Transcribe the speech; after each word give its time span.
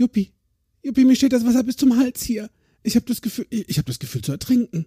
Juppie, 0.00 0.32
Juppie, 0.82 1.04
mir 1.04 1.14
steht 1.14 1.34
das 1.34 1.44
Wasser 1.44 1.62
bis 1.62 1.76
zum 1.76 1.94
Hals 1.98 2.22
hier. 2.22 2.48
Ich 2.82 2.96
habe 2.96 3.04
das 3.04 3.20
Gefühl, 3.20 3.44
ich, 3.50 3.76
habe 3.76 3.84
das 3.84 3.98
Gefühl 3.98 4.22
zu 4.22 4.32
ertrinken. 4.32 4.86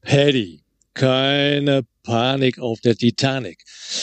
Paddy, 0.00 0.62
keine 0.94 1.82
Panik 2.02 2.58
auf 2.58 2.80
der 2.80 2.96
Titanic. 2.96 3.62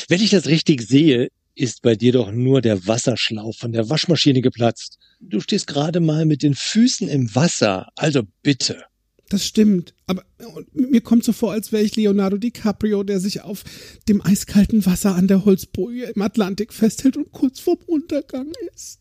Wenn 0.09 0.21
ich 0.21 0.29
das 0.29 0.45
richtig 0.45 0.83
sehe, 0.83 1.29
ist 1.55 1.81
bei 1.81 1.95
dir 1.95 2.11
doch 2.11 2.31
nur 2.31 2.61
der 2.61 2.85
Wasserschlauch 2.85 3.55
von 3.55 3.71
der 3.71 3.89
Waschmaschine 3.89 4.41
geplatzt. 4.41 4.99
Du 5.19 5.39
stehst 5.39 5.65
gerade 5.65 5.99
mal 5.99 6.27
mit 6.27 6.43
den 6.43 6.53
Füßen 6.53 7.09
im 7.09 7.33
Wasser. 7.33 7.89
Also 7.95 8.21
bitte. 8.43 8.83
Das 9.29 9.43
stimmt. 9.43 9.95
Aber 10.05 10.23
mir 10.71 11.01
kommt 11.01 11.23
so 11.23 11.33
vor, 11.33 11.51
als 11.51 11.71
wäre 11.71 11.81
ich 11.81 11.95
Leonardo 11.95 12.37
DiCaprio, 12.37 13.01
der 13.01 13.19
sich 13.19 13.41
auf 13.41 13.63
dem 14.07 14.23
eiskalten 14.23 14.85
Wasser 14.85 15.15
an 15.15 15.27
der 15.27 15.45
Holzboje 15.45 16.11
im 16.11 16.21
Atlantik 16.21 16.73
festhält 16.73 17.17
und 17.17 17.31
kurz 17.31 17.59
vorm 17.59 17.79
Untergang 17.87 18.51
ist. 18.75 19.00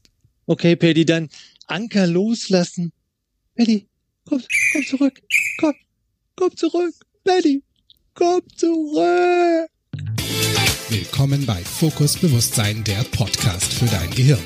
Okay, 0.51 0.75
Paddy, 0.75 1.05
dann 1.05 1.29
Anker 1.69 2.09
loslassen. 2.09 2.91
Paddy, 3.55 3.87
komm, 4.25 4.43
komm 4.73 4.85
zurück. 4.85 5.23
Komm, 5.61 5.75
komm 6.35 6.57
zurück. 6.57 6.95
Paddy, 7.23 7.63
komm 8.15 8.43
zurück. 8.57 9.71
Willkommen 10.89 11.47
bei 11.47 11.63
Fokus 11.63 12.17
Bewusstsein, 12.17 12.83
der 12.83 13.05
Podcast 13.13 13.73
für 13.73 13.85
dein 13.85 14.11
Gehirn. 14.11 14.43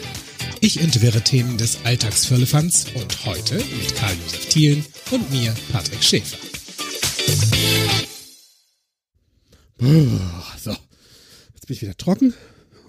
Ich 0.60 0.78
entwirre 0.78 1.22
Themen 1.22 1.56
des 1.56 1.82
Alltagsfirlefanz 1.86 2.88
und 2.96 3.24
heute 3.24 3.54
mit 3.54 3.96
Karl-Josef 3.96 4.50
Thielen 4.50 4.84
und 5.10 5.30
mir, 5.30 5.54
Patrick 5.72 6.04
Schäfer. 6.04 6.36
So, 9.78 10.76
jetzt 11.54 11.66
bin 11.66 11.76
ich 11.76 11.80
wieder 11.80 11.96
trocken 11.96 12.34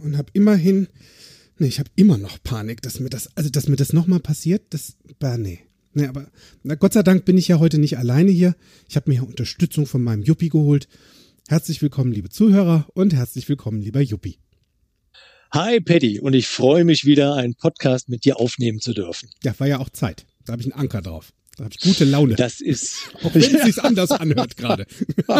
und 0.03 0.17
habe 0.17 0.29
immerhin, 0.33 0.89
nee, 1.57 1.67
ich 1.67 1.79
habe 1.79 1.89
immer 1.95 2.17
noch 2.17 2.41
Panik, 2.43 2.81
dass 2.81 2.99
mir 2.99 3.09
das, 3.09 3.35
also 3.35 3.49
dass 3.49 3.67
mir 3.67 3.75
das 3.75 3.93
nochmal 3.93 4.19
passiert, 4.19 4.63
das, 4.71 4.97
bah, 5.19 5.37
nee. 5.37 5.59
Nee, 5.93 6.07
aber 6.07 6.29
na, 6.63 6.75
Gott 6.75 6.93
sei 6.93 7.03
Dank 7.03 7.23
bin 7.23 7.37
ich 7.37 7.47
ja 7.47 7.59
heute 7.59 7.77
nicht 7.77 7.97
alleine 7.97 8.31
hier. 8.31 8.55
Ich 8.89 8.97
habe 8.97 9.09
mir 9.09 9.17
ja 9.17 9.21
Unterstützung 9.23 9.85
von 9.85 10.03
meinem 10.03 10.23
Juppie 10.23 10.49
geholt. 10.49 10.89
Herzlich 11.47 11.81
willkommen, 11.81 12.11
liebe 12.11 12.29
Zuhörer, 12.29 12.87
und 12.93 13.13
herzlich 13.13 13.47
willkommen, 13.47 13.79
lieber 13.79 14.01
Juppie. 14.01 14.39
Hi, 15.53 15.79
Paddy, 15.79 16.19
und 16.19 16.33
ich 16.33 16.47
freue 16.47 16.83
mich 16.83 17.05
wieder, 17.05 17.35
einen 17.35 17.55
Podcast 17.55 18.09
mit 18.09 18.25
dir 18.25 18.39
aufnehmen 18.39 18.81
zu 18.81 18.93
dürfen. 18.93 19.29
Ja, 19.43 19.57
war 19.57 19.67
ja 19.67 19.79
auch 19.79 19.89
Zeit. 19.89 20.25
Da 20.43 20.51
habe 20.51 20.61
ich 20.61 20.71
einen 20.71 20.79
Anker 20.79 21.01
drauf. 21.01 21.31
Da 21.55 21.63
habe 21.63 21.73
ich 21.73 21.81
gute 21.81 22.03
Laune. 22.03 22.35
Das 22.35 22.59
ist. 22.59 23.11
Auch 23.23 23.33
wenn 23.33 23.41
es 23.55 23.63
sich 23.63 23.81
anders 23.81 24.11
anhört 24.11 24.57
gerade. 24.57 24.85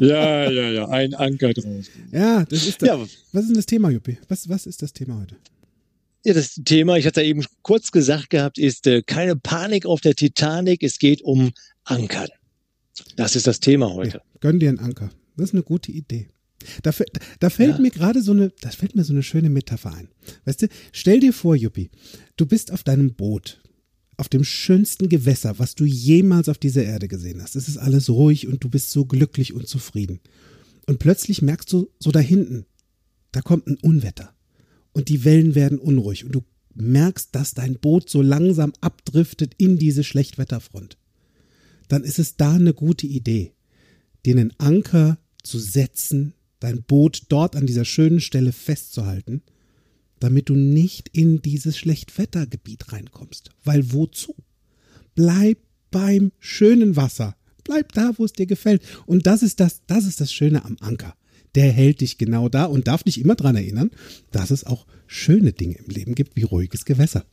ja, 0.00 0.50
ja, 0.50 0.70
ja, 0.70 0.88
ein 0.88 1.14
Anker 1.14 1.52
drauf. 1.52 1.86
Ja, 2.12 2.44
das 2.44 2.66
ist 2.66 2.82
das. 2.82 2.88
Ja. 2.88 2.98
Was 3.32 3.42
ist 3.42 3.48
denn 3.48 3.56
das 3.56 3.66
Thema, 3.66 3.90
Juppie? 3.90 4.18
Was, 4.28 4.48
was 4.48 4.66
ist 4.66 4.82
das 4.82 4.92
Thema 4.92 5.20
heute? 5.20 5.36
Ja, 6.24 6.34
das 6.34 6.60
Thema, 6.64 6.96
ich 6.96 7.06
hatte 7.06 7.22
ja 7.22 7.28
eben 7.28 7.44
kurz 7.62 7.90
gesagt 7.90 8.30
gehabt, 8.30 8.58
ist 8.58 8.86
äh, 8.86 9.02
keine 9.02 9.36
Panik 9.36 9.86
auf 9.86 10.00
der 10.00 10.14
Titanic. 10.14 10.82
Es 10.82 10.98
geht 10.98 11.22
um 11.22 11.52
Ankern. 11.84 12.28
Das 13.16 13.36
ist 13.36 13.46
das 13.46 13.60
Thema 13.60 13.92
heute. 13.92 14.18
Ja, 14.18 14.22
gönn 14.40 14.58
dir 14.58 14.68
einen 14.68 14.80
Anker. 14.80 15.10
Das 15.36 15.50
ist 15.50 15.54
eine 15.54 15.62
gute 15.62 15.92
Idee. 15.92 16.28
Da, 16.82 16.92
da 17.38 17.50
fällt 17.50 17.76
ja. 17.76 17.80
mir 17.80 17.90
gerade 17.90 18.20
so 18.20 18.32
eine, 18.32 18.52
da 18.60 18.70
fällt 18.70 18.96
mir 18.96 19.04
so 19.04 19.12
eine 19.12 19.22
schöne 19.22 19.48
Metapher 19.48 19.94
ein. 19.94 20.08
Weißt 20.44 20.62
du, 20.62 20.68
stell 20.92 21.20
dir 21.20 21.32
vor, 21.32 21.54
Juppie, 21.54 21.90
du 22.36 22.46
bist 22.46 22.72
auf 22.72 22.82
deinem 22.82 23.14
Boot, 23.14 23.60
auf 24.18 24.28
dem 24.28 24.44
schönsten 24.44 25.08
Gewässer, 25.08 25.58
was 25.58 25.74
du 25.74 25.84
jemals 25.84 26.48
auf 26.48 26.58
dieser 26.58 26.84
Erde 26.84 27.08
gesehen 27.08 27.40
hast. 27.40 27.56
Es 27.56 27.68
ist 27.68 27.78
alles 27.78 28.10
ruhig 28.10 28.48
und 28.48 28.62
du 28.62 28.68
bist 28.68 28.90
so 28.90 29.06
glücklich 29.06 29.54
und 29.54 29.66
zufrieden. 29.68 30.20
Und 30.86 30.98
plötzlich 30.98 31.40
merkst 31.40 31.72
du 31.72 31.88
so 31.98 32.10
da 32.10 32.18
hinten, 32.18 32.66
da 33.32 33.40
kommt 33.40 33.68
ein 33.68 33.76
Unwetter 33.76 34.34
und 34.92 35.08
die 35.08 35.24
Wellen 35.24 35.54
werden 35.54 35.78
unruhig 35.78 36.24
und 36.24 36.32
du 36.32 36.42
merkst, 36.74 37.28
dass 37.32 37.54
dein 37.54 37.78
Boot 37.78 38.10
so 38.10 38.20
langsam 38.20 38.72
abdriftet 38.80 39.54
in 39.56 39.78
diese 39.78 40.02
Schlechtwetterfront. 40.02 40.98
Dann 41.86 42.02
ist 42.02 42.18
es 42.18 42.36
da 42.36 42.54
eine 42.54 42.74
gute 42.74 43.06
Idee, 43.06 43.52
dir 44.26 44.50
Anker 44.58 45.18
zu 45.44 45.58
setzen, 45.58 46.34
dein 46.58 46.82
Boot 46.82 47.22
dort 47.28 47.54
an 47.54 47.66
dieser 47.66 47.84
schönen 47.84 48.20
Stelle 48.20 48.52
festzuhalten, 48.52 49.42
damit 50.20 50.48
du 50.48 50.54
nicht 50.54 51.08
in 51.12 51.42
dieses 51.42 51.78
Schlechtwettergebiet 51.78 52.92
reinkommst. 52.92 53.50
Weil 53.64 53.92
wozu? 53.92 54.34
Bleib 55.14 55.58
beim 55.90 56.32
schönen 56.38 56.96
Wasser. 56.96 57.36
Bleib 57.64 57.92
da, 57.92 58.12
wo 58.16 58.24
es 58.24 58.32
dir 58.32 58.46
gefällt. 58.46 58.82
Und 59.06 59.26
das 59.26 59.42
ist 59.42 59.60
das, 59.60 59.82
das 59.86 60.06
ist 60.06 60.20
das 60.20 60.32
Schöne 60.32 60.64
am 60.64 60.76
Anker. 60.80 61.14
Der 61.54 61.72
hält 61.72 62.00
dich 62.00 62.18
genau 62.18 62.48
da 62.48 62.64
und 62.64 62.88
darf 62.88 63.02
dich 63.02 63.20
immer 63.20 63.34
daran 63.34 63.56
erinnern, 63.56 63.90
dass 64.30 64.50
es 64.50 64.64
auch 64.64 64.86
schöne 65.06 65.52
Dinge 65.52 65.76
im 65.76 65.86
Leben 65.86 66.14
gibt, 66.14 66.36
wie 66.36 66.42
ruhiges 66.42 66.84
Gewässer. 66.84 67.24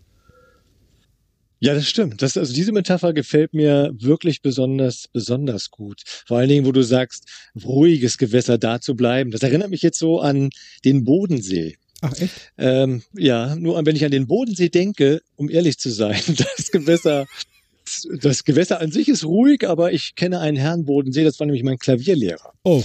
Ja, 1.59 1.74
das 1.74 1.88
stimmt. 1.88 2.22
Das, 2.22 2.38
also 2.38 2.53
diese 2.53 2.72
Metapher 2.72 3.13
gefällt 3.13 3.53
mir 3.53 3.91
wirklich 3.97 4.41
besonders, 4.41 5.07
besonders 5.12 5.72
gut. 5.72 6.03
Vor 6.25 6.38
allen 6.38 6.50
Dingen, 6.50 6.66
wo 6.66 6.72
du 6.72 6.84
sagst, 6.84 7.25
ruhiges 7.63 8.18
Gewässer 8.18 8.57
da 8.57 8.81
zu 8.81 8.95
bleiben. 8.95 9.31
Das 9.31 9.41
erinnert 9.41 9.69
mich 9.69 9.81
jetzt 9.81 9.97
so 9.97 10.19
an 10.19 10.50
den 10.84 11.06
Bodensee. 11.06 11.78
Ach 12.05 12.19
echt? 12.19 12.53
Ähm, 12.57 13.03
ja, 13.13 13.55
nur 13.55 13.83
wenn 13.85 13.95
ich 13.95 14.05
an 14.05 14.11
den 14.11 14.27
Bodensee 14.27 14.69
denke, 14.69 15.21
um 15.35 15.49
ehrlich 15.49 15.77
zu 15.79 15.89
sein, 15.89 16.21
das 16.27 16.71
Gewässer, 16.71 17.25
das 18.19 18.44
Gewässer 18.44 18.81
an 18.81 18.91
sich 18.91 19.07
ist 19.07 19.25
ruhig, 19.25 19.67
aber 19.67 19.91
ich 19.94 20.16
kenne 20.16 20.39
einen 20.39 20.57
Herrn 20.57 20.85
Bodensee, 20.85 21.23
das 21.23 21.39
war 21.39 21.45
nämlich 21.45 21.63
mein 21.63 21.78
Klavierlehrer. 21.78 22.53
Oh. 22.63 22.83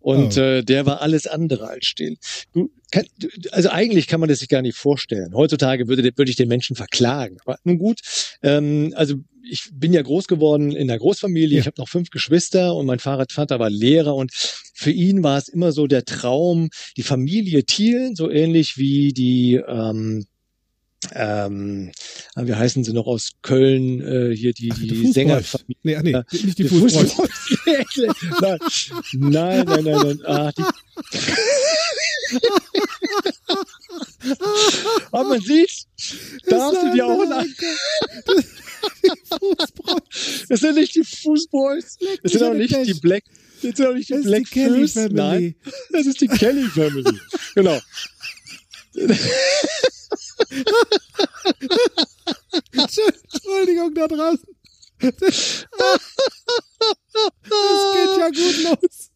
Und 0.00 0.36
oh. 0.36 0.40
äh, 0.40 0.62
der 0.62 0.86
war 0.86 1.00
alles 1.00 1.26
andere 1.26 1.68
als 1.68 1.86
still. 1.86 2.16
Du, 2.52 2.70
kann, 2.90 3.06
also 3.52 3.70
eigentlich 3.70 4.06
kann 4.06 4.20
man 4.20 4.28
das 4.28 4.40
sich 4.40 4.48
gar 4.48 4.62
nicht 4.62 4.76
vorstellen. 4.76 5.34
Heutzutage 5.34 5.88
würde, 5.88 6.02
würde 6.16 6.30
ich 6.30 6.36
den 6.36 6.48
Menschen 6.48 6.76
verklagen. 6.76 7.38
Aber 7.44 7.58
nun 7.64 7.78
gut, 7.78 8.00
ähm, 8.42 8.92
also 8.96 9.14
ich 9.48 9.70
bin 9.72 9.92
ja 9.92 10.02
groß 10.02 10.28
geworden 10.28 10.72
in 10.72 10.88
der 10.88 10.98
Großfamilie. 10.98 11.56
Ja. 11.56 11.60
Ich 11.60 11.66
habe 11.66 11.80
noch 11.80 11.88
fünf 11.88 12.10
Geschwister 12.10 12.74
und 12.74 12.86
mein 12.86 12.98
Vater 12.98 13.58
war 13.58 13.70
Lehrer 13.70 14.14
und 14.14 14.32
für 14.74 14.90
ihn 14.90 15.22
war 15.22 15.38
es 15.38 15.48
immer 15.48 15.72
so 15.72 15.86
der 15.86 16.04
Traum, 16.04 16.70
die 16.96 17.02
Familie 17.02 17.64
Thielen, 17.64 18.14
so 18.16 18.30
ähnlich 18.30 18.76
wie 18.76 19.12
die 19.12 19.54
ähm, 19.54 20.26
ähm, 21.14 21.92
wie 22.36 22.54
heißen 22.54 22.84
sie 22.84 22.92
noch 22.92 23.06
aus 23.06 23.32
Köln, 23.42 24.00
äh, 24.00 24.36
hier 24.36 24.52
die, 24.52 24.68
die, 24.70 24.86
die 24.86 25.12
Sängerfamilie. 25.12 25.76
Nee, 25.82 25.96
ach 25.96 26.02
nee, 26.02 26.16
nicht 26.44 26.58
die, 26.58 26.62
die 26.62 26.68
Fußboys. 26.68 27.16
nein, 29.12 29.12
nein, 29.12 29.64
nein, 29.66 29.84
nein, 29.84 29.94
nein. 29.94 30.20
Ah, 30.24 30.52
die 30.52 30.62
Aber 35.10 35.28
man 35.28 35.40
sieht, 35.40 35.86
da 36.46 36.60
hast 36.60 36.82
du 36.82 36.92
dir 36.92 37.06
auch 37.06 37.20
ein 37.20 37.54
Das 40.48 40.60
sind 40.60 40.76
nicht 40.76 40.94
die 40.94 41.04
Fußboys. 41.04 41.98
Das 42.22 42.32
sind 42.32 42.42
auch 42.42 42.54
nicht 42.54 42.74
die 42.86 42.94
Black. 42.94 43.24
Das 43.62 43.76
sind 43.76 43.86
auch 43.86 43.94
nicht 43.94 44.08
die 44.08 44.14
das 44.14 44.24
Black 44.24 44.48
Fuß. 44.48 44.94
Nein, 45.12 45.54
das 45.90 46.06
ist 46.06 46.20
die 46.20 46.28
Kelly 46.28 46.68
Family. 46.68 47.18
genau. 47.54 47.78
Entschuldigung 52.72 53.94
da 53.94 54.06
draußen. 54.08 54.48
Das, 55.02 55.66
geht 57.92 58.18
ja 58.18 58.28
gut 58.28 58.62
los. 58.64 59.10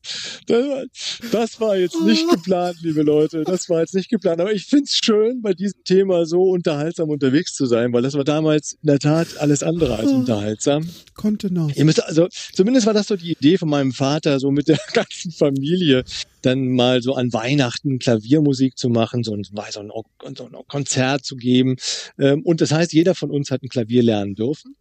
Das 1.33 1.61
war, 1.61 1.77
jetzt 1.77 2.01
nicht 2.03 2.29
geplant, 2.29 2.79
liebe 2.83 3.03
Leute. 3.03 3.45
Das 3.45 3.69
war 3.69 3.81
jetzt 3.81 3.95
nicht 3.95 4.09
geplant. 4.09 4.41
Aber 4.41 4.53
ich 4.53 4.67
find's 4.67 4.99
schön, 5.03 5.43
bei 5.43 5.53
diesem 5.55 5.83
Thema 5.85 6.27
so 6.27 6.43
unterhaltsam 6.43 7.09
unterwegs 7.11 7.55
zu 7.55 7.67
sein, 7.67 7.93
weil 7.93 8.03
das 8.03 8.15
war 8.15 8.25
damals 8.25 8.75
in 8.83 8.87
der 8.89 8.99
Tat 8.99 9.29
alles 9.39 9.63
andere 9.63 9.97
als 9.97 10.11
unterhaltsam. 10.11 10.89
Konnte 11.15 11.53
noch. 11.53 11.71
Also, 12.03 12.29
zumindest 12.53 12.87
war 12.87 12.95
das 12.95 13.09
so 13.09 13.17
die 13.17 13.33
Idee 13.33 13.59
von 13.59 13.69
meinem 13.69 13.93
Vater, 13.93 14.39
so 14.39 14.51
mit 14.51 14.69
der 14.69 14.79
ganzen 14.93 15.33
Familie 15.33 16.05
dann 16.47 16.69
mal 16.69 17.03
so 17.03 17.15
an 17.15 17.33
Weihnachten 17.33 17.99
Klaviermusik 17.99 18.79
zu 18.79 18.89
machen, 18.89 19.25
so 19.25 19.35
ein, 19.35 19.45
so 19.45 19.81
ein, 19.81 20.35
so 20.35 20.45
ein 20.45 20.53
Konzert 20.69 21.25
zu 21.25 21.37
geben. 21.37 21.77
Ähm, 22.19 22.43
und 22.43 22.61
das 22.61 22.73
heißt, 22.73 22.93
jeder 22.93 23.15
von 23.15 23.31
uns 23.31 23.51
hat 23.51 23.63
ein 23.63 23.69
Klavier 23.69 24.03
lernen 24.03 24.35
dürfen. 24.35 24.77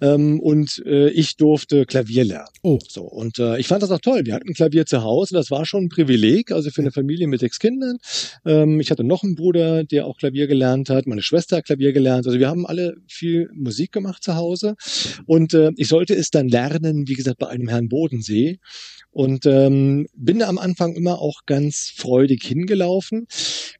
Ähm, 0.00 0.40
und 0.40 0.82
äh, 0.86 1.08
ich 1.10 1.36
durfte 1.36 1.86
Klavier 1.86 2.24
lernen. 2.24 2.48
Oh. 2.62 2.78
So. 2.88 3.02
Und 3.02 3.38
äh, 3.38 3.58
ich 3.58 3.66
fand 3.66 3.82
das 3.82 3.90
auch 3.90 4.00
toll. 4.00 4.22
Wir 4.24 4.34
hatten 4.34 4.48
ein 4.48 4.54
Klavier 4.54 4.86
zu 4.86 5.02
Hause. 5.02 5.34
Das 5.34 5.50
war 5.50 5.64
schon 5.64 5.84
ein 5.84 5.88
Privileg, 5.88 6.52
also 6.52 6.70
für 6.70 6.82
eine 6.82 6.92
Familie 6.92 7.26
mit 7.26 7.40
sechs 7.40 7.58
Kindern. 7.58 7.98
Ähm, 8.44 8.80
ich 8.80 8.90
hatte 8.90 9.04
noch 9.04 9.22
einen 9.22 9.34
Bruder, 9.34 9.84
der 9.84 10.06
auch 10.06 10.18
Klavier 10.18 10.46
gelernt 10.46 10.90
hat. 10.90 11.06
Meine 11.06 11.22
Schwester 11.22 11.56
hat 11.56 11.66
Klavier 11.66 11.92
gelernt. 11.92 12.26
Also 12.26 12.38
wir 12.38 12.48
haben 12.48 12.66
alle 12.66 12.96
viel 13.08 13.50
Musik 13.54 13.92
gemacht 13.92 14.22
zu 14.22 14.36
Hause. 14.36 14.76
Und 15.26 15.54
äh, 15.54 15.72
ich 15.76 15.88
sollte 15.88 16.14
es 16.14 16.30
dann 16.30 16.48
lernen, 16.48 17.08
wie 17.08 17.14
gesagt, 17.14 17.38
bei 17.38 17.48
einem 17.48 17.68
Herrn 17.68 17.88
Bodensee. 17.88 18.58
Und 19.16 19.46
ähm, 19.46 20.08
bin 20.14 20.42
am 20.42 20.58
Anfang 20.58 20.94
immer 20.94 21.22
auch 21.22 21.46
ganz 21.46 21.88
freudig 21.88 22.44
hingelaufen, 22.44 23.26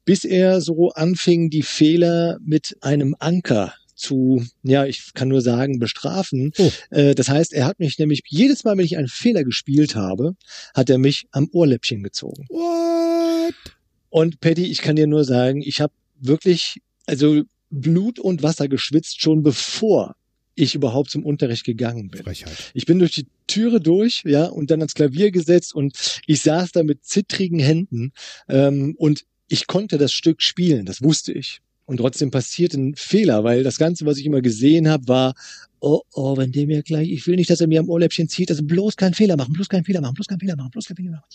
bis 0.03 0.25
er 0.25 0.61
so 0.61 0.89
anfing, 0.93 1.51
die 1.51 1.61
Fehler 1.61 2.39
mit 2.43 2.75
einem 2.81 3.15
Anker 3.19 3.75
zu, 3.93 4.43
ja, 4.63 4.87
ich 4.87 5.13
kann 5.13 5.27
nur 5.27 5.41
sagen, 5.41 5.77
bestrafen. 5.77 6.53
Oh. 6.57 6.71
Äh, 6.89 7.13
das 7.13 7.29
heißt, 7.29 7.53
er 7.53 7.67
hat 7.67 7.77
mich 7.77 7.99
nämlich 7.99 8.23
jedes 8.27 8.63
Mal, 8.63 8.79
wenn 8.79 8.85
ich 8.85 8.97
einen 8.97 9.09
Fehler 9.09 9.43
gespielt 9.43 9.95
habe, 9.95 10.35
hat 10.73 10.89
er 10.89 10.97
mich 10.97 11.27
am 11.29 11.47
Ohrläppchen 11.51 12.01
gezogen. 12.01 12.47
What? 12.49 13.53
Und 14.09 14.39
Patty, 14.39 14.65
ich 14.65 14.81
kann 14.81 14.95
dir 14.95 15.05
nur 15.05 15.23
sagen, 15.23 15.61
ich 15.61 15.81
habe 15.81 15.93
wirklich, 16.19 16.81
also 17.05 17.43
Blut 17.69 18.17
und 18.17 18.41
Wasser 18.41 18.67
geschwitzt, 18.67 19.21
schon 19.21 19.43
bevor 19.43 20.15
ich 20.57 20.75
überhaupt 20.75 21.11
zum 21.11 21.23
Unterricht 21.23 21.63
gegangen 21.63 22.09
bin. 22.09 22.23
Frechheit. 22.23 22.71
Ich 22.73 22.85
bin 22.85 22.99
durch 22.99 23.11
die 23.11 23.27
Türe 23.45 23.79
durch, 23.79 24.23
ja, 24.25 24.45
und 24.45 24.71
dann 24.71 24.81
ans 24.81 24.95
Klavier 24.95 25.31
gesetzt 25.31 25.73
und 25.73 26.21
ich 26.25 26.41
saß 26.41 26.71
da 26.71 26.83
mit 26.83 27.05
zittrigen 27.05 27.59
Händen 27.59 28.11
ähm, 28.49 28.95
und 28.97 29.25
ich 29.47 29.67
konnte 29.67 29.97
das 29.97 30.11
Stück 30.11 30.41
spielen, 30.41 30.85
das 30.85 31.01
wusste 31.01 31.31
ich. 31.31 31.61
Und 31.85 31.97
trotzdem 31.97 32.31
passiert 32.31 32.73
ein 32.73 32.95
Fehler, 32.95 33.45
weil 33.45 33.63
das 33.63 33.77
Ganze, 33.77 34.05
was 34.05 34.17
ich 34.17 34.25
immer 34.25 34.41
gesehen 34.41 34.89
habe, 34.89 35.07
war, 35.07 35.35
oh, 35.79 36.01
oh, 36.13 36.35
wenn 36.35 36.51
der 36.51 36.67
mir 36.67 36.83
gleich, 36.83 37.09
ich 37.09 37.25
will 37.27 37.37
nicht, 37.37 37.49
dass 37.49 37.61
er 37.61 37.67
mir 37.67 37.79
am 37.79 37.87
Ohrläppchen 37.87 38.27
zieht, 38.27 38.49
also 38.49 38.63
bloß 38.63 38.97
keinen 38.97 39.13
Fehler 39.13 39.37
machen, 39.37 39.53
bloß 39.53 39.69
keinen 39.69 39.85
Fehler 39.85 40.01
machen, 40.01 40.15
bloß 40.15 40.27
keinen 40.27 40.39
Fehler 40.39 40.57
machen, 40.57 40.71
bloß 40.71 40.85
keinen 40.87 40.97
Fehler 40.97 41.11
machen. 41.11 41.25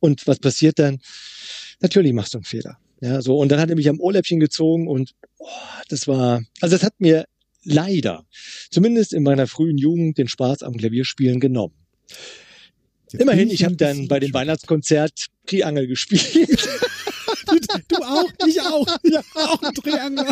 Und 0.00 0.26
was 0.26 0.38
passiert 0.40 0.78
dann? 0.78 0.98
Natürlich 1.80 2.12
machst 2.12 2.34
du 2.34 2.38
einen 2.38 2.44
Fehler. 2.44 2.76
Ja, 3.00 3.22
so. 3.22 3.38
Und 3.38 3.50
dann 3.50 3.60
hat 3.60 3.70
er 3.70 3.76
mich 3.76 3.88
am 3.88 4.00
Ohrläppchen 4.00 4.40
gezogen 4.40 4.88
und 4.88 5.14
oh, 5.38 5.46
das 5.88 6.06
war, 6.06 6.42
also 6.60 6.76
das 6.76 6.82
hat 6.82 6.94
mir 6.98 7.24
leider, 7.64 8.24
zumindest 8.70 9.12
in 9.12 9.22
meiner 9.22 9.46
frühen 9.46 9.78
Jugend, 9.78 10.18
den 10.18 10.28
Spaß 10.28 10.62
am 10.62 10.76
Klavierspielen 10.76 11.40
genommen. 11.40 11.74
Jetzt 13.10 13.20
Immerhin, 13.20 13.50
ich 13.50 13.64
habe 13.64 13.76
dann 13.76 14.08
bei 14.08 14.20
dem 14.20 14.32
Weihnachtskonzert 14.32 15.26
Triangel 15.46 15.86
gespielt. 15.86 16.68
Du 17.88 17.96
auch, 17.96 18.30
ich 18.46 18.60
auch. 18.60 18.86
Ja, 19.02 19.22
auch 19.34 19.62
ein 19.62 19.74
Triangel. 19.74 20.26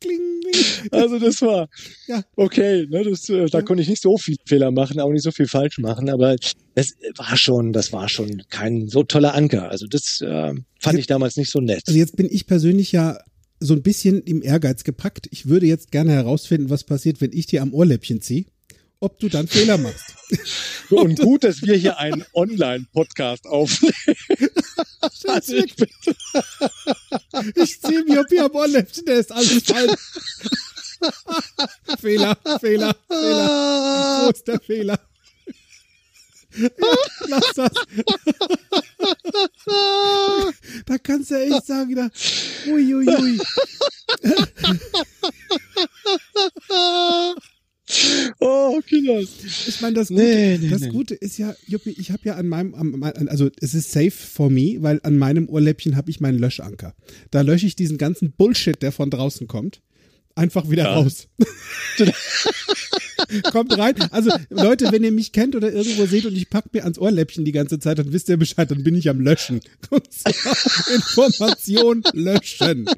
Kling, 0.00 0.40
kling. 0.40 0.92
Also 0.92 1.18
das 1.18 1.42
war 1.42 1.68
ja. 2.06 2.22
okay. 2.36 2.86
Ne, 2.88 3.04
das, 3.04 3.28
äh, 3.28 3.46
da 3.46 3.58
ja. 3.58 3.64
konnte 3.64 3.82
ich 3.82 3.88
nicht 3.88 4.02
so 4.02 4.16
viel 4.16 4.36
Fehler 4.46 4.70
machen, 4.70 5.00
auch 5.00 5.10
nicht 5.10 5.22
so 5.22 5.30
viel 5.30 5.48
falsch 5.48 5.78
machen, 5.78 6.08
aber 6.08 6.36
das 6.74 6.94
war 7.16 7.36
schon, 7.36 7.72
das 7.72 7.92
war 7.92 8.08
schon 8.08 8.42
kein 8.50 8.88
so 8.88 9.02
toller 9.02 9.34
Anker. 9.34 9.68
Also 9.70 9.86
das 9.86 10.20
äh, 10.20 10.54
fand 10.78 10.98
ich 10.98 11.06
damals 11.06 11.36
nicht 11.36 11.50
so 11.50 11.60
nett. 11.60 11.82
Also 11.86 11.98
jetzt 11.98 12.16
bin 12.16 12.28
ich 12.30 12.46
persönlich 12.46 12.92
ja 12.92 13.18
so 13.64 13.74
ein 13.74 13.82
bisschen 13.82 14.22
im 14.22 14.42
Ehrgeiz 14.42 14.84
gepackt. 14.84 15.28
Ich 15.30 15.46
würde 15.46 15.66
jetzt 15.66 15.90
gerne 15.90 16.12
herausfinden, 16.12 16.70
was 16.70 16.84
passiert, 16.84 17.20
wenn 17.20 17.32
ich 17.32 17.46
dir 17.46 17.62
am 17.62 17.72
Ohrläppchen 17.72 18.20
ziehe 18.20 18.44
ob 19.04 19.18
du 19.18 19.28
dann 19.28 19.46
Fehler 19.46 19.76
machst. 19.76 20.14
Und 20.90 21.20
gut, 21.20 21.44
dass 21.44 21.60
wir 21.62 21.76
hier 21.76 21.98
einen 21.98 22.24
Online-Podcast 22.32 23.46
aufnehmen. 23.46 23.94
Also 25.26 25.56
ich, 25.56 25.74
ich 27.56 27.80
ziehe 27.80 28.04
mir 28.04 28.24
hier 28.28 28.46
am 28.46 28.52
Ohrläppchen, 28.52 29.04
der 29.04 29.16
ist 29.16 29.32
alles 29.32 29.62
falsch. 29.64 30.00
Fehler, 32.00 32.36
Fehler, 32.60 32.96
Fehler. 33.08 34.24
Wo 34.24 34.30
ist 34.30 34.48
der 34.48 34.60
Fehler? 34.60 34.98
Ja, 36.56 36.68
lass 37.28 37.52
das. 37.54 37.72
da 40.86 40.98
kannst 40.98 41.30
du 41.30 41.34
echt 41.34 41.66
sagen, 41.66 41.94
da, 41.94 42.10
ui, 42.66 42.94
ui, 42.94 43.08
ui. 43.08 43.38
Oh, 48.40 48.80
Kinders. 48.86 49.28
Ich 49.66 49.80
meine, 49.82 49.94
das, 49.94 50.08
Gute, 50.08 50.22
nee, 50.22 50.58
nee, 50.58 50.68
das 50.68 50.82
nee. 50.82 50.88
Gute 50.88 51.14
ist 51.14 51.38
ja, 51.38 51.54
Juppie, 51.66 51.94
ich 51.98 52.10
habe 52.10 52.22
ja 52.24 52.34
an 52.34 52.48
meinem, 52.48 52.74
also 53.28 53.50
es 53.60 53.74
ist 53.74 53.92
safe 53.92 54.10
for 54.10 54.50
me, 54.50 54.76
weil 54.80 55.00
an 55.02 55.18
meinem 55.18 55.48
Ohrläppchen 55.48 55.96
habe 55.96 56.10
ich 56.10 56.20
meinen 56.20 56.38
Löschanker. 56.38 56.94
Da 57.30 57.42
lösche 57.42 57.66
ich 57.66 57.76
diesen 57.76 57.98
ganzen 57.98 58.32
Bullshit, 58.32 58.80
der 58.80 58.90
von 58.90 59.10
draußen 59.10 59.48
kommt, 59.48 59.82
einfach 60.34 60.68
wieder 60.70 60.84
ja. 60.84 60.94
raus. 60.94 61.28
Kommt 63.52 63.76
rein. 63.78 63.94
Also 64.10 64.30
Leute, 64.50 64.92
wenn 64.92 65.04
ihr 65.04 65.12
mich 65.12 65.32
kennt 65.32 65.56
oder 65.56 65.72
irgendwo 65.72 66.06
seht 66.06 66.26
und 66.26 66.36
ich 66.36 66.50
pack 66.50 66.72
mir 66.72 66.82
ans 66.82 66.98
Ohrläppchen 66.98 67.44
die 67.44 67.52
ganze 67.52 67.78
Zeit, 67.78 67.98
dann 67.98 68.12
wisst 68.12 68.28
ihr 68.28 68.36
Bescheid, 68.36 68.70
dann 68.70 68.82
bin 68.82 68.94
ich 68.96 69.08
am 69.08 69.20
Löschen. 69.20 69.60
Information 70.94 72.02
löschen 72.12 72.88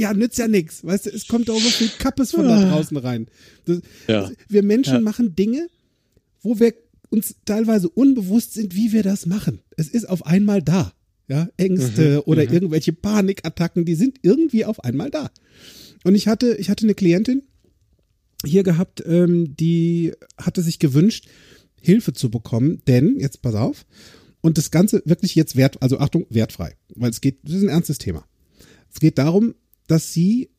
ja, 0.00 0.14
nützt 0.14 0.38
ja 0.38 0.48
nichts. 0.48 0.82
Weißt 0.82 1.06
du, 1.06 1.10
es 1.10 1.28
kommt 1.28 1.50
auch 1.50 1.60
so 1.60 1.68
viel 1.68 1.90
Kappes 1.98 2.30
von 2.30 2.46
da 2.46 2.56
ah. 2.56 2.70
draußen 2.70 2.96
rein. 2.96 3.26
Das, 3.66 3.80
ja. 4.08 4.30
Wir 4.48 4.62
Menschen 4.62 4.94
ja. 4.94 5.00
machen 5.00 5.36
Dinge, 5.36 5.68
wo 6.40 6.58
wir 6.58 6.72
uns 7.10 7.36
teilweise 7.44 7.90
unbewusst 7.90 8.54
sind, 8.54 8.74
wie 8.74 8.92
wir 8.92 9.02
das 9.02 9.26
machen. 9.26 9.60
Es 9.76 9.88
ist 9.88 10.08
auf 10.08 10.24
einmal 10.24 10.62
da. 10.62 10.94
Ja, 11.28 11.48
Ängste 11.58 12.16
mhm, 12.16 12.22
oder 12.24 12.44
mhm. 12.44 12.52
irgendwelche 12.52 12.92
Panikattacken, 12.92 13.84
die 13.84 13.94
sind 13.94 14.18
irgendwie 14.22 14.64
auf 14.64 14.82
einmal 14.82 15.10
da. 15.10 15.30
Und 16.04 16.14
ich 16.14 16.28
hatte, 16.28 16.54
ich 16.56 16.70
hatte 16.70 16.84
eine 16.84 16.94
Klientin 16.94 17.42
hier 18.44 18.62
gehabt, 18.62 19.02
ähm, 19.06 19.56
die 19.56 20.12
hatte 20.38 20.62
sich 20.62 20.78
gewünscht, 20.78 21.28
Hilfe 21.80 22.12
zu 22.12 22.30
bekommen, 22.30 22.82
denn, 22.86 23.18
jetzt 23.18 23.42
pass 23.42 23.54
auf, 23.54 23.86
und 24.40 24.56
das 24.58 24.70
Ganze 24.70 25.02
wirklich 25.04 25.34
jetzt 25.34 25.56
wert, 25.56 25.82
also 25.82 25.98
Achtung, 25.98 26.26
wertfrei, 26.30 26.74
weil 26.94 27.10
es 27.10 27.20
geht, 27.20 27.38
das 27.42 27.54
ist 27.54 27.62
ein 27.62 27.68
ernstes 27.68 27.98
Thema. 27.98 28.24
Es 28.92 29.00
geht 29.00 29.18
darum, 29.18 29.54
dass 29.86 30.12
sie 30.12 30.50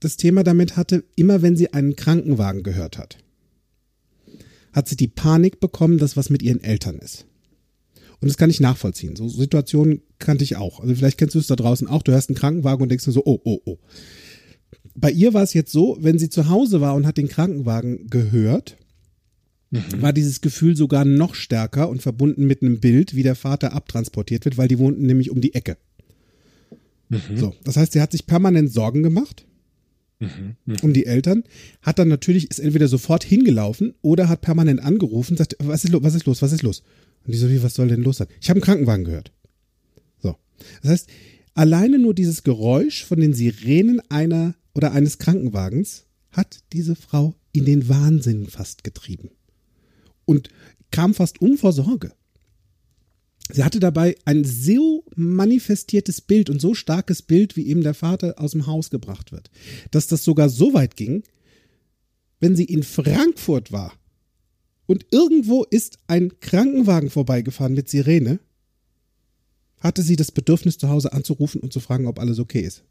das 0.00 0.16
Thema 0.16 0.44
damit 0.44 0.76
hatte, 0.76 1.04
immer 1.16 1.42
wenn 1.42 1.56
sie 1.56 1.72
einen 1.72 1.96
Krankenwagen 1.96 2.62
gehört 2.62 2.98
hat, 2.98 3.18
hat 4.72 4.88
sie 4.88 4.96
die 4.96 5.08
Panik 5.08 5.60
bekommen, 5.60 5.98
dass 5.98 6.16
was 6.16 6.30
mit 6.30 6.42
ihren 6.42 6.62
Eltern 6.62 6.98
ist. 6.98 7.26
Und 8.20 8.28
das 8.28 8.36
kann 8.36 8.50
ich 8.50 8.60
nachvollziehen. 8.60 9.16
So 9.16 9.28
Situationen 9.28 10.02
kannte 10.18 10.44
ich 10.44 10.56
auch. 10.56 10.80
Also 10.80 10.94
vielleicht 10.94 11.18
kennst 11.18 11.34
du 11.34 11.38
es 11.38 11.46
da 11.46 11.56
draußen 11.56 11.88
auch. 11.88 12.02
Du 12.02 12.12
hörst 12.12 12.30
einen 12.30 12.36
Krankenwagen 12.36 12.82
und 12.82 12.88
denkst 12.88 13.04
dir 13.04 13.12
so, 13.12 13.22
oh, 13.24 13.40
oh, 13.44 13.60
oh. 13.64 13.78
Bei 14.94 15.10
ihr 15.10 15.34
war 15.34 15.42
es 15.42 15.54
jetzt 15.54 15.72
so, 15.72 15.96
wenn 16.00 16.18
sie 16.18 16.28
zu 16.28 16.48
Hause 16.48 16.80
war 16.80 16.94
und 16.94 17.06
hat 17.06 17.16
den 17.16 17.28
Krankenwagen 17.28 18.08
gehört, 18.08 18.76
mhm. 19.70 19.82
war 20.00 20.12
dieses 20.12 20.40
Gefühl 20.40 20.76
sogar 20.76 21.04
noch 21.04 21.34
stärker 21.34 21.88
und 21.88 22.02
verbunden 22.02 22.46
mit 22.46 22.62
einem 22.62 22.80
Bild, 22.80 23.14
wie 23.14 23.22
der 23.22 23.34
Vater 23.34 23.72
abtransportiert 23.72 24.44
wird, 24.44 24.56
weil 24.56 24.68
die 24.68 24.78
wohnten 24.78 25.06
nämlich 25.06 25.30
um 25.30 25.40
die 25.40 25.54
Ecke. 25.54 25.76
Mhm. 27.08 27.36
So, 27.36 27.54
das 27.64 27.76
heißt, 27.76 27.92
sie 27.92 28.00
hat 28.00 28.12
sich 28.12 28.26
permanent 28.26 28.72
Sorgen 28.72 29.02
gemacht 29.02 29.46
mhm. 30.20 30.76
Um 30.82 30.92
die 30.92 31.06
Eltern, 31.06 31.44
hat 31.82 31.98
dann 31.98 32.08
natürlich, 32.08 32.50
ist 32.50 32.58
entweder 32.60 32.88
sofort 32.88 33.24
hingelaufen 33.24 33.94
oder 34.02 34.28
hat 34.28 34.40
permanent 34.40 34.80
angerufen, 34.80 35.36
sagt, 35.36 35.56
was 35.60 35.84
ist, 35.84 35.92
was 35.92 36.14
ist 36.14 36.26
los, 36.26 36.42
was 36.42 36.52
ist 36.52 36.62
los? 36.62 36.82
Und 37.24 37.32
die 37.32 37.38
so, 37.38 37.50
wie, 37.50 37.62
was 37.62 37.74
soll 37.74 37.88
denn 37.88 38.02
los 38.02 38.18
sein? 38.18 38.28
Ich 38.40 38.50
habe 38.50 38.58
einen 38.58 38.64
Krankenwagen 38.64 39.04
gehört. 39.04 39.32
So. 40.22 40.36
Das 40.82 40.90
heißt, 40.90 41.08
alleine 41.54 41.98
nur 41.98 42.14
dieses 42.14 42.42
Geräusch 42.42 43.04
von 43.04 43.20
den 43.20 43.32
Sirenen 43.34 44.00
einer 44.10 44.54
oder 44.74 44.92
eines 44.92 45.18
Krankenwagens 45.18 46.04
hat 46.30 46.60
diese 46.72 46.96
Frau 46.96 47.34
in 47.52 47.64
den 47.64 47.88
Wahnsinn 47.88 48.46
fast 48.46 48.84
getrieben. 48.84 49.30
Und 50.24 50.48
kam 50.90 51.14
fast 51.14 51.40
um 51.40 51.56
vor 51.56 51.72
Sorge. 51.72 52.12
Sie 53.52 53.62
hatte 53.62 53.78
dabei 53.78 54.16
ein 54.24 54.44
so 54.44 55.04
manifestiertes 55.16 56.20
Bild 56.22 56.48
und 56.48 56.60
so 56.60 56.74
starkes 56.74 57.22
Bild, 57.22 57.56
wie 57.56 57.66
eben 57.66 57.82
der 57.82 57.94
Vater 57.94 58.34
aus 58.38 58.52
dem 58.52 58.66
Haus 58.66 58.90
gebracht 58.90 59.32
wird, 59.32 59.50
dass 59.90 60.06
das 60.06 60.24
sogar 60.24 60.48
so 60.48 60.72
weit 60.72 60.96
ging, 60.96 61.24
wenn 62.40 62.56
sie 62.56 62.64
in 62.64 62.82
Frankfurt 62.82 63.70
war 63.70 63.92
und 64.86 65.06
irgendwo 65.10 65.64
ist 65.64 65.98
ein 66.06 66.40
Krankenwagen 66.40 67.10
vorbeigefahren 67.10 67.74
mit 67.74 67.88
Sirene, 67.88 68.38
hatte 69.84 70.02
sie 70.02 70.16
das 70.16 70.32
Bedürfnis 70.32 70.78
zu 70.78 70.88
Hause 70.88 71.12
anzurufen 71.12 71.60
und 71.60 71.72
zu 71.72 71.78
fragen, 71.78 72.06
ob 72.06 72.18
alles 72.18 72.38
okay 72.40 72.62
ist. 72.62 72.82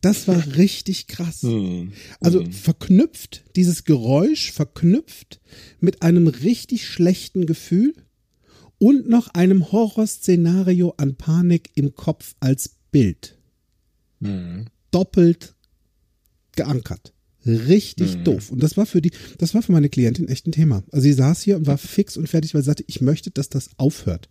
Das 0.00 0.26
war 0.26 0.44
richtig 0.56 1.06
krass. 1.06 1.42
Mhm. 1.44 1.92
Also 2.18 2.40
mhm. 2.40 2.50
verknüpft, 2.50 3.44
dieses 3.54 3.84
Geräusch 3.84 4.50
verknüpft 4.50 5.40
mit 5.80 6.02
einem 6.02 6.26
richtig 6.26 6.88
schlechten 6.88 7.46
Gefühl 7.46 7.94
und 8.78 9.08
noch 9.08 9.28
einem 9.28 9.70
Horrorszenario 9.70 10.94
an 10.96 11.14
Panik 11.14 11.70
im 11.74 11.94
Kopf 11.94 12.34
als 12.40 12.76
Bild. 12.90 13.38
Mhm. 14.18 14.66
Doppelt 14.90 15.54
geankert. 16.56 17.12
Richtig 17.44 18.16
mhm. 18.16 18.24
doof. 18.24 18.50
Und 18.50 18.62
das 18.62 18.76
war 18.76 18.86
für 18.86 19.02
die, 19.02 19.10
das 19.38 19.52
war 19.54 19.62
für 19.62 19.72
meine 19.72 19.88
Klientin 19.88 20.28
echt 20.28 20.46
ein 20.46 20.52
Thema. 20.52 20.84
Also 20.90 21.02
sie 21.02 21.12
saß 21.12 21.42
hier 21.42 21.56
und 21.56 21.66
war 21.66 21.78
fix 21.96 22.16
und 22.16 22.28
fertig, 22.28 22.54
weil 22.54 22.62
sie 22.62 22.66
sagte, 22.66 22.84
ich 22.86 23.02
möchte, 23.02 23.30
dass 23.30 23.50
das 23.50 23.70
aufhört. 23.76 24.28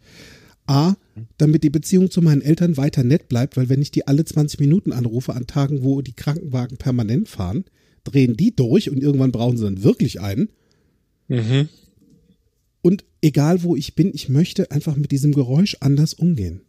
A, 0.68 0.96
damit 1.38 1.64
die 1.64 1.70
Beziehung 1.70 2.12
zu 2.12 2.22
meinen 2.22 2.42
Eltern 2.42 2.78
weiter 2.78 3.04
nett 3.04 3.28
bleibt, 3.28 3.58
weil 3.58 3.70
wenn 3.70 3.82
ich 3.82 3.92
die 3.92 4.08
alle 4.08 4.24
20 4.24 4.60
Minuten 4.60 4.92
anrufe 4.92 5.34
an 5.34 5.48
Tagen, 5.48 5.84
wo 5.84 6.02
die 6.02 6.14
Krankenwagen 6.14 6.78
permanent 6.78 7.28
fahren, 7.28 7.66
drehen 8.04 8.38
die 8.38 8.56
durch 8.56 8.90
und 8.90 9.00
irgendwann 9.02 9.32
brauchen 9.32 9.58
sie 9.58 9.66
dann 9.66 9.84
wirklich 9.84 10.22
einen. 10.22 10.50
Mhm. 11.28 11.70
Und 12.82 13.06
egal 13.22 13.64
wo 13.64 13.76
ich 13.76 13.96
bin, 13.96 14.12
ich 14.14 14.30
möchte 14.30 14.72
einfach 14.72 14.96
mit 14.96 15.12
diesem 15.12 15.34
Geräusch 15.34 15.78
anders 15.80 16.14
umgehen. 16.14 16.62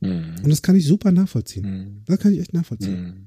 Mhm. 0.00 0.36
Und 0.42 0.50
das 0.50 0.62
kann 0.62 0.76
ich 0.76 0.86
super 0.86 1.12
nachvollziehen. 1.12 1.64
Mhm. 1.64 2.02
Das 2.06 2.18
kann 2.18 2.32
ich 2.32 2.40
echt 2.40 2.54
nachvollziehen. 2.54 3.02
Mhm. 3.02 3.26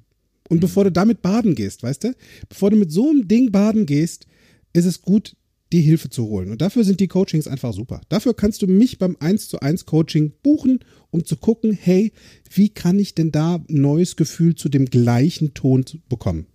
Und 0.50 0.60
bevor 0.60 0.84
du 0.84 0.92
damit 0.92 1.22
baden 1.22 1.56
gehst, 1.56 1.84
weißt 1.84 2.04
du, 2.04 2.16
bevor 2.50 2.70
du 2.70 2.76
mit 2.76 2.92
so 2.92 3.10
einem 3.10 3.28
Ding 3.28 3.52
baden 3.52 3.86
gehst, 3.86 4.28
ist 4.74 4.86
es 4.86 5.02
gut, 5.02 5.36
die 5.74 5.82
Hilfe 5.82 6.10
zu 6.10 6.28
holen. 6.28 6.52
Und 6.52 6.62
dafür 6.62 6.84
sind 6.84 7.00
die 7.00 7.08
Coachings 7.08 7.48
einfach 7.48 7.74
super. 7.74 8.02
Dafür 8.10 8.34
kannst 8.34 8.62
du 8.62 8.68
mich 8.68 9.00
beim 9.00 9.18
1 9.20 9.50
zu 9.50 9.60
1 9.60 9.86
Coaching 9.86 10.32
buchen, 10.44 10.80
um 11.10 11.26
zu 11.26 11.36
gucken, 11.36 11.78
hey, 11.80 12.14
wie 12.54 12.70
kann 12.70 13.00
ich 13.00 13.16
denn 13.16 13.32
da 13.32 13.56
ein 13.56 13.66
neues 13.68 14.16
Gefühl 14.16 14.56
zu 14.56 14.70
dem 14.70 14.86
gleichen 14.86 15.54
Ton 15.54 15.84
bekommen? 16.08 16.46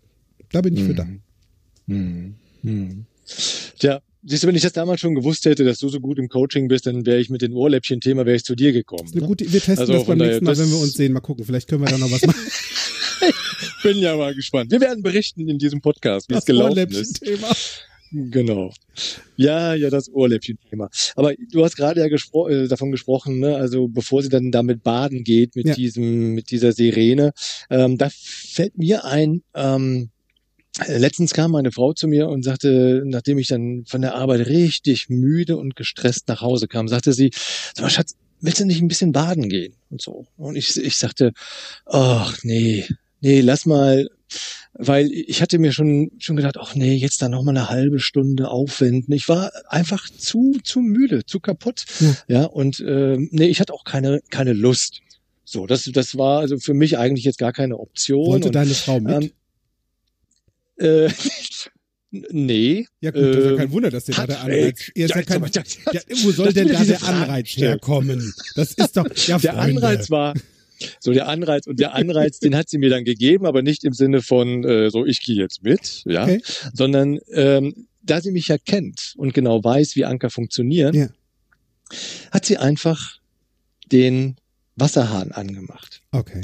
Da 0.52 0.62
bin 0.62 0.76
ich 0.76 0.84
für 0.84 0.94
da. 0.94 1.06
Mhm. 1.86 2.36
Mhm. 2.62 3.04
Tja, 3.78 4.00
Siehst 4.24 4.42
du, 4.42 4.48
wenn 4.48 4.56
ich 4.56 4.62
das 4.62 4.72
damals 4.72 5.00
schon 5.00 5.14
gewusst 5.14 5.44
hätte, 5.44 5.64
dass 5.64 5.78
du 5.78 5.88
so 5.88 6.00
gut 6.00 6.18
im 6.18 6.28
Coaching 6.28 6.66
bist, 6.66 6.86
dann 6.86 7.06
wäre 7.06 7.20
ich 7.20 7.30
mit 7.30 7.40
dem 7.40 7.54
Ohrläppchen-Thema, 7.54 8.26
wäre 8.26 8.36
ich 8.36 8.44
zu 8.44 8.56
dir 8.56 8.72
gekommen. 8.72 9.08
Ne? 9.14 9.20
gute, 9.20 9.50
wir 9.50 9.60
testen 9.60 9.78
also 9.78 9.92
das 9.92 10.06
beim 10.06 10.18
nächsten 10.18 10.44
Mal, 10.44 10.58
wenn 10.58 10.70
wir 10.70 10.78
uns 10.78 10.94
sehen. 10.94 11.12
Mal 11.12 11.20
gucken, 11.20 11.44
vielleicht 11.44 11.68
können 11.68 11.82
wir 11.82 11.88
da 11.88 11.98
noch 11.98 12.10
was 12.10 12.22
machen. 12.26 12.40
Bin 13.84 13.98
ja 13.98 14.16
mal 14.16 14.34
gespannt. 14.34 14.72
Wir 14.72 14.80
werden 14.80 15.02
berichten 15.02 15.48
in 15.48 15.58
diesem 15.58 15.80
Podcast, 15.80 16.28
wie 16.28 16.34
es 16.34 16.44
gelaufen 16.44 16.76
ist. 16.90 17.20
Thema. 17.22 17.48
Genau. 18.10 18.72
Ja, 19.36 19.74
ja, 19.74 19.90
das 19.90 20.08
Ohrläppchen-Thema. 20.12 20.88
Aber 21.14 21.34
du 21.52 21.64
hast 21.64 21.76
gerade 21.76 22.00
ja 22.00 22.08
gespro 22.08 22.48
äh, 22.48 22.68
davon 22.68 22.90
gesprochen, 22.90 23.38
ne? 23.38 23.56
also 23.56 23.88
bevor 23.88 24.22
sie 24.22 24.28
dann 24.28 24.50
damit 24.50 24.82
baden 24.82 25.24
geht 25.24 25.56
mit 25.56 25.66
Ja. 25.68 25.74
diesem, 25.74 26.34
mit 26.34 26.50
dieser 26.50 26.72
Sirene, 26.72 27.32
ähm, 27.70 27.98
da 27.98 28.08
fällt 28.10 28.76
mir 28.78 29.04
ein, 29.04 29.42
ähm, 29.54 30.10
letztens 30.86 31.32
kam 31.32 31.50
meine 31.52 31.72
Frau 31.72 31.92
zu 31.92 32.08
mir 32.08 32.28
und 32.28 32.44
sagte, 32.44 33.02
nachdem 33.04 33.38
ich 33.38 33.48
dann 33.48 33.84
von 33.86 34.00
der 34.00 34.14
Arbeit 34.14 34.46
richtig 34.46 35.08
müde 35.08 35.56
und 35.56 35.76
gestresst 35.76 36.28
nach 36.28 36.40
Hause 36.40 36.68
kam, 36.68 36.88
sagte 36.88 37.12
sie, 37.12 37.30
sag 37.74 37.82
mal, 37.82 37.90
Schatz, 37.90 38.14
willst 38.40 38.60
du 38.60 38.64
nicht 38.64 38.80
ein 38.80 38.88
bisschen 38.88 39.12
baden 39.12 39.48
gehen? 39.48 39.74
Und 39.90 40.00
so. 40.00 40.26
Und 40.36 40.56
ich, 40.56 40.76
ich 40.76 40.96
sagte, 40.96 41.32
ach 41.86 42.38
nee, 42.42 42.84
nee, 43.20 43.40
lass 43.40 43.66
mal, 43.66 44.08
weil 44.74 45.10
ich 45.12 45.42
hatte 45.42 45.58
mir 45.58 45.72
schon 45.72 46.10
schon 46.18 46.36
gedacht, 46.36 46.56
ach 46.58 46.74
nee, 46.74 46.94
jetzt 46.94 47.22
da 47.22 47.28
noch 47.28 47.42
mal 47.42 47.50
eine 47.50 47.68
halbe 47.68 47.98
Stunde 47.98 48.48
aufwenden. 48.48 49.12
Ich 49.12 49.28
war 49.28 49.50
einfach 49.68 50.08
zu 50.08 50.58
zu 50.62 50.80
müde, 50.80 51.24
zu 51.24 51.40
kaputt. 51.40 51.84
Ja. 52.00 52.14
Ja, 52.28 52.44
und 52.44 52.80
ähm, 52.86 53.28
nee, 53.32 53.46
ich 53.46 53.60
hatte 53.60 53.72
auch 53.72 53.84
keine 53.84 54.20
keine 54.30 54.52
Lust. 54.52 55.00
So, 55.44 55.66
das 55.66 55.84
das 55.84 56.16
war 56.16 56.40
also 56.40 56.58
für 56.58 56.74
mich 56.74 56.98
eigentlich 56.98 57.24
jetzt 57.24 57.38
gar 57.38 57.52
keine 57.52 57.78
Option. 57.78 58.26
Wollte 58.26 58.48
und, 58.48 58.54
deine 58.54 58.74
Frau 58.74 59.00
mit? 59.00 59.32
ähm, 60.78 61.08
äh, 61.08 61.10
nee. 62.10 62.86
ja 63.00 63.10
gut, 63.10 63.22
das 63.22 63.36
ist 63.36 63.44
ja 63.44 63.50
ähm, 63.50 63.56
kein 63.56 63.72
Wunder, 63.72 63.90
dass 63.90 64.04
dir 64.04 64.14
da 64.14 64.26
der 64.26 64.40
Anreiz... 64.40 64.90
Ja, 64.94 65.04
ist 65.06 65.14
ja 65.14 65.22
kein, 65.22 65.42
ja, 65.92 66.00
wo 66.22 66.30
soll 66.30 66.52
denn 66.52 66.68
da 66.68 66.84
der 66.84 67.02
Anreiz 67.02 67.48
herkommen? 67.48 68.32
Das 68.54 68.72
ist 68.72 68.96
doch... 68.96 69.06
Ja, 69.26 69.38
der. 69.38 69.58
Anreiz 69.58 70.10
war 70.10 70.34
so 71.00 71.12
der 71.12 71.28
Anreiz 71.28 71.66
und 71.66 71.78
der 71.80 71.94
Anreiz, 71.94 72.38
den 72.38 72.54
hat 72.56 72.68
sie 72.68 72.78
mir 72.78 72.90
dann 72.90 73.04
gegeben, 73.04 73.46
aber 73.46 73.62
nicht 73.62 73.84
im 73.84 73.92
Sinne 73.92 74.22
von 74.22 74.64
äh, 74.64 74.90
so 74.90 75.04
ich 75.06 75.20
gehe 75.20 75.36
jetzt 75.36 75.62
mit, 75.62 76.02
ja, 76.06 76.24
Okay. 76.24 76.42
sondern 76.72 77.18
ähm, 77.32 77.86
da 78.02 78.20
sie 78.20 78.30
mich 78.30 78.48
ja 78.48 78.56
kennt 78.58 79.14
und 79.16 79.34
genau 79.34 79.62
weiß, 79.62 79.96
wie 79.96 80.04
Anker 80.04 80.30
funktionieren, 80.30 80.94
Ja. 80.94 81.08
hat 82.30 82.44
sie 82.46 82.56
einfach 82.58 83.18
den 83.92 84.36
Wasserhahn 84.76 85.32
angemacht. 85.32 86.02
Okay. 86.12 86.40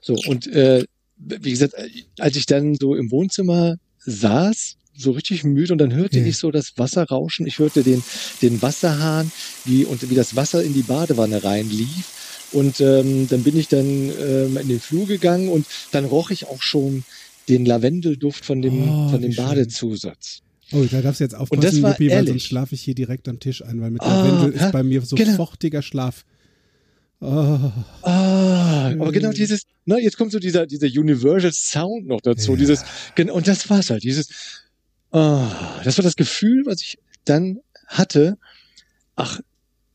So 0.00 0.14
und 0.26 0.46
äh, 0.46 0.84
wie 1.16 1.50
gesagt, 1.50 1.74
als 2.18 2.36
ich 2.36 2.46
dann 2.46 2.74
so 2.76 2.94
im 2.94 3.10
Wohnzimmer 3.10 3.76
saß, 3.98 4.76
so 4.96 5.12
richtig 5.12 5.44
müde 5.44 5.72
und 5.72 5.78
dann 5.78 5.92
hörte 5.94 6.18
Ja. 6.18 6.26
ich 6.26 6.36
so 6.38 6.50
das 6.50 6.76
Wasser 6.76 7.04
rauschen. 7.04 7.46
Ich 7.46 7.58
hörte 7.58 7.82
den 7.82 8.02
den 8.42 8.60
Wasserhahn, 8.62 9.30
wie 9.64 9.84
und 9.84 10.08
wie 10.10 10.14
das 10.14 10.36
Wasser 10.36 10.62
in 10.62 10.74
die 10.74 10.82
Badewanne 10.82 11.42
reinlief. 11.42 12.06
Und 12.52 12.80
ähm, 12.80 13.28
dann 13.28 13.42
bin 13.42 13.56
ich 13.56 13.68
dann 13.68 13.86
ähm, 13.86 14.56
in 14.56 14.68
den 14.68 14.80
Flur 14.80 15.06
gegangen 15.06 15.48
und 15.48 15.66
dann 15.92 16.04
roch 16.04 16.30
ich 16.30 16.46
auch 16.46 16.62
schon 16.62 17.04
den 17.48 17.64
Lavendelduft 17.64 18.44
von 18.44 18.62
dem 18.62 18.90
Oh, 18.90 19.08
von 19.08 19.22
dem. 19.22 19.34
Badezusatz. 19.34 20.40
Oh, 20.72 20.84
da 20.90 21.02
darfst 21.02 21.20
du 21.20 21.24
jetzt 21.24 21.34
aufpassen, 21.34 21.62
das 21.62 21.82
war 21.82 21.90
Juppie, 21.92 22.10
weil 22.10 22.26
sonst 22.26 22.44
schlafe 22.44 22.74
ich 22.76 22.82
hier 22.82 22.94
direkt 22.94 23.28
am 23.28 23.40
Tisch 23.40 23.62
ein, 23.64 23.80
weil 23.80 23.90
mit 23.90 24.02
Ah, 24.02 24.14
Lavendel 24.14 24.52
ist 24.52 24.70
bei 24.72 24.82
mir 24.84 25.00
genau. 25.00 25.30
sofortiger 25.32 25.82
Schlaf. 25.82 26.24
Oh, 27.20 27.70
Ah, 28.02 28.92
aber 28.92 29.12
genau 29.12 29.30
dieses, 29.32 29.64
ne, 29.84 29.98
jetzt 30.00 30.16
kommt 30.16 30.32
so 30.32 30.38
dieser, 30.38 30.66
dieser 30.66 30.86
Universal 30.86 31.52
Sound 31.52 32.06
noch 32.06 32.20
dazu, 32.20 32.52
Ja. 32.52 32.56
dieses, 32.58 32.84
genau, 33.14 33.34
und 33.34 33.46
das 33.46 33.68
war's 33.68 33.90
halt, 33.90 34.04
dieses, 34.04 34.28
ah, 35.10 35.80
das 35.84 35.98
war 35.98 36.02
das 36.04 36.16
Gefühl, 36.16 36.62
was 36.66 36.80
ich 36.82 36.98
dann 37.24 37.58
hatte, 37.86 38.38
ach, 39.16 39.40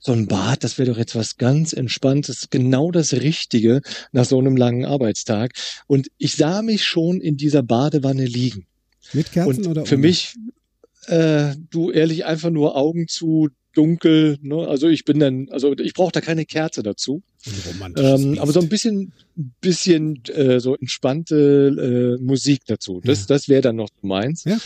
so 0.06 0.12
ein 0.12 0.28
Bad, 0.28 0.64
das 0.64 0.78
wäre 0.78 0.92
doch 0.92 0.98
jetzt 1.00 1.16
was 1.16 1.38
ganz 1.38 1.74
Entspanntes, 1.74 2.50
genau 2.52 2.92
das 2.92 3.14
Richtige 3.14 3.82
nach 4.12 4.26
so 4.26 4.38
einem 4.38 4.56
langen 4.56 4.86
Arbeitstag. 4.86 5.54
Und 5.88 6.10
ich 6.20 6.36
sah 6.36 6.62
mich 6.62 6.84
schon 6.84 7.20
in 7.22 7.38
dieser 7.38 7.64
Badewanne 7.64 8.26
liegen. 8.26 8.68
mit 9.14 9.32
Kerzen 9.32 9.66
und 9.66 9.68
oder 9.68 9.86
für 9.86 9.96
ohne? 9.96 10.02
mich, 10.08 10.36
äh, 11.08 11.56
du 11.72 11.90
ehrlich, 11.92 12.26
einfach 12.26 12.52
nur 12.52 12.76
Augen 12.76 13.08
zu, 13.08 13.50
dunkel, 13.74 14.38
ne? 14.42 14.68
Also 14.68 14.88
ich 14.88 15.04
bin 15.06 15.20
dann, 15.20 15.50
also 15.50 15.74
ich 15.78 15.94
brauche 15.94 16.12
da 16.14 16.22
keine 16.22 16.46
Kerze 16.46 16.82
dazu. 16.82 17.24
Ähm, 17.98 18.40
aber 18.40 18.52
so 18.54 18.62
ein 18.62 18.70
bisschen, 18.70 19.12
bisschen 19.60 20.24
äh, 20.28 20.60
so 20.60 20.76
entspannte 20.76 22.16
äh, 22.20 22.24
Musik 22.24 22.62
dazu. 22.68 23.02
Das, 23.04 23.22
Ja. 23.22 23.26
das 23.28 23.50
wäre 23.50 23.62
dann 23.62 23.76
noch 23.76 23.90
meins. 24.02 24.46
Ja. 24.46 24.58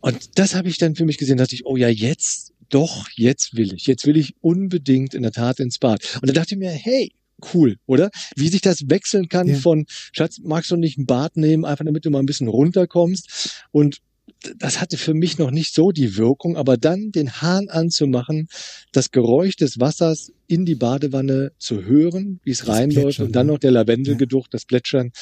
Und 0.00 0.38
das 0.38 0.54
habe 0.54 0.68
ich 0.68 0.76
dann 0.78 0.96
für 0.96 1.04
mich 1.04 1.18
gesehen, 1.18 1.38
dass 1.38 1.52
ich, 1.52 1.64
oh 1.66 1.76
ja, 1.76 1.88
jetzt, 1.88 2.52
doch, 2.70 3.08
jetzt 3.14 3.56
will 3.56 3.74
ich. 3.74 3.86
Jetzt 3.86 4.06
will 4.06 4.16
ich 4.16 4.34
unbedingt 4.40 5.14
in 5.14 5.22
der 5.22 5.32
Tat 5.32 5.60
ins 5.60 5.78
Bad. 5.78 6.18
Und 6.20 6.28
da 6.28 6.32
dachte 6.32 6.54
ich 6.54 6.58
mir, 6.58 6.70
hey, 6.70 7.12
cool, 7.54 7.76
oder? 7.86 8.10
Wie 8.36 8.48
sich 8.48 8.60
das 8.60 8.88
wechseln 8.88 9.28
kann 9.28 9.48
Ja. 9.48 9.56
von, 9.56 9.86
Schatz, 10.12 10.38
magst 10.42 10.70
du 10.70 10.76
nicht 10.76 10.98
ein 10.98 11.06
Bad 11.06 11.36
nehmen, 11.36 11.64
einfach 11.64 11.84
damit 11.84 12.04
du 12.04 12.10
mal 12.10 12.20
ein 12.20 12.26
bisschen 12.26 12.48
runterkommst? 12.48 13.62
Und 13.72 13.98
das 14.58 14.80
hatte 14.80 14.96
für 14.96 15.14
mich 15.14 15.38
noch 15.38 15.50
nicht 15.50 15.74
so 15.74 15.90
die 15.90 16.16
Wirkung, 16.16 16.56
aber 16.56 16.76
dann 16.76 17.12
den 17.12 17.42
Hahn 17.42 17.68
anzumachen, 17.68 18.48
das 18.92 19.10
Geräusch 19.10 19.56
des 19.56 19.80
Wassers 19.80 20.32
in 20.46 20.64
die 20.64 20.76
Badewanne 20.76 21.52
zu 21.58 21.84
hören, 21.84 22.40
wie 22.44 22.50
es 22.50 22.66
reinläuft 22.66 23.20
und 23.20 23.32
dann 23.36 23.46
ne? 23.46 23.52
noch 23.52 23.58
der 23.58 23.72
Lavendelgeduft, 23.72 24.54
das 24.54 24.64
Plätschern. 24.64 25.12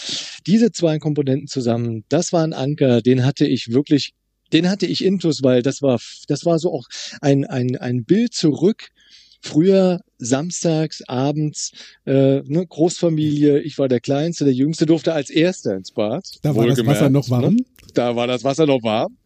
Diese 0.46 0.72
zwei 0.72 0.98
Komponenten 0.98 1.48
zusammen, 1.48 2.04
das 2.08 2.32
war 2.32 2.44
ein 2.44 2.52
Anker, 2.52 3.02
den 3.02 3.24
hatte 3.24 3.46
ich 3.46 3.72
wirklich, 3.72 4.12
den 4.52 4.68
hatte 4.70 4.86
ich 4.86 5.04
intus, 5.04 5.42
weil 5.42 5.62
das 5.62 5.82
war, 5.82 5.98
das 6.28 6.44
war 6.44 6.58
so 6.58 6.72
auch 6.72 6.84
ein, 7.20 7.44
ein, 7.44 7.76
ein 7.76 8.04
Bild 8.04 8.34
zurück. 8.34 8.88
Früher 9.40 10.00
samstags, 10.18 11.00
abends, 11.06 11.70
äh, 12.06 12.40
ne, 12.42 12.66
Großfamilie, 12.68 13.60
ich 13.60 13.78
war 13.78 13.86
der 13.88 14.00
Kleinste, 14.00 14.44
der 14.44 14.52
Jüngste, 14.52 14.84
durfte 14.84 15.12
als 15.12 15.30
Erster 15.30 15.76
ins 15.76 15.92
Bad. 15.92 16.24
Da 16.42 16.56
war 16.56 16.66
das 16.66 16.84
Wasser 16.84 17.08
noch 17.08 17.30
warm. 17.30 17.54
Ne? 17.54 17.64
Da 17.94 18.16
war 18.16 18.26
das 18.26 18.42
Wasser 18.42 18.66
noch 18.66 18.82
warm. 18.82 19.16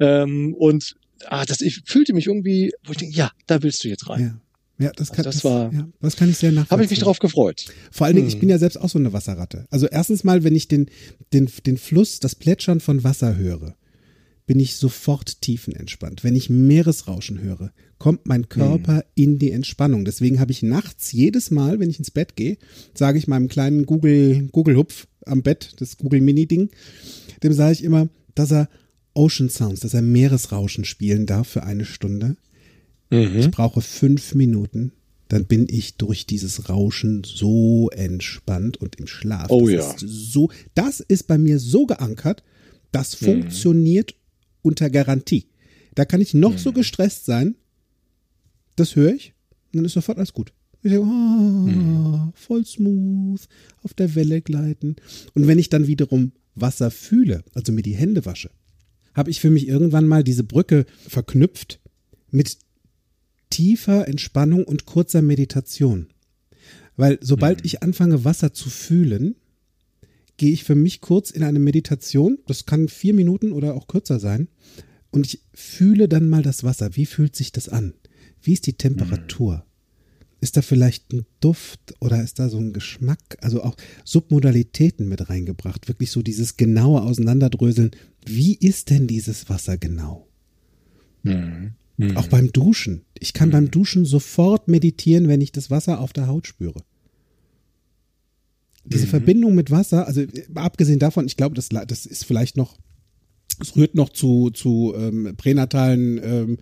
Ähm, 0.00 0.54
und 0.58 0.96
ah, 1.26 1.44
das, 1.44 1.60
ich 1.60 1.82
fühlte 1.86 2.12
mich 2.12 2.26
irgendwie, 2.26 2.72
wo 2.84 2.90
ich 2.92 2.98
denke, 2.98 3.16
ja, 3.16 3.30
da 3.46 3.62
willst 3.62 3.84
du 3.84 3.88
jetzt 3.88 4.08
rein. 4.08 4.20
Ja. 4.20 4.38
Ja, 4.86 4.90
das 4.96 5.12
kann, 5.12 5.22
das 5.24 5.36
das, 5.36 5.44
war- 5.44 5.72
ja, 5.72 5.86
das 6.00 6.16
kann 6.16 6.28
ich 6.28 6.38
sehr 6.38 6.50
nachvollziehen. 6.50 6.70
Habe 6.72 6.84
ich 6.84 6.90
mich 6.90 6.98
drauf 6.98 7.20
gefreut. 7.20 7.66
Vor 7.92 8.06
allen 8.06 8.16
Dingen, 8.16 8.26
ich 8.26 8.34
Hm. 8.34 8.40
bin 8.40 8.48
ja 8.48 8.58
selbst 8.58 8.78
auch 8.78 8.88
so 8.88 8.98
eine 8.98 9.12
Wasserratte. 9.12 9.66
Also 9.70 9.86
erstens 9.86 10.24
mal, 10.24 10.42
wenn 10.42 10.56
ich 10.56 10.66
den, 10.66 10.90
den, 11.32 11.48
den 11.66 11.76
Fluss, 11.76 12.18
das 12.18 12.34
Plätschern 12.34 12.80
von 12.80 13.04
Wasser 13.04 13.36
höre, 13.36 13.76
bin 14.46 14.58
ich 14.60 14.76
sofort 14.76 15.40
tiefenentspannt. 15.40 16.24
Wenn 16.24 16.34
ich 16.34 16.50
Meeresrauschen 16.50 17.40
höre, 17.40 17.72
kommt 17.98 18.26
mein 18.26 18.48
Körper 18.48 19.04
in 19.14 19.38
die 19.38 19.52
Entspannung. 19.52 20.04
Deswegen 20.04 20.40
habe 20.40 20.50
ich 20.52 20.62
nachts 20.62 21.12
jedes 21.12 21.50
Mal, 21.50 21.78
wenn 21.78 21.90
ich 21.90 21.98
ins 21.98 22.10
Bett 22.10 22.34
gehe, 22.36 22.56
sage 22.94 23.18
ich 23.18 23.28
meinem 23.28 23.48
kleinen 23.48 23.86
Google, 23.86 24.48
Google 24.50 24.76
Hupf 24.76 25.06
am 25.24 25.42
Bett, 25.42 25.74
das 25.78 25.96
Google 25.96 26.20
Mini 26.20 26.46
Ding, 26.46 26.70
dem 27.42 27.52
sage 27.52 27.74
ich 27.74 27.84
immer, 27.84 28.08
dass 28.34 28.50
er 28.50 28.68
Ocean 29.14 29.48
Sounds, 29.48 29.80
dass 29.80 29.94
er 29.94 30.02
Meeresrauschen 30.02 30.84
spielen 30.84 31.26
darf 31.26 31.48
für 31.48 31.62
eine 31.62 31.84
Stunde. 31.84 32.36
Ich 33.10 33.50
brauche 33.50 33.82
fünf 33.82 34.34
Minuten, 34.34 34.92
dann 35.28 35.44
bin 35.44 35.66
ich 35.68 35.96
durch 35.98 36.24
dieses 36.24 36.70
Rauschen 36.70 37.22
so 37.24 37.90
entspannt 37.90 38.78
und 38.78 38.96
im 38.96 39.06
Schlaf. 39.06 39.48
Oh 39.50 39.68
das 39.68 39.70
ja. 39.70 39.92
Ist 39.92 40.32
so, 40.32 40.50
das 40.74 41.00
ist 41.00 41.26
bei 41.26 41.36
mir 41.36 41.58
so 41.58 41.84
geankert, 41.84 42.42
das 42.90 43.20
Mhm. 43.20 43.26
funktioniert 43.26 44.14
unter 44.62 44.90
Garantie. 44.90 45.46
Da 45.94 46.04
kann 46.04 46.20
ich 46.20 46.34
noch 46.34 46.52
Mhm. 46.54 46.58
so 46.58 46.72
gestresst 46.72 47.26
sein, 47.26 47.56
das 48.76 48.96
höre 48.96 49.12
ich, 49.14 49.34
und 49.72 49.78
dann 49.78 49.84
ist 49.84 49.92
sofort 49.92 50.18
alles 50.18 50.32
gut. 50.32 50.52
Ich 50.82 50.90
denke, 50.90 51.06
ah, 51.06 51.10
Mhm. 51.66 52.32
voll 52.34 52.64
smooth, 52.64 53.40
auf 53.82 53.94
der 53.94 54.14
Welle 54.14 54.40
gleiten. 54.40 54.96
Und 55.34 55.46
wenn 55.46 55.58
ich 55.58 55.68
dann 55.68 55.86
wiederum 55.86 56.32
Wasser 56.54 56.90
fühle, 56.90 57.44
also 57.54 57.72
mir 57.72 57.82
die 57.82 57.94
Hände 57.94 58.24
wasche, 58.24 58.50
habe 59.14 59.30
ich 59.30 59.40
für 59.40 59.50
mich 59.50 59.68
irgendwann 59.68 60.06
mal 60.06 60.24
diese 60.24 60.44
Brücke 60.44 60.86
verknüpft 61.06 61.80
mit 62.30 62.56
tiefer 63.50 64.08
Entspannung 64.08 64.64
und 64.64 64.86
kurzer 64.86 65.22
Meditation. 65.22 66.06
Weil 66.96 67.18
sobald 67.20 67.64
ich 67.64 67.82
anfange, 67.82 68.24
Wasser 68.24 68.52
zu 68.52 68.70
fühlen, 68.70 69.36
gehe 70.42 70.52
ich 70.52 70.64
für 70.64 70.74
mich 70.74 71.00
kurz 71.00 71.30
in 71.30 71.44
eine 71.44 71.60
Meditation. 71.60 72.36
Das 72.48 72.66
kann 72.66 72.88
vier 72.88 73.14
Minuten 73.14 73.52
oder 73.52 73.74
auch 73.74 73.86
kürzer 73.86 74.18
sein. 74.18 74.48
Und 75.12 75.24
ich 75.24 75.44
fühle 75.54 76.08
dann 76.08 76.28
mal 76.28 76.42
das 76.42 76.64
Wasser. 76.64 76.96
Wie 76.96 77.06
fühlt 77.06 77.36
sich 77.36 77.52
das 77.52 77.68
an? 77.68 77.94
Wie 78.42 78.52
ist 78.52 78.66
die 78.66 78.72
Temperatur? 78.72 79.64
Ist 80.40 80.56
da 80.56 80.62
vielleicht 80.62 81.12
ein 81.12 81.26
Duft 81.38 81.94
oder 82.00 82.20
ist 82.24 82.40
da 82.40 82.48
so 82.48 82.58
ein 82.58 82.72
Geschmack? 82.72 83.38
Also 83.40 83.62
auch 83.62 83.76
Submodalitäten 84.04 85.08
mit 85.08 85.30
reingebracht. 85.30 85.86
Wirklich 85.86 86.10
so 86.10 86.22
dieses 86.22 86.56
genaue 86.56 87.02
Auseinanderdröseln. 87.02 87.92
Wie 88.26 88.56
ist 88.56 88.90
denn 88.90 89.06
dieses 89.06 89.48
Wasser 89.48 89.78
genau? 89.78 90.26
Mhm. 91.22 91.74
Auch 92.16 92.26
beim 92.26 92.50
Duschen. 92.50 93.02
Ich 93.16 93.32
kann 93.32 93.52
beim 93.52 93.70
Duschen 93.70 94.04
sofort 94.04 94.66
meditieren, 94.66 95.28
wenn 95.28 95.40
ich 95.40 95.52
das 95.52 95.70
Wasser 95.70 96.00
auf 96.00 96.12
der 96.12 96.26
Haut 96.26 96.48
spüre. 96.48 96.82
Diese 98.84 99.06
Verbindung 99.06 99.54
mit 99.54 99.70
Wasser, 99.70 100.06
also 100.06 100.22
äh, 100.22 100.44
abgesehen 100.54 100.98
davon, 100.98 101.26
ich 101.26 101.36
glaube, 101.36 101.54
das, 101.54 101.68
das 101.68 102.06
ist 102.06 102.24
vielleicht 102.24 102.56
noch, 102.56 102.76
es 103.60 103.76
rührt 103.76 103.94
noch 103.94 104.08
zu, 104.08 104.50
zu 104.50 104.92
ähm, 104.96 105.34
pränatalen 105.36 106.20
ähm, 106.22 106.58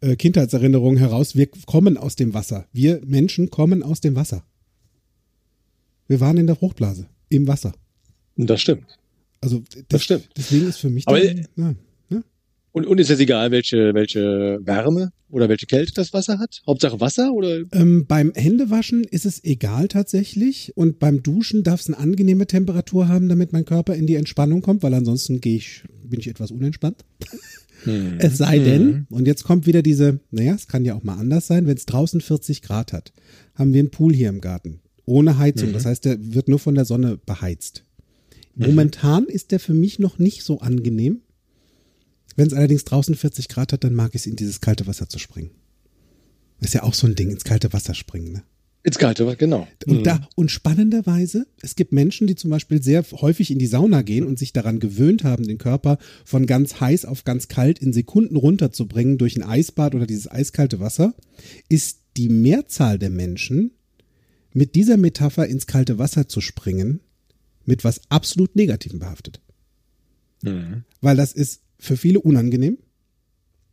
äh, 0.00 0.16
Kindheitserinnerungen 0.16 0.98
heraus. 0.98 1.36
Wir 1.36 1.46
kommen 1.66 1.96
aus 1.96 2.16
dem 2.16 2.34
Wasser. 2.34 2.66
Wir 2.72 3.00
Menschen 3.04 3.50
kommen 3.50 3.82
aus 3.82 4.00
dem 4.00 4.16
Wasser. 4.16 4.44
Wir 6.08 6.18
waren 6.20 6.38
in 6.38 6.46
der 6.48 6.56
Fruchtblase, 6.56 7.06
im 7.28 7.46
Wasser. 7.46 7.72
Das 8.36 8.60
stimmt. 8.60 8.98
Also 9.40 9.60
Das 9.60 9.84
das, 9.88 10.02
stimmt. 10.04 10.28
deswegen 10.36 10.66
ist 10.68 10.78
für 10.78 10.90
mich 10.90 11.06
Aber, 11.06 11.20
dann, 11.20 11.46
ja, 11.56 11.68
ja. 11.68 11.74
Und, 12.72 12.86
und 12.86 12.98
ist 12.98 13.10
es 13.10 13.18
egal, 13.18 13.50
welche, 13.50 13.94
welche 13.94 14.60
Wärme 14.62 15.12
oder 15.28 15.48
welche 15.48 15.66
Kälte 15.66 15.92
das 15.94 16.12
Wasser 16.12 16.38
hat? 16.38 16.62
Hauptsache 16.66 17.00
Wasser 17.00 17.32
oder? 17.32 17.62
Ähm, 17.72 18.06
beim 18.06 18.32
Händewaschen 18.34 19.04
ist 19.04 19.26
es 19.26 19.42
egal 19.42 19.88
tatsächlich 19.88 20.72
und 20.76 20.98
beim 20.98 21.22
Duschen 21.22 21.62
darf 21.62 21.80
es 21.80 21.88
eine 21.88 21.98
angenehme 21.98 22.46
Temperatur 22.46 23.08
haben, 23.08 23.28
damit 23.28 23.52
mein 23.52 23.64
Körper 23.64 23.94
in 23.94 24.06
die 24.06 24.14
Entspannung 24.14 24.62
kommt, 24.62 24.82
weil 24.82 24.94
ansonsten 24.94 25.40
gehe 25.40 25.56
ich, 25.56 25.84
bin 26.04 26.20
ich 26.20 26.28
etwas 26.28 26.50
unentspannt. 26.50 27.04
Hm. 27.84 28.18
Es 28.18 28.36
sei 28.36 28.58
denn, 28.58 29.06
und 29.08 29.26
jetzt 29.26 29.44
kommt 29.44 29.66
wieder 29.66 29.80
diese, 29.80 30.20
naja, 30.30 30.54
es 30.54 30.68
kann 30.68 30.84
ja 30.84 30.94
auch 30.94 31.02
mal 31.02 31.16
anders 31.16 31.46
sein, 31.46 31.66
wenn 31.66 31.78
es 31.78 31.86
draußen 31.86 32.20
40 32.20 32.60
Grad 32.60 32.92
hat, 32.92 33.14
haben 33.54 33.72
wir 33.72 33.80
einen 33.80 33.90
Pool 33.90 34.12
hier 34.12 34.28
im 34.28 34.42
Garten. 34.42 34.80
Ohne 35.06 35.38
Heizung. 35.38 35.72
Das 35.72 35.86
heißt, 35.86 36.04
der 36.04 36.18
wird 36.20 36.48
nur 36.48 36.58
von 36.58 36.74
der 36.74 36.84
Sonne 36.84 37.18
beheizt. 37.24 37.84
Momentan 38.54 39.24
ist 39.24 39.50
der 39.50 39.60
für 39.60 39.74
mich 39.74 39.98
noch 39.98 40.18
nicht 40.18 40.42
so 40.42 40.60
angenehm. 40.60 41.22
Wenn 42.36 42.46
es 42.46 42.52
allerdings 42.52 42.84
draußen 42.84 43.14
40 43.14 43.48
Grad 43.48 43.72
hat, 43.72 43.84
dann 43.84 43.94
mag 43.94 44.10
ich 44.14 44.22
es 44.22 44.26
in 44.26 44.36
dieses 44.36 44.60
kalte 44.60 44.86
Wasser 44.86 45.08
zu 45.08 45.18
springen. 45.18 45.50
Ist 46.60 46.74
ja 46.74 46.82
auch 46.82 46.94
so 46.94 47.06
ein 47.06 47.14
Ding, 47.14 47.30
ins 47.30 47.44
kalte 47.44 47.72
Wasser 47.72 47.94
springen. 47.94 48.32
Ne? 48.32 48.42
Ins 48.82 48.98
kalte 48.98 49.26
Wasser, 49.26 49.36
genau. 49.36 49.68
Und 49.86 50.04
da, 50.04 50.26
und 50.36 50.50
spannenderweise, 50.50 51.46
es 51.60 51.74
gibt 51.74 51.92
Menschen, 51.92 52.26
die 52.26 52.34
zum 52.34 52.50
Beispiel 52.50 52.82
sehr 52.82 53.04
häufig 53.12 53.50
in 53.50 53.58
die 53.58 53.66
Sauna 53.66 54.02
gehen 54.02 54.26
und 54.26 54.38
sich 54.38 54.52
daran 54.52 54.78
gewöhnt 54.78 55.24
haben, 55.24 55.46
den 55.46 55.58
Körper 55.58 55.98
von 56.24 56.46
ganz 56.46 56.80
heiß 56.80 57.04
auf 57.04 57.24
ganz 57.24 57.48
kalt 57.48 57.78
in 57.78 57.92
Sekunden 57.92 58.36
runterzubringen 58.36 59.18
durch 59.18 59.36
ein 59.36 59.42
Eisbad 59.42 59.94
oder 59.94 60.06
dieses 60.06 60.30
eiskalte 60.30 60.80
Wasser, 60.80 61.14
ist 61.68 62.00
die 62.16 62.28
Mehrzahl 62.28 62.98
der 62.98 63.10
Menschen 63.10 63.72
mit 64.52 64.74
dieser 64.74 64.96
Metapher 64.96 65.46
ins 65.46 65.66
kalte 65.66 65.98
Wasser 65.98 66.28
zu 66.28 66.40
springen, 66.40 67.00
mit 67.64 67.84
was 67.84 68.00
absolut 68.08 68.56
Negativem 68.56 68.98
behaftet. 68.98 69.40
Mhm. 70.42 70.84
Weil 71.00 71.16
das 71.16 71.32
ist 71.32 71.60
für 71.80 71.96
viele 71.96 72.20
unangenehm. 72.20 72.78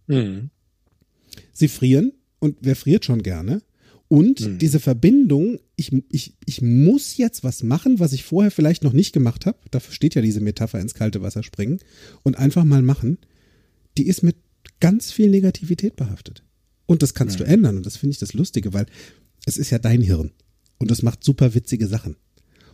Mhm. 0.07 0.49
Sie 1.53 1.67
frieren 1.67 2.13
und 2.39 2.57
wer 2.61 2.75
friert 2.75 3.05
schon 3.05 3.21
gerne? 3.21 3.61
Und 4.09 4.61
diese 4.61 4.79
Verbindung, 4.79 5.59
ich, 5.75 5.91
ich, 6.09 6.33
ich 6.45 6.61
muss 6.61 7.17
jetzt 7.17 7.43
was 7.43 7.61
machen, 7.61 7.99
was 7.99 8.13
ich 8.13 8.23
vorher 8.23 8.51
vielleicht 8.51 8.83
noch 8.83 8.93
nicht 8.93 9.11
gemacht 9.11 9.45
habe. 9.45 9.57
Dafür 9.69 9.93
steht 9.93 10.15
ja 10.15 10.21
diese 10.21 10.39
Metapher 10.39 10.79
ins 10.79 10.93
kalte 10.93 11.21
Wasser 11.21 11.43
springen 11.43 11.79
und 12.23 12.37
einfach 12.37 12.63
mal 12.63 12.81
machen. 12.81 13.17
Die 13.97 14.07
ist 14.07 14.23
mit 14.23 14.37
ganz 14.79 15.11
viel 15.11 15.29
Negativität 15.29 15.97
behaftet. 15.97 16.43
Und 16.85 17.03
das 17.03 17.13
kannst 17.13 17.39
du 17.41 17.43
ändern. 17.43 17.75
Und 17.75 17.85
das 17.85 17.97
finde 17.97 18.13
ich 18.13 18.19
das 18.19 18.33
Lustige, 18.33 18.73
weil 18.73 18.85
es 19.45 19.57
ist 19.57 19.71
ja 19.71 19.79
dein 19.79 20.01
Hirn. 20.01 20.31
Und 20.77 20.89
das 20.89 21.01
macht 21.01 21.23
super 21.23 21.53
witzige 21.53 21.87
Sachen. 21.87 22.15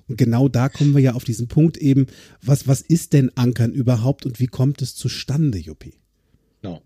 Und 0.07 0.17
genau 0.17 0.47
da 0.47 0.69
kommen 0.69 0.93
wir 0.93 1.01
ja 1.01 1.13
auf 1.13 1.23
diesen 1.23 1.47
Punkt 1.47 1.77
eben, 1.77 2.07
was, 2.41 2.67
was 2.67 2.81
ist 2.81 3.13
denn 3.13 3.31
Ankern 3.35 3.71
überhaupt 3.71 4.25
und 4.25 4.39
wie 4.39 4.47
kommt 4.47 4.81
es 4.81 4.95
zustande, 4.95 5.57
Juppie? 5.57 5.95
Genau. 6.61 6.81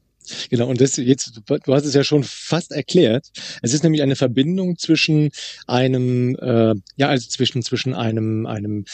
Genau, 0.50 0.68
und 0.68 0.82
das 0.82 0.98
jetzt, 0.98 1.42
du 1.46 1.74
hast 1.74 1.86
es 1.86 1.94
ja 1.94 2.04
schon 2.04 2.24
fast 2.24 2.72
erklärt. 2.72 3.32
Es 3.62 3.74
ist 3.74 3.84
nämlich 3.84 4.02
eine 4.02 4.16
Verbindung 4.16 4.78
zwischen 4.78 5.30
einem, 5.68 6.36
äh, 6.36 6.76
ja, 6.98 7.08
also 7.08 7.30
zwischen, 7.30 7.64
zwischen 7.64 7.94
einem, 7.94 8.46
einem, 8.46 8.86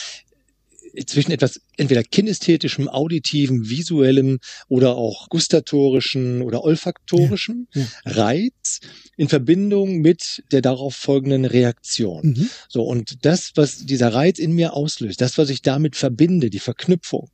zwischen 1.08 1.32
etwas 1.32 1.60
entweder 1.78 2.04
kinästhetischem, 2.04 2.88
auditiven, 2.88 3.70
visuellem 3.70 4.40
oder 4.68 4.96
auch 4.96 5.30
gustatorischen 5.30 6.42
oder 6.42 6.64
olfaktorischem 6.64 7.68
Ja, 7.74 7.86
Reiz 8.06 8.80
in 9.18 9.30
Verbindung 9.30 10.00
mit 10.00 10.44
der 10.52 10.62
darauf 10.62 10.96
folgenden 10.96 11.46
Reaktion. 11.46 12.36
Mhm. 12.38 12.50
So, 12.68 12.84
und 12.84 13.26
das, 13.26 13.52
was 13.56 13.86
dieser 13.86 14.14
Reiz 14.14 14.40
in 14.40 14.54
mir 14.54 14.74
auslöst, 14.74 15.22
das, 15.22 15.38
was 15.38 15.50
ich 15.50 15.62
damit 15.62 15.96
verbinde, 15.96 16.50
die 16.50 16.60
Verknüpfung, 16.60 17.30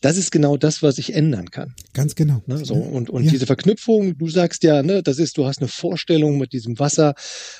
das 0.00 0.16
ist 0.16 0.30
genau 0.30 0.56
das, 0.56 0.82
was 0.82 0.98
ich 0.98 1.14
ändern 1.14 1.50
kann. 1.50 1.74
Ganz 1.92 2.14
genau. 2.14 2.42
Ne, 2.46 2.64
so, 2.64 2.74
und, 2.74 3.10
und 3.10 3.24
Ja. 3.24 3.30
diese 3.30 3.46
Verknüpfung, 3.46 4.16
du 4.18 4.28
sagst 4.28 4.62
ja, 4.62 4.82
ne, 4.82 5.02
das 5.02 5.18
ist, 5.18 5.36
du 5.38 5.46
hast 5.46 5.58
eine 5.60 5.68
Vorstellung 5.68 6.38
mit 6.38 6.52
diesem 6.52 6.78
Wasser. 6.78 7.14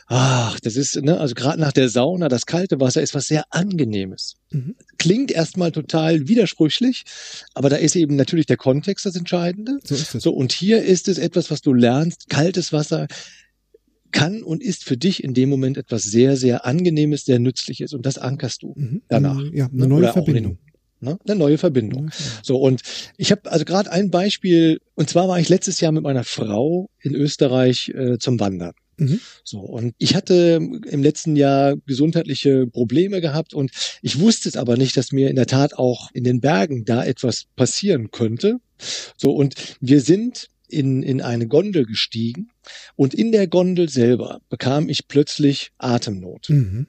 Ach, 0.07 0.59
das 0.61 0.77
ist, 0.77 0.97
ne, 0.97 1.19
also 1.19 1.35
gerade 1.35 1.61
nach 1.61 1.73
der 1.73 1.89
Sauna, 1.89 2.29
das 2.29 2.47
kalte 2.47 2.81
Wasser 2.81 3.03
ist 3.03 3.15
was 3.15 3.27
sehr 3.27 3.45
Angenehmes. 3.51 4.35
Mhm. 4.51 4.77
Klingt 4.99 5.31
erstmal 5.31 5.73
total 5.73 6.29
widersprüchlich, 6.29 7.05
aber 7.55 7.69
da 7.69 7.77
ist 7.77 7.97
eben 7.97 8.17
natürlich 8.17 8.47
der 8.47 8.57
Kontext 8.57 9.07
das 9.07 9.17
Entscheidende. 9.17 9.79
So 9.85 9.95
ist 9.95 10.15
es. 10.15 10.23
So, 10.23 10.33
und 10.33 10.53
hier 10.53 10.83
ist 10.83 11.09
es 11.09 11.19
etwas, 11.19 11.51
was 11.51 11.61
du 11.61 11.73
lernst. 11.73 12.29
Kaltes 12.29 12.73
Wasser 12.73 13.07
kann 14.13 14.43
und 14.43 14.63
ist 14.63 14.85
für 14.85 14.97
dich 14.97 15.23
in 15.25 15.35
dem 15.35 15.49
Moment 15.51 15.77
etwas 15.77 16.03
sehr, 16.05 16.37
sehr 16.37 16.65
Angenehmes, 16.65 17.25
sehr 17.25 17.39
Nützliches. 17.39 17.93
Und 17.93 18.07
das 18.07 18.17
ankerst 18.19 18.63
du 18.63 18.73
Mhm. 18.77 19.03
danach. 19.09 19.43
Ja, 19.53 19.67
eine 19.67 19.77
Ne? 19.83 19.87
neue 19.89 20.13
Verbindung. 20.13 20.59
Ne? 21.01 21.19
Eine 21.27 21.37
neue 21.37 21.59
Verbindung. 21.59 22.05
Neue 22.05 22.11
Verbindung. 22.11 22.43
So, 22.43 22.57
und 22.59 22.83
ich 23.17 23.31
habe 23.31 23.51
also 23.51 23.65
gerade 23.65 23.93
ein 23.93 24.11
Beispiel, 24.11 24.81
und 24.95 25.11
zwar 25.11 25.29
war 25.29 25.39
ich 25.39 25.49
letztes 25.49 25.81
Jahr 25.81 25.93
mit 25.93 26.03
meiner 26.03 26.25
Frau 26.25 26.89
in 27.01 27.15
Österreich 27.15 27.91
äh, 27.91 28.19
zum 28.19 28.41
Wandern. 28.41 28.73
Mhm. 28.99 29.21
So, 29.45 29.61
und 29.61 29.95
ich 29.99 30.15
hatte 30.15 30.59
im 30.91 31.03
letzten 31.03 31.37
Jahr 31.37 31.77
gesundheitliche 31.87 32.67
Probleme 32.67 33.21
gehabt 33.21 33.53
und 33.53 33.71
ich 34.01 34.21
wusste 34.21 34.49
es 34.49 34.57
aber 34.57 34.77
nicht, 34.77 34.97
dass 34.97 35.13
mir 35.13 35.29
in 35.29 35.37
der 35.37 35.47
Tat 35.47 35.75
auch 35.75 36.11
in 36.13 36.25
den 36.25 36.41
Bergen 36.41 36.85
da 36.85 37.05
etwas 37.05 37.45
passieren 37.57 38.11
könnte. 38.11 38.57
So, 39.17 39.33
und 39.33 39.55
wir 39.81 40.01
sind 40.01 40.49
in, 40.69 41.03
in 41.03 41.21
eine 41.21 41.47
Gondel 41.47 41.85
gestiegen 41.85 42.49
und 42.97 43.15
in 43.15 43.33
der 43.33 43.47
Gondel 43.47 43.89
selber 43.89 44.41
bekam 44.49 44.89
ich 44.89 45.09
plötzlich 45.09 45.73
Atemnot. 45.79 46.49
Mhm. 46.49 46.87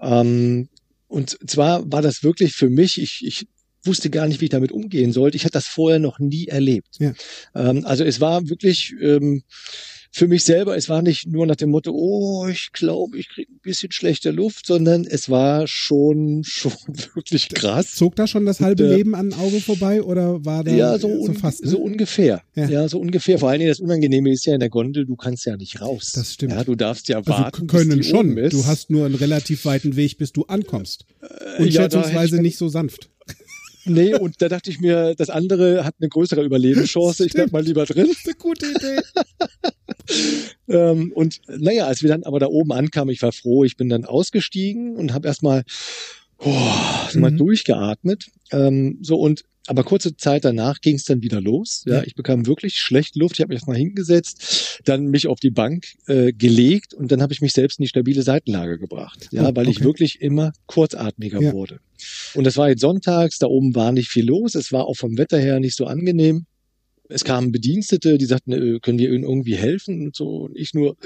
Ähm, 0.00 0.68
und 1.10 1.36
zwar 1.50 1.90
war 1.90 2.02
das 2.02 2.22
wirklich 2.22 2.54
für 2.54 2.70
mich, 2.70 3.00
ich, 3.02 3.24
ich 3.26 3.48
wusste 3.84 4.10
gar 4.10 4.28
nicht, 4.28 4.40
wie 4.40 4.44
ich 4.44 4.50
damit 4.50 4.70
umgehen 4.70 5.12
sollte. 5.12 5.36
Ich 5.36 5.44
hatte 5.44 5.54
das 5.54 5.66
vorher 5.66 5.98
noch 5.98 6.20
nie 6.20 6.46
erlebt. 6.46 6.96
Ja. 7.00 7.12
Ähm, 7.54 7.84
also 7.84 8.04
es 8.04 8.20
war 8.20 8.48
wirklich 8.48 8.94
ähm, 9.00 9.42
für 10.12 10.26
mich 10.26 10.42
selber, 10.44 10.76
es 10.76 10.88
war 10.88 11.02
nicht 11.02 11.26
nur 11.28 11.46
nach 11.46 11.56
dem 11.56 11.70
Motto, 11.70 11.92
oh, 11.94 12.48
ich 12.48 12.70
glaube, 12.72 13.16
ich 13.18 13.28
kriege 13.28 13.52
ein 13.52 13.60
bisschen 13.62 13.92
schlechte 13.92 14.30
Luft, 14.32 14.66
sondern 14.66 15.04
es 15.04 15.30
war 15.30 15.66
schon, 15.68 16.42
schon 16.46 16.72
wirklich 17.14 17.48
krass. 17.48 17.94
Zog 17.94 18.16
da 18.16 18.26
schon 18.26 18.44
das 18.44 18.60
halbe 18.60 18.88
Ja. 18.88 18.96
Leben 18.96 19.14
an 19.14 19.32
Auge 19.34 19.60
vorbei 19.60 20.02
oder 20.02 20.44
war 20.44 20.64
da 20.64 20.72
Ja, 20.72 20.98
so, 20.98 21.26
so 21.26 21.32
fast? 21.34 21.62
Ne? 21.64 21.70
so 21.70 21.78
ungefähr. 21.78 22.42
Ja. 22.56 22.68
Ja. 22.68 22.88
so 22.88 22.98
ungefähr. 22.98 23.38
Vor 23.38 23.50
allen 23.50 23.60
Dingen 23.60 23.70
das 23.70 23.78
Unangenehme 23.80 24.30
ist 24.32 24.44
ja 24.46 24.54
in 24.54 24.60
der 24.60 24.68
Gondel, 24.70 25.06
du 25.06 25.14
kannst 25.16 25.46
ja 25.46 25.56
nicht 25.56 25.80
raus. 25.80 26.12
Das 26.14 26.34
stimmt. 26.34 26.52
Ja, 26.54 26.64
du 26.64 26.74
darfst 26.74 27.08
ja 27.08 27.18
also 27.18 27.30
warten. 27.30 27.66
können 27.68 27.96
bis 27.96 28.06
die 28.06 28.10
schon. 28.10 28.34
Du 28.34 28.66
hast 28.66 28.90
nur 28.90 29.06
einen 29.06 29.14
relativ 29.14 29.64
weiten 29.64 29.94
Weg, 29.96 30.18
bis 30.18 30.32
du 30.32 30.42
ankommst. 30.46 31.04
Und 31.58 31.66
hätte 31.66 31.72
schätzungsweise 31.72 32.36
ich- 32.36 32.42
nicht 32.42 32.58
so 32.58 32.68
sanft. 32.68 33.10
Nee, 33.84 34.14
und 34.14 34.40
da 34.42 34.48
dachte 34.48 34.70
ich 34.70 34.80
mir, 34.80 35.14
das 35.14 35.30
andere 35.30 35.84
hat 35.84 35.94
eine 36.00 36.08
größere 36.08 36.42
Überlebenschance. 36.42 37.24
Ich 37.26 37.32
bleib 37.32 37.52
mal 37.52 37.62
lieber 37.64 37.86
drin. 37.86 38.10
Eine 38.24 38.34
gute 38.34 38.66
Idee. 38.66 39.00
Ähm, 40.68 41.12
und 41.14 41.40
naja, 41.46 41.86
als 41.86 42.02
wir 42.02 42.08
dann 42.08 42.24
aber 42.24 42.40
da 42.40 42.46
oben 42.46 42.72
ankamen, 42.72 43.12
ich 43.12 43.22
war 43.22 43.30
froh, 43.32 43.64
ich 43.64 43.76
bin 43.76 43.88
dann 43.88 44.04
ausgestiegen 44.04 44.96
und 44.96 45.12
habe 45.12 45.28
erstmal 45.28 45.62
oh, 46.38 46.50
mal 47.14 47.30
Mhm. 47.30 47.36
durchgeatmet. 47.36 48.26
Ähm, 48.50 48.98
so 49.02 49.20
und 49.20 49.44
aber 49.70 49.84
kurze 49.84 50.16
Zeit 50.16 50.44
danach 50.44 50.80
ging 50.80 50.96
es 50.96 51.04
dann 51.04 51.22
wieder 51.22 51.40
los. 51.40 51.84
Ja, 51.86 51.94
Ja. 51.98 52.02
ich 52.04 52.14
bekam 52.14 52.46
wirklich 52.46 52.74
schlecht 52.76 53.16
Luft. 53.16 53.36
Ich 53.36 53.40
habe 53.40 53.48
mich 53.50 53.56
erstmal 53.58 53.76
hingesetzt, 53.76 54.80
dann 54.84 55.06
mich 55.06 55.26
auf 55.28 55.40
die 55.40 55.50
Bank 55.50 55.86
äh, 56.08 56.32
gelegt 56.32 56.92
und 56.92 57.10
dann 57.12 57.22
habe 57.22 57.32
ich 57.32 57.40
mich 57.40 57.52
selbst 57.52 57.78
in 57.78 57.84
die 57.84 57.88
stabile 57.88 58.22
Seitenlage 58.22 58.78
gebracht. 58.78 59.28
Ja, 59.30 59.48
Oh, 59.48 59.56
weil 59.56 59.68
ich 59.68 59.76
okay. 59.78 59.84
wirklich 59.86 60.20
immer 60.20 60.52
kurzatmiger 60.66 61.40
Ja. 61.40 61.52
wurde. 61.52 61.80
Und 62.34 62.44
das 62.44 62.56
war 62.56 62.68
jetzt 62.68 62.80
sonntags, 62.80 63.38
da 63.38 63.46
oben 63.46 63.74
war 63.74 63.92
nicht 63.92 64.08
viel 64.08 64.26
los. 64.26 64.54
Es 64.54 64.72
war 64.72 64.86
auch 64.86 64.96
vom 64.96 65.16
Wetter 65.18 65.38
her 65.38 65.60
nicht 65.60 65.76
so 65.76 65.86
angenehm. 65.86 66.46
Es 67.10 67.24
kamen 67.24 67.52
Bedienstete, 67.52 68.18
die 68.18 68.24
sagten, 68.24 68.52
äh, 68.52 68.78
können 68.80 68.98
wir 68.98 69.08
ihnen 69.12 69.24
irgendwie 69.24 69.56
helfen 69.56 70.06
und 70.06 70.16
so. 70.16 70.28
Und 70.44 70.56
ich 70.56 70.74
nur, 70.74 70.96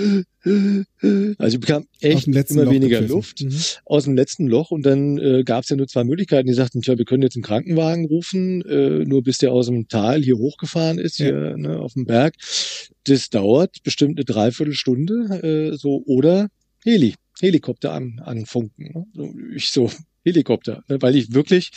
also 0.45 1.57
ich 1.57 1.61
bekam 1.61 1.87
echt 2.01 2.27
immer 2.29 2.65
Loch 2.65 2.71
weniger. 2.73 3.01
Luft 3.01 3.43
Mhm. 3.43 3.55
aus 3.85 4.05
dem 4.05 4.15
letzten 4.15 4.47
Loch. 4.47 4.71
Und 4.71 4.85
dann 4.85 5.19
äh, 5.19 5.43
gab 5.45 5.65
es 5.65 5.71
ja 5.71 5.77
nur 5.77 5.87
zwei 5.89 6.05
Möglichkeiten. 6.05 6.47
Die 6.47 6.55
sagten, 6.55 6.83
tja, 6.83 6.99
wir 6.99 7.05
können 7.05 7.23
jetzt 7.23 7.37
einen 7.37 7.43
Krankenwagen 7.43 8.07
rufen, 8.07 8.63
äh, 8.63 9.05
nur 9.05 9.23
bis 9.23 9.39
der 9.39 9.53
aus 9.53 9.67
dem 9.67 9.89
Tal 9.89 10.23
hier 10.23 10.37
hochgefahren 10.39 10.99
ist, 10.99 11.19
Ja. 11.19 11.27
hier 11.27 11.57
ne, 11.57 11.79
auf 11.79 11.95
dem 11.95 12.05
Berg. 12.05 12.35
Das 13.05 13.31
dauert 13.31 13.83
bestimmt 13.83 14.19
eine 14.19 14.25
Dreiviertelstunde. 14.25 15.73
Äh, 15.73 15.77
so 15.77 16.03
oder 16.07 16.49
Heli, 16.85 17.15
Helikopter 17.41 17.93
an, 17.93 18.21
anfunken. 18.23 18.91
Ne? 18.95 19.07
So, 19.15 19.35
ich 19.55 19.71
so, 19.71 19.91
Helikopter, 20.25 20.83
ne? 20.89 21.01
weil 21.01 21.17
ich 21.17 21.33
wirklich, 21.35 21.71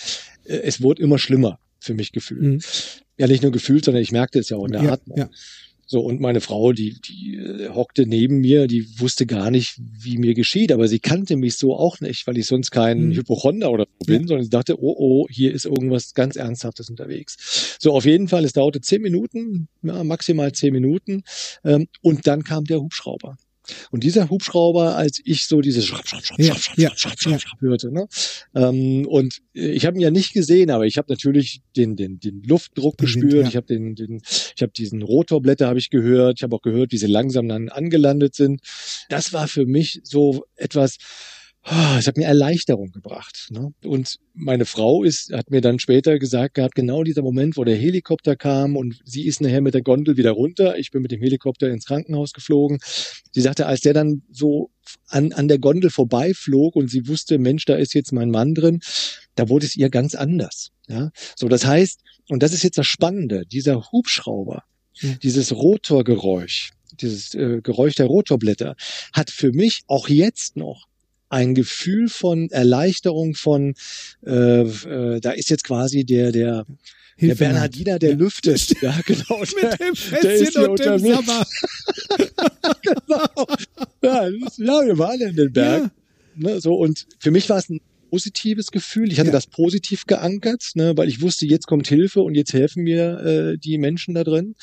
äh, 0.45 0.57
es 0.57 0.81
wurde 0.81 1.01
immer 1.01 1.17
schlimmer 1.17 1.59
für 1.79 1.93
mich 1.93 2.11
gefühlt. 2.11 2.41
Mhm. 2.41 2.59
Ja, 3.17 3.27
nicht 3.27 3.43
nur 3.43 3.51
gefühlt, 3.51 3.85
sondern 3.85 4.03
ich 4.03 4.11
merkte 4.11 4.39
es 4.39 4.49
ja 4.49 4.57
auch 4.57 4.65
in 4.65 4.73
der 4.73 4.83
Ja, 4.83 4.93
Atmung. 4.93 5.17
ja. 5.17 5.29
So, 5.89 6.01
und 6.01 6.19
meine 6.19 6.41
Frau, 6.41 6.73
die, 6.73 6.99
die 6.99 7.35
äh, 7.37 7.69
hockte 7.69 8.05
neben 8.05 8.39
mir, 8.41 8.67
die 8.67 8.85
wusste 8.99 9.25
gar 9.25 9.49
nicht, 9.51 9.79
wie 9.79 10.17
mir 10.17 10.33
geschieht, 10.33 10.73
aber 10.73 10.89
sie 10.89 10.99
kannte 10.99 11.37
mich 11.37 11.57
so 11.57 11.77
auch 11.77 12.01
nicht, 12.01 12.27
weil 12.27 12.37
ich 12.37 12.45
sonst 12.45 12.71
kein 12.71 13.07
Mhm. 13.07 13.13
Hypochonder 13.15 13.71
oder 13.71 13.85
so 13.97 14.05
bin, 14.05 14.23
Ja. 14.23 14.27
sondern 14.27 14.43
sie 14.43 14.49
dachte, 14.49 14.75
oh, 14.81 14.95
oh, 14.97 15.27
hier 15.29 15.53
ist 15.53 15.63
irgendwas 15.63 16.13
ganz 16.13 16.35
Ernsthaftes 16.35 16.89
unterwegs. 16.89 17.77
So, 17.79 17.93
auf 17.93 18.03
jeden 18.03 18.27
Fall, 18.27 18.43
es 18.43 18.51
dauerte 18.51 18.81
zehn 18.81 19.01
Minuten, 19.01 19.69
ja, 19.81 20.03
maximal 20.03 20.51
zehn 20.51 20.73
Minuten, 20.73 21.23
ähm, 21.63 21.87
und 22.01 22.27
dann 22.27 22.43
kam 22.43 22.65
der 22.65 22.81
Hubschrauber. 22.81 23.37
Und 23.91 24.03
dieser 24.03 24.29
Hubschrauber, 24.29 24.95
als 24.95 25.21
ich 25.23 25.47
so 25.47 25.61
dieses 25.61 25.85
Schrapp, 25.85 26.07
Schrapp, 26.07 26.25
Schrapp, 26.25 26.39
Ja, 26.39 26.55
Schrapp, 26.55 26.61
Schrapp, 26.63 26.77
ja, 26.77 26.89
Schrapp, 26.97 27.13
ja. 27.13 27.29
Schrapp, 27.29 27.41
Schrapp 27.41 27.61
hörte, 27.61 27.91
ne? 27.91 28.07
Ähm, 28.55 29.05
und 29.07 29.41
äh, 29.55 29.69
ich 29.71 29.85
habe 29.85 29.97
ihn 29.97 30.01
ja 30.01 30.11
nicht 30.11 30.33
gesehen, 30.33 30.69
aber 30.71 30.85
ich 30.85 30.97
habe 30.97 31.11
natürlich 31.11 31.61
den, 31.75 31.95
den, 31.95 32.19
den 32.19 32.43
Luftdruck 32.43 32.97
Den 32.97 33.07
Wind, 33.07 33.23
gespürt. 33.23 33.43
ja. 33.43 33.49
Ich 33.49 33.55
habe 33.55 33.67
den, 33.67 33.95
den, 33.95 34.21
ich 34.55 34.61
habe 34.61 34.71
diesen 34.71 35.01
Rotorblätter 35.01 35.67
habe 35.67 35.79
ich 35.79 35.89
gehört. 35.89 36.39
Ich 36.39 36.43
habe 36.43 36.55
auch 36.55 36.61
gehört, 36.61 36.91
wie 36.91 36.97
sie 36.97 37.07
langsam 37.07 37.47
dann 37.47 37.69
angelandet 37.69 38.35
sind. 38.35 38.61
Das 39.09 39.33
war 39.33 39.47
für 39.47 39.65
mich 39.65 39.99
so 40.03 40.45
etwas, 40.55 40.97
Es 41.97 42.07
hat 42.07 42.15
mir 42.15 42.25
Erleichterung 42.25 42.91
gebracht. 42.91 43.47
Ne? 43.49 43.73
Und 43.83 44.17
meine 44.33 44.65
Frau 44.65 45.03
ist, 45.03 45.33
hat 45.33 45.51
mir 45.51 45.59
dann 45.59 45.79
später 45.79 46.17
gesagt 46.17 46.55
gehabt, 46.55 46.75
genau 46.75 47.03
dieser 47.03 47.21
Moment, 47.23 47.57
wo 47.57 47.65
der 47.65 47.75
Helikopter 47.75 48.35
kam 48.37 48.77
und 48.77 49.01
sie 49.03 49.25
ist 49.27 49.41
nachher 49.41 49.61
mit 49.61 49.73
der 49.73 49.81
Gondel 49.81 50.15
wieder 50.15 50.31
runter. 50.31 50.77
Ich 50.77 50.91
bin 50.91 51.01
mit 51.01 51.11
dem 51.11 51.21
Helikopter 51.21 51.69
ins 51.69 51.85
Krankenhaus 51.85 52.31
geflogen. 52.31 52.79
Sie 53.31 53.41
sagte, 53.41 53.65
als 53.65 53.81
der 53.81 53.93
dann 53.93 54.21
so 54.31 54.69
an, 55.07 55.33
an 55.33 55.47
der 55.49 55.59
Gondel 55.59 55.89
vorbeiflog 55.89 56.75
und 56.75 56.89
sie 56.89 57.07
wusste, 57.07 57.37
Mensch, 57.37 57.65
da 57.65 57.75
ist 57.75 57.93
jetzt 57.93 58.13
mein 58.13 58.31
Mann 58.31 58.53
drin, 58.53 58.79
da 59.35 59.49
wurde 59.49 59.65
es 59.65 59.75
ihr 59.75 59.89
ganz 59.89 60.15
anders. 60.15 60.69
Ja? 60.87 61.11
So, 61.35 61.49
das 61.49 61.65
heißt, 61.65 61.99
und 62.29 62.43
das 62.43 62.53
ist 62.53 62.63
jetzt 62.63 62.77
das 62.77 62.87
Spannende, 62.87 63.45
dieser 63.45 63.91
Hubschrauber, 63.91 64.63
Ja. 65.01 65.13
dieses 65.21 65.51
Rotorgeräusch, 65.53 66.71
dieses 67.01 67.33
äh, 67.33 67.59
Geräusch 67.61 67.95
der 67.95 68.05
Rotorblätter, 68.05 68.75
hat 69.13 69.29
für 69.31 69.51
mich 69.51 69.81
auch 69.87 70.07
jetzt 70.07 70.55
noch 70.55 70.86
ein 71.29 71.55
Gefühl 71.55 72.09
von 72.09 72.49
Erleichterung 72.49 73.35
von 73.35 73.75
äh, 74.25 74.61
äh, 74.61 75.19
da 75.19 75.31
ist 75.31 75.49
jetzt 75.49 75.63
quasi 75.63 76.05
der 76.05 76.31
der 76.31 76.65
der 77.19 77.29
Hilfe 77.29 77.45
Bernhardiner, 77.45 77.97
der 77.97 78.11
Ja. 78.11 78.15
lüftet. 78.15 78.73
Ja, 78.81 78.99
genau. 79.05 79.43
Der, 79.61 79.71
Mit 79.71 79.79
dem 79.79 79.93
der 79.93 79.95
Fässchen 79.95 80.67
und 80.67 80.79
dem. 80.79 80.99
Sabber. 80.99 81.47
genau. 82.83 83.47
ja, 84.03 84.27
ja, 84.27 84.85
wir 84.85 84.97
waren 84.99 85.21
in 85.21 85.35
den 85.35 85.51
Berg. 85.51 85.83
Ja. 85.83 85.91
Ne, 86.35 86.61
so, 86.61 86.75
und 86.75 87.07
für 87.19 87.31
mich 87.31 87.49
war 87.49 87.57
es 87.57 87.69
ein 87.69 87.81
positives 88.09 88.71
Gefühl. 88.71 89.11
Ich 89.11 89.19
hatte 89.19 89.27
Ja. 89.29 89.33
das 89.33 89.47
positiv 89.47 90.05
geankert, 90.05 90.71
ne, 90.75 90.93
weil 90.97 91.07
ich 91.09 91.21
wusste, 91.21 91.45
jetzt 91.45 91.67
kommt 91.67 91.87
Hilfe 91.87 92.21
und 92.21 92.35
jetzt 92.35 92.53
helfen 92.53 92.83
mir 92.83 93.19
äh, 93.19 93.57
die 93.57 93.77
Menschen 93.77 94.13
da 94.15 94.23
drin 94.23 94.55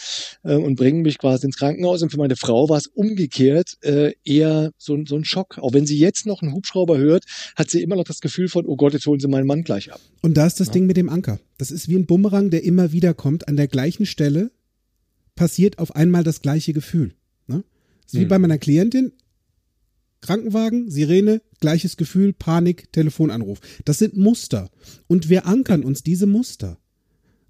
äh, 0.42 0.54
und 0.54 0.76
bringen 0.76 1.02
mich 1.02 1.18
quasi 1.18 1.46
ins 1.46 1.56
Krankenhaus. 1.56 2.02
Und 2.02 2.10
für 2.10 2.18
meine 2.18 2.36
Frau 2.36 2.68
war 2.68 2.78
es 2.78 2.86
umgekehrt 2.86 3.74
äh, 3.82 4.12
eher 4.24 4.70
so, 4.78 4.94
ein- 4.94 5.06
so 5.06 5.16
ein 5.16 5.24
Schock. 5.24 5.58
Auch 5.58 5.72
wenn 5.72 5.86
sie 5.86 5.98
jetzt 5.98 6.26
noch 6.26 6.42
einen 6.42 6.52
Hubschrauber 6.54 6.98
hört, 6.98 7.24
hat 7.56 7.70
sie 7.70 7.82
immer 7.82 7.96
noch 7.96 8.04
das 8.04 8.20
Gefühl 8.20 8.48
von, 8.48 8.66
oh 8.66 8.76
Gott, 8.76 8.92
jetzt 8.94 9.06
holen 9.06 9.20
sie 9.20 9.28
meinen 9.28 9.46
Mann 9.46 9.62
gleich 9.62 9.92
ab. 9.92 10.00
Und 10.22 10.36
da 10.36 10.46
ist 10.46 10.60
das 10.60 10.68
Ja. 10.68 10.72
Ding 10.74 10.86
mit 10.86 10.96
dem 10.96 11.08
Anker. 11.08 11.38
Das 11.58 11.70
ist 11.70 11.88
wie 11.88 11.96
ein 11.96 12.06
Bumerang, 12.06 12.50
der 12.50 12.64
immer 12.64 12.92
wieder 12.92 13.14
kommt. 13.14 13.46
An 13.48 13.56
der 13.56 13.68
gleichen 13.68 14.06
Stelle 14.06 14.50
passiert 15.34 15.78
auf 15.78 15.94
einmal 15.96 16.22
das 16.24 16.40
gleiche 16.42 16.72
Gefühl. 16.72 17.14
Ne? 17.46 17.64
Das 18.02 18.12
ist 18.14 18.18
wie 18.18 18.22
Hm. 18.22 18.28
bei 18.28 18.38
meiner 18.38 18.58
Klientin. 18.58 19.12
Krankenwagen, 20.24 20.90
Sirene, 20.90 21.42
gleiches 21.60 21.98
Gefühl, 21.98 22.32
Panik, 22.32 22.90
Telefonanruf. 22.92 23.60
Das 23.84 23.98
sind 23.98 24.16
Muster. 24.16 24.70
Und 25.06 25.28
wir 25.28 25.44
ankern 25.44 25.84
uns 25.84 26.02
diese 26.02 26.26
Muster. 26.26 26.78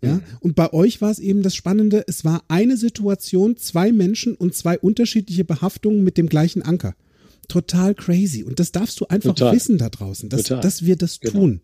Ja? 0.03 0.15
Mhm. 0.17 0.23
Und 0.41 0.57
bei 0.57 0.73
euch 0.73 1.01
war 1.01 1.13
es 1.13 1.21
eben 1.21 1.43
das 1.43 1.55
Spannende, 1.55 2.03
es 2.09 2.25
war 2.25 2.43
eine 2.49 2.77
Situation, 2.77 3.57
zwei 3.57 3.93
Menschen 3.93 4.35
und 4.35 4.57
zwei 4.57 4.77
unterschiedliche 4.77 5.45
Behaftungen 5.45 6.03
mit 6.03 6.19
dem 6.19 6.29
gleichen 6.29 6.63
Anker. 6.63 6.97
Total 7.47 7.95
crazy. 7.95 8.43
Und 8.43 8.59
das 8.59 8.73
darfst 8.73 9.01
du 9.01 9.07
einfach 9.07 9.37
Total. 9.37 9.55
wissen 9.55 9.79
da 9.79 9.89
draußen, 9.89 10.29
dass, 10.29 10.43
Total. 10.43 10.61
dass 10.61 10.85
wir 10.85 10.97
das 10.97 11.21
Genau. 11.21 11.33
tun. 11.35 11.61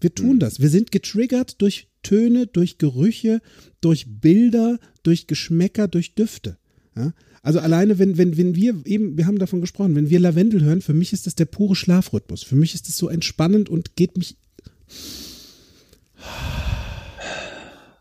Wir 0.00 0.14
tun 0.14 0.38
das. 0.40 0.60
Wir 0.60 0.70
sind 0.70 0.90
getriggert 0.90 1.60
durch 1.60 1.88
Töne, 2.02 2.46
durch 2.46 2.78
Gerüche, 2.78 3.42
durch 3.82 4.06
Bilder, 4.08 4.78
durch 5.02 5.26
Geschmäcker, 5.26 5.86
durch 5.86 6.14
Düfte. 6.14 6.56
Ja? 6.96 7.12
Also 7.42 7.58
alleine, 7.58 7.98
wenn, 7.98 8.18
wenn, 8.18 8.36
wenn 8.36 8.54
wir 8.54 8.82
eben, 8.84 9.16
wir 9.16 9.26
haben 9.26 9.38
davon 9.38 9.60
gesprochen, 9.60 9.94
wenn 9.94 10.10
wir 10.10 10.20
Lavendel 10.20 10.62
hören, 10.62 10.82
für 10.82 10.92
mich 10.92 11.12
ist 11.12 11.26
das 11.26 11.34
der 11.34 11.46
pure 11.46 11.74
Schlafrhythmus. 11.74 12.42
Für 12.42 12.56
mich 12.56 12.74
ist 12.74 12.88
das 12.88 12.96
so 12.98 13.08
entspannend 13.08 13.68
und 13.68 13.96
geht 13.96 14.16
mich. 14.18 14.36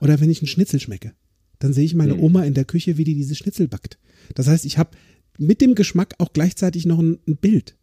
Oder 0.02 0.20
wenn 0.20 0.30
ich 0.30 0.42
einen 0.42 0.48
Schnitzel 0.48 0.80
schmecke, 0.80 1.14
dann 1.60 1.74
sehe 1.74 1.86
ich 1.86 1.96
meine 1.96 2.16
Mhm. 2.16 2.22
Oma 2.22 2.44
in 2.44 2.54
der 2.54 2.66
Küche, 2.66 2.98
wie 2.98 3.04
die 3.04 3.16
diese 3.16 3.36
Schnitzel 3.36 3.68
backt. 3.68 3.98
Das 4.36 4.48
heißt, 4.48 4.66
ich 4.66 4.78
habe 4.78 4.92
mit 5.38 5.62
dem 5.62 5.76
Geschmack 5.76 6.16
auch 6.18 6.34
gleichzeitig 6.34 6.86
noch 6.86 7.00
ein, 7.00 7.20
ein 7.28 7.38
Bild. 7.38 7.76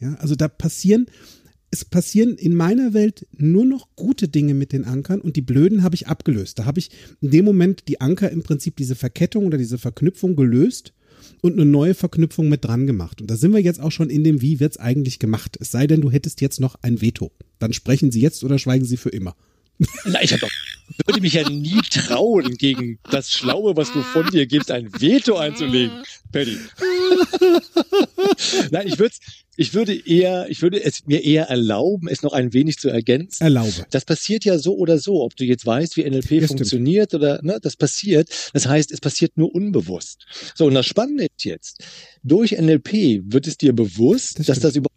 Ja, 0.00 0.14
also 0.14 0.34
da 0.34 0.48
passieren, 0.48 1.06
es 1.72 1.86
passieren 1.86 2.36
in 2.36 2.54
meiner 2.54 2.92
Welt 2.92 3.26
nur 3.34 3.64
noch 3.64 3.88
gute 3.96 4.28
Dinge 4.28 4.52
mit 4.52 4.72
den 4.72 4.84
Ankern 4.84 5.22
und 5.22 5.36
die 5.36 5.40
blöden 5.40 5.82
habe 5.82 5.94
ich 5.94 6.06
abgelöst. 6.06 6.58
Da 6.58 6.66
habe 6.66 6.78
ich 6.78 6.90
in 7.22 7.30
dem 7.30 7.46
Moment 7.46 7.88
die 7.88 8.00
Anker 8.00 8.30
im 8.30 8.42
Prinzip 8.42 8.76
diese 8.76 8.94
Verkettung 8.94 9.46
oder 9.46 9.56
diese 9.56 9.78
Verknüpfung 9.78 10.36
gelöst 10.36 10.92
und 11.40 11.54
eine 11.54 11.64
neue 11.64 11.94
Verknüpfung 11.94 12.50
mit 12.50 12.62
dran 12.62 12.86
gemacht. 12.86 13.22
Und 13.22 13.30
da 13.30 13.36
sind 13.36 13.52
wir 13.52 13.60
jetzt 13.60 13.80
auch 13.80 13.90
schon 13.90 14.10
in 14.10 14.22
dem, 14.22 14.42
wie 14.42 14.60
wird's 14.60 14.76
eigentlich 14.76 15.18
gemacht. 15.18 15.56
Es 15.60 15.70
sei 15.70 15.86
denn, 15.86 16.02
du 16.02 16.10
hättest 16.10 16.42
jetzt 16.42 16.60
noch 16.60 16.76
ein 16.82 17.00
Veto. 17.00 17.32
Dann 17.58 17.72
sprechen 17.72 18.12
sie 18.12 18.20
jetzt 18.20 18.44
oder 18.44 18.58
schweigen 18.58 18.84
sie 18.84 18.98
für 18.98 19.08
immer. 19.08 19.34
Na, 20.04 20.22
ich 20.22 20.32
hab 20.32 20.40
doch, 20.40 20.50
würde 21.06 21.20
mich 21.20 21.32
ja 21.34 21.48
nie 21.48 21.80
trauen, 21.90 22.56
gegen 22.56 22.98
das 23.10 23.30
Schlaue, 23.32 23.76
was 23.76 23.92
du 23.92 24.02
von 24.02 24.28
dir 24.30 24.46
gibst, 24.46 24.70
ein 24.70 24.88
Veto 25.00 25.36
einzulegen, 25.36 26.02
Paddy. 26.30 26.58
Nein, 28.70 28.86
ich 28.86 28.98
würde, 28.98 29.14
ich 29.56 29.74
würde 29.74 29.94
eher, 29.94 30.46
ich 30.48 30.62
würde 30.62 30.82
es 30.82 31.06
mir 31.06 31.22
eher 31.24 31.44
erlauben, 31.48 32.08
es 32.08 32.22
noch 32.22 32.32
ein 32.32 32.52
wenig 32.52 32.78
zu 32.78 32.88
ergänzen. 32.88 33.42
Erlaube. 33.44 33.86
Das 33.90 34.04
passiert 34.04 34.44
ja 34.44 34.58
so 34.58 34.76
oder 34.76 34.98
so, 34.98 35.22
ob 35.22 35.36
du 35.36 35.44
jetzt 35.44 35.66
weißt, 35.66 35.96
wie 35.96 36.04
NLP 36.08 36.26
stimmt. 36.26 36.48
funktioniert 36.48 37.14
oder 37.14 37.40
ne, 37.42 37.58
das 37.60 37.76
passiert. 37.76 38.28
Das 38.52 38.66
heißt, 38.66 38.92
es 38.92 39.00
passiert 39.00 39.36
nur 39.36 39.54
unbewusst. 39.54 40.26
So, 40.54 40.66
und 40.66 40.74
das 40.74 40.86
Spannende 40.86 41.24
ist 41.24 41.44
jetzt, 41.44 41.84
durch 42.22 42.52
NLP 42.52 43.22
wird 43.32 43.46
es 43.46 43.56
dir 43.56 43.72
bewusst, 43.72 44.38
Das 44.38 44.46
dass 44.46 44.56
stimmt. 44.58 44.64
das 44.64 44.76
überhaupt 44.76 44.91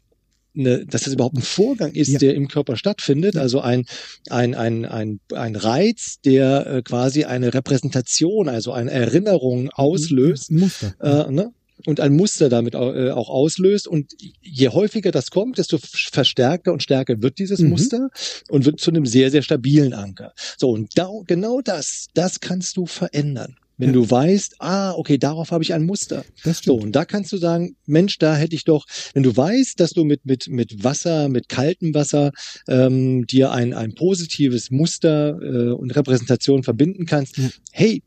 eine, 0.57 0.85
dass 0.85 1.03
das 1.03 1.13
überhaupt 1.13 1.35
ein 1.37 1.41
Vorgang 1.41 1.91
ist, 1.93 2.09
Ja. 2.09 2.19
der 2.19 2.35
im 2.35 2.47
Körper 2.47 2.77
stattfindet, 2.77 3.35
also 3.37 3.61
ein, 3.61 3.85
ein, 4.29 4.55
ein, 4.55 4.85
ein, 4.85 5.19
ein 5.33 5.55
Reiz, 5.55 6.17
der 6.23 6.67
äh, 6.67 6.81
quasi 6.81 7.23
eine 7.25 7.53
Repräsentation, 7.53 8.49
also 8.49 8.71
eine 8.71 8.91
Erinnerung 8.91 9.69
auslöst 9.71 10.51
Ein 10.51 10.59
Muster. 10.59 10.93
äh, 11.01 11.31
ne? 11.31 11.51
und 11.85 11.99
ein 11.99 12.15
Muster 12.15 12.49
damit 12.49 12.73
äh, 12.73 13.11
auch 13.11 13.29
auslöst. 13.29 13.87
Und 13.87 14.13
je 14.41 14.69
häufiger 14.69 15.11
das 15.11 15.29
kommt, 15.29 15.57
desto 15.57 15.77
verstärkter 15.77 16.71
und 16.71 16.81
stärker 16.81 17.21
wird 17.21 17.37
dieses 17.37 17.59
Mhm. 17.59 17.69
Muster 17.69 18.09
und 18.49 18.65
wird 18.65 18.79
zu 18.79 18.91
einem 18.91 19.05
sehr, 19.05 19.29
sehr 19.29 19.41
stabilen 19.41 19.93
Anker. 19.93 20.33
So, 20.57 20.69
und 20.71 20.89
da, 20.97 21.09
genau 21.27 21.61
das, 21.61 22.07
das 22.13 22.39
kannst 22.39 22.77
du 22.77 22.85
verändern. 22.85 23.57
Wenn 23.77 23.89
Ja. 23.89 23.93
du 23.93 24.09
weißt, 24.09 24.55
ah, 24.59 24.91
okay, 24.93 25.17
darauf 25.17 25.51
habe 25.51 25.63
ich 25.63 25.73
ein 25.73 25.83
Muster. 25.83 26.23
Das 26.43 26.57
So, 26.57 26.61
stimmt. 26.75 26.83
und 26.83 26.91
da 26.95 27.03
kannst 27.05 27.31
du 27.33 27.37
sagen, 27.37 27.75
Mensch, 27.85 28.17
da 28.19 28.35
hätte 28.35 28.55
ich 28.55 28.63
doch, 28.63 28.85
wenn 29.13 29.23
du 29.23 29.35
weißt, 29.35 29.79
dass 29.79 29.91
du 29.91 30.05
mit, 30.05 30.25
mit, 30.25 30.47
mit 30.47 30.83
Wasser, 30.83 31.27
mit 31.27 31.49
kaltem 31.49 31.93
Wasser 31.93 32.31
ähm, 32.69 33.27
dir 33.27 33.51
ein, 33.51 33.73
ein 33.73 33.93
positives 33.95 34.71
Muster 34.71 35.37
äh, 35.41 35.71
und 35.73 35.91
Repräsentation 35.95 36.63
verbinden 36.63 37.05
kannst, 37.05 37.37
Ja. 37.37 37.49
hey, 37.73 38.01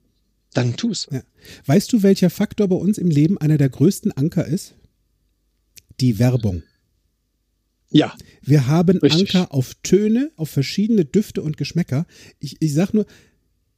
dann 0.54 0.76
tu's. 0.76 1.06
Ja. 1.10 1.20
Weißt 1.66 1.92
du, 1.92 2.02
welcher 2.02 2.30
Faktor 2.30 2.68
bei 2.68 2.76
uns 2.76 2.96
im 2.96 3.10
Leben 3.10 3.36
einer 3.38 3.58
der 3.58 3.68
größten 3.68 4.12
Anker 4.12 4.46
ist? 4.46 4.74
Die 6.00 6.18
Werbung. 6.18 6.62
Ja, 7.90 8.14
Wir 8.42 8.66
haben 8.66 8.98
Richtig. 8.98 9.34
Anker 9.34 9.52
auf 9.54 9.74
Töne, 9.82 10.30
auf 10.36 10.48
verschiedene 10.50 11.04
Düfte 11.04 11.42
und 11.42 11.56
Geschmäcker. 11.56 12.06
Ich, 12.38 12.56
ich 12.60 12.72
sag 12.74 12.92
nur, 12.94 13.06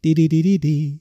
di 0.05 0.15
di 0.15 0.29
di 0.29 0.43
di 0.43 0.59
di, 0.59 1.01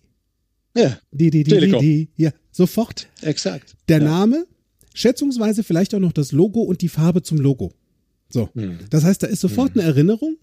ja. 0.81 0.99
Die, 1.11 1.29
die, 1.29 1.43
die, 1.43 1.51
Telekom. 1.51 1.81
die, 1.81 2.09
die. 2.15 2.23
Ja, 2.23 2.31
sofort. 2.51 3.07
Exakt. 3.21 3.75
Der 3.87 3.99
ja. 3.99 4.05
Name, 4.05 4.45
schätzungsweise 4.93 5.63
vielleicht 5.63 5.93
auch 5.95 5.99
noch 5.99 6.13
das 6.13 6.31
Logo 6.31 6.61
und 6.61 6.81
die 6.81 6.89
Farbe 6.89 7.23
zum 7.23 7.39
Logo. 7.39 7.73
So. 8.29 8.49
Hm. 8.53 8.79
Das 8.89 9.03
heißt, 9.03 9.23
da 9.23 9.27
ist 9.27 9.41
sofort 9.41 9.73
hm. 9.73 9.81
eine 9.81 9.89
Erinnerung. 9.89 10.37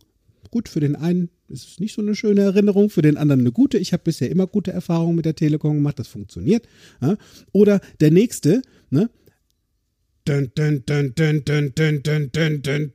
Gut, 0.51 0.69
für 0.69 0.81
den 0.81 0.97
einen 0.97 1.31
ist 1.49 1.69
es 1.69 1.81
nicht 1.81 1.95
so 1.95 2.03
eine 2.03 2.15
schöne 2.15 2.43
Erinnerung, 2.43 2.91
für 2.91 3.03
den 3.03 3.17
anderen 3.17 3.41
eine 3.41 3.53
gute. 3.53 3.79
Ich 3.79 3.93
habe 3.93 4.03
bisher 4.05 4.31
immer 4.31 4.47
gute 4.47 4.73
Erfahrungen 4.73 5.17
mit 5.17 5.25
der 5.25 5.35
Telekom 5.35 5.75
gemacht, 5.75 5.99
das 5.99 6.09
funktioniert. 6.09 6.67
Ja. 7.01 7.17
Oder 7.53 7.81
der 8.01 8.11
nächste, 8.11 8.63
ne? 8.91 9.11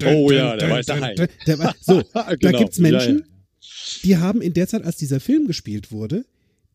Oh 0.06 0.32
ja, 0.32 0.58
der 0.58 0.70
weiß 0.70 0.88
Hai. 0.90 1.16
Der, 1.16 1.76
so, 1.80 2.02
genau. 2.40 2.60
da 2.60 2.66
es 2.66 2.80
Menschen, 2.80 3.20
ja, 3.20 3.24
ja. 3.24 4.02
die 4.04 4.18
haben 4.18 4.42
in 4.42 4.54
der 4.54 4.68
Zeit, 4.68 4.84
als 4.84 4.98
dieser 4.98 5.22
Film 5.22 5.48
gespielt 5.48 5.92
wurde, 5.92 6.26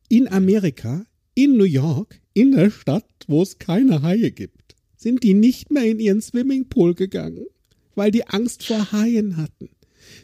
in 0.09 0.29
Amerika, 0.29 1.05
in 1.35 1.57
New 1.57 1.65
York, 1.65 2.21
in 2.35 2.53
der 2.53 2.71
Stadt, 2.71 3.05
wo 3.27 3.43
es 3.43 3.59
keine 3.59 4.03
Haie 4.03 4.31
gibt, 4.31 4.75
sind 4.97 5.23
die 5.23 5.35
nicht 5.35 5.71
mehr 5.71 5.85
in 5.85 5.99
ihren 6.01 6.21
Swimmingpool 6.21 6.95
gegangen, 6.95 7.47
weil 7.95 8.11
die 8.11 8.27
Angst 8.27 8.65
vor 8.65 8.93
Haien 8.93 9.37
hatten. 9.37 9.69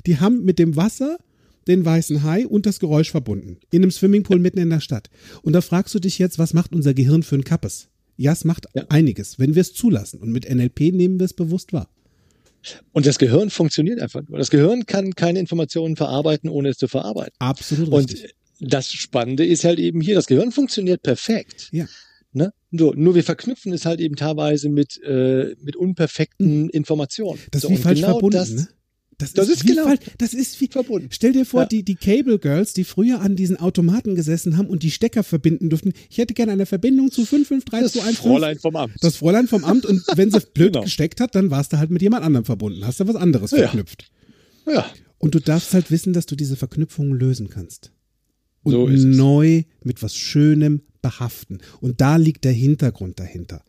Die 0.06 0.18
haben 0.18 0.44
mit 0.44 0.58
dem 0.58 0.76
Wasser 0.76 1.18
den 1.68 1.84
weißen 1.84 2.22
Hai 2.22 2.46
und 2.46 2.66
das 2.66 2.80
Geräusch 2.80 3.10
verbunden. 3.10 3.58
In 3.70 3.82
einem 3.82 3.90
Swimmingpool 3.90 4.38
mitten 4.38 4.58
in 4.58 4.70
der 4.70 4.80
Stadt. 4.80 5.10
Und 5.42 5.52
da 5.52 5.60
fragst 5.60 5.94
du 5.94 6.00
dich 6.00 6.18
jetzt, 6.18 6.38
was 6.38 6.54
macht 6.54 6.74
unser 6.74 6.94
Gehirn 6.94 7.22
für 7.22 7.36
ein 7.36 7.44
Kappes? 7.44 7.88
Ja, 8.16 8.32
es 8.32 8.44
macht 8.44 8.66
Ja. 8.74 8.86
einiges, 8.88 9.38
wenn 9.38 9.54
wir 9.54 9.60
es 9.62 9.72
zulassen. 9.72 10.20
Und 10.20 10.32
mit 10.32 10.48
NLP 10.48 10.92
nehmen 10.92 11.18
wir 11.20 11.24
es 11.24 11.34
bewusst 11.34 11.72
wahr. 11.72 11.88
Und 12.92 13.06
das 13.06 13.18
Gehirn 13.18 13.50
funktioniert 13.50 14.00
einfach 14.00 14.22
nur. 14.28 14.38
Das 14.38 14.50
Gehirn 14.50 14.86
kann 14.86 15.14
keine 15.14 15.40
Informationen 15.40 15.96
verarbeiten, 15.96 16.48
ohne 16.48 16.70
es 16.70 16.78
zu 16.78 16.88
verarbeiten. 16.88 17.34
Absolut 17.38 17.88
Und 17.88 18.10
richtig. 18.12 18.34
Das 18.62 18.90
Spannende 18.92 19.44
ist 19.44 19.64
halt 19.64 19.78
eben 19.78 20.00
hier, 20.00 20.14
das 20.14 20.26
Gehirn 20.26 20.52
funktioniert 20.52 21.02
perfekt. 21.02 21.68
Ja. 21.72 21.86
Ne? 22.32 22.52
So, 22.70 22.94
nur 22.96 23.14
wir 23.14 23.24
verknüpfen 23.24 23.72
es 23.72 23.84
halt 23.84 24.00
eben 24.00 24.16
teilweise 24.16 24.68
mit, 24.70 24.98
äh, 25.02 25.54
mit 25.62 25.76
unperfekten 25.76 26.70
Informationen. 26.70 27.38
Das 27.50 27.62
ist 27.64 27.68
so, 27.68 27.74
wie 27.74 27.76
falsch 27.76 28.00
genau 28.00 28.12
verbunden, 28.12 28.36
das, 28.38 28.50
ne? 28.50 28.68
Das, 29.18 29.34
Das 29.34 29.48
ist 29.50 29.64
wie 29.64 29.68
genau- 29.74 29.84
falsch- 29.86 30.00
das 30.18 30.32
ist 30.34 30.58
wie 30.60 30.66
verbunden. 30.68 31.08
Stell 31.12 31.32
dir 31.32 31.44
vor, 31.44 31.60
Ja. 31.62 31.66
die, 31.68 31.84
die 31.84 31.94
Cable 31.94 32.38
Girls, 32.38 32.72
die 32.72 32.82
früher 32.84 33.20
an 33.20 33.36
diesen 33.36 33.58
Automaten 33.58 34.14
gesessen 34.16 34.56
haben 34.56 34.66
und 34.68 34.82
die 34.82 34.90
Stecker 34.90 35.22
verbinden 35.22 35.68
durften. 35.68 35.92
Ich 36.10 36.18
hätte 36.18 36.32
gerne 36.34 36.52
eine 36.52 36.64
Verbindung 36.66 37.10
zu 37.12 37.20
Das 37.20 37.28
55315. 37.30 38.14
Fräulein 38.16 38.58
vom 38.58 38.74
Amt. 38.76 38.94
Das 39.00 39.16
Fräulein 39.16 39.46
vom 39.46 39.64
Amt 39.64 39.84
und 39.86 40.02
wenn 40.16 40.30
sie 40.30 40.40
blöd 40.54 40.72
Genau. 40.72 40.84
gesteckt 40.84 41.20
hat, 41.20 41.34
dann 41.34 41.50
warst 41.50 41.72
du 41.74 41.78
halt 41.78 41.90
mit 41.90 42.00
jemand 42.02 42.24
anderem 42.24 42.44
verbunden. 42.46 42.86
Hast 42.86 42.98
du 43.00 43.06
was 43.06 43.16
anderes 43.16 43.50
Ja. 43.50 43.58
verknüpft. 43.58 44.10
ja, 44.66 44.86
Und 45.18 45.34
du 45.34 45.38
darfst 45.40 45.74
halt 45.74 45.90
wissen, 45.90 46.14
dass 46.14 46.26
du 46.26 46.34
diese 46.34 46.56
Verknüpfungen 46.56 47.12
lösen 47.16 47.48
kannst. 47.50 47.92
Und 48.62 48.72
So 48.72 48.88
neu 49.08 49.64
mit 49.82 50.02
was 50.02 50.16
Schönem 50.16 50.82
behaften. 51.00 51.58
Und 51.80 52.00
da 52.00 52.16
liegt 52.16 52.44
der 52.44 52.52
Hintergrund 52.52 53.18
dahinter. 53.18 53.64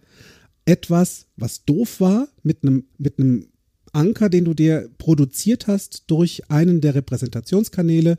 Etwas, 0.65 1.25
was 1.35 1.65
doof 1.65 1.99
war, 1.99 2.27
mit 2.43 2.63
einem, 2.63 2.85
mit 2.97 3.19
einem 3.19 3.47
Anker, 3.91 4.29
den 4.29 4.45
du 4.45 4.53
dir 4.53 4.89
produziert 4.97 5.67
hast, 5.67 6.03
durch 6.07 6.49
einen 6.49 6.81
der 6.81 6.95
Repräsentationskanäle, 6.95 8.17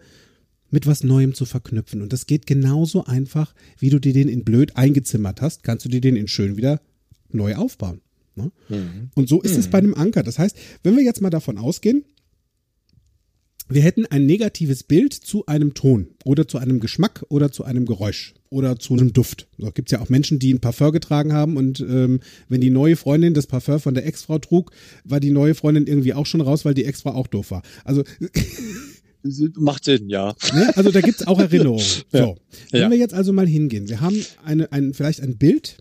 mit 0.70 0.86
was 0.86 1.04
Neuem 1.04 1.34
zu 1.34 1.44
verknüpfen. 1.44 2.02
Und 2.02 2.12
das 2.12 2.26
geht 2.26 2.46
genauso 2.46 3.04
einfach, 3.04 3.54
wie 3.78 3.90
du 3.90 4.00
dir 4.00 4.12
den 4.12 4.28
in 4.28 4.44
blöd 4.44 4.76
eingezimmert 4.76 5.40
hast, 5.40 5.62
kannst 5.62 5.84
du 5.84 5.88
dir 5.88 6.00
den 6.00 6.16
in 6.16 6.28
schön 6.28 6.56
wieder 6.56 6.80
neu 7.30 7.54
aufbauen. 7.54 8.00
Ne? 8.34 8.50
Und 9.14 9.28
so 9.28 9.40
ist 9.40 9.56
es 9.56 9.68
bei 9.68 9.78
einem 9.78 9.94
Anker. 9.94 10.22
Das 10.22 10.38
heißt, 10.38 10.56
wenn 10.82 10.96
wir 10.96 11.04
jetzt 11.04 11.20
mal 11.22 11.30
davon 11.30 11.58
ausgehen, 11.58 12.04
wir 13.68 13.82
hätten 13.82 14.04
ein 14.06 14.26
negatives 14.26 14.82
Bild 14.82 15.14
zu 15.14 15.46
einem 15.46 15.72
Ton 15.74 16.08
oder 16.24 16.46
zu 16.46 16.58
einem 16.58 16.80
Geschmack 16.80 17.24
oder 17.28 17.50
zu 17.50 17.64
einem 17.64 17.86
Geräusch 17.86 18.34
oder 18.50 18.78
zu 18.78 18.92
einem 18.94 19.12
Duft. 19.12 19.48
So 19.58 19.70
gibt 19.72 19.88
es 19.88 19.92
ja 19.92 20.02
auch 20.02 20.10
Menschen, 20.10 20.38
die 20.38 20.52
ein 20.52 20.60
Parfum 20.60 20.92
getragen 20.92 21.32
haben 21.32 21.56
und 21.56 21.80
ähm, 21.80 22.20
wenn 22.48 22.60
die 22.60 22.70
neue 22.70 22.96
Freundin 22.96 23.32
das 23.34 23.46
Parfum 23.46 23.80
von 23.80 23.94
der 23.94 24.06
Ex-Frau 24.06 24.38
trug, 24.38 24.70
war 25.04 25.18
die 25.18 25.30
neue 25.30 25.54
Freundin 25.54 25.86
irgendwie 25.86 26.12
auch 26.14 26.26
schon 26.26 26.40
raus, 26.42 26.64
weil 26.64 26.74
die 26.74 26.84
Ex-Frau 26.84 27.12
auch 27.14 27.26
doof 27.26 27.50
war. 27.52 27.62
Also, 27.84 28.04
macht 29.56 29.84
Sinn, 29.84 30.10
ja. 30.10 30.34
ne? 30.52 30.76
also 30.76 30.90
da 30.90 31.00
gibt 31.00 31.20
es 31.22 31.26
auch 31.26 31.40
Erinnerungen. 31.40 31.82
So, 32.12 32.36
wenn 32.70 32.82
Ja. 32.82 32.90
wir 32.90 32.98
jetzt 32.98 33.14
also 33.14 33.32
mal 33.32 33.46
hingehen, 33.48 33.88
wir 33.88 34.00
haben 34.02 34.22
eine, 34.44 34.70
ein, 34.72 34.92
vielleicht 34.92 35.20
ein 35.22 35.38
Bild 35.38 35.78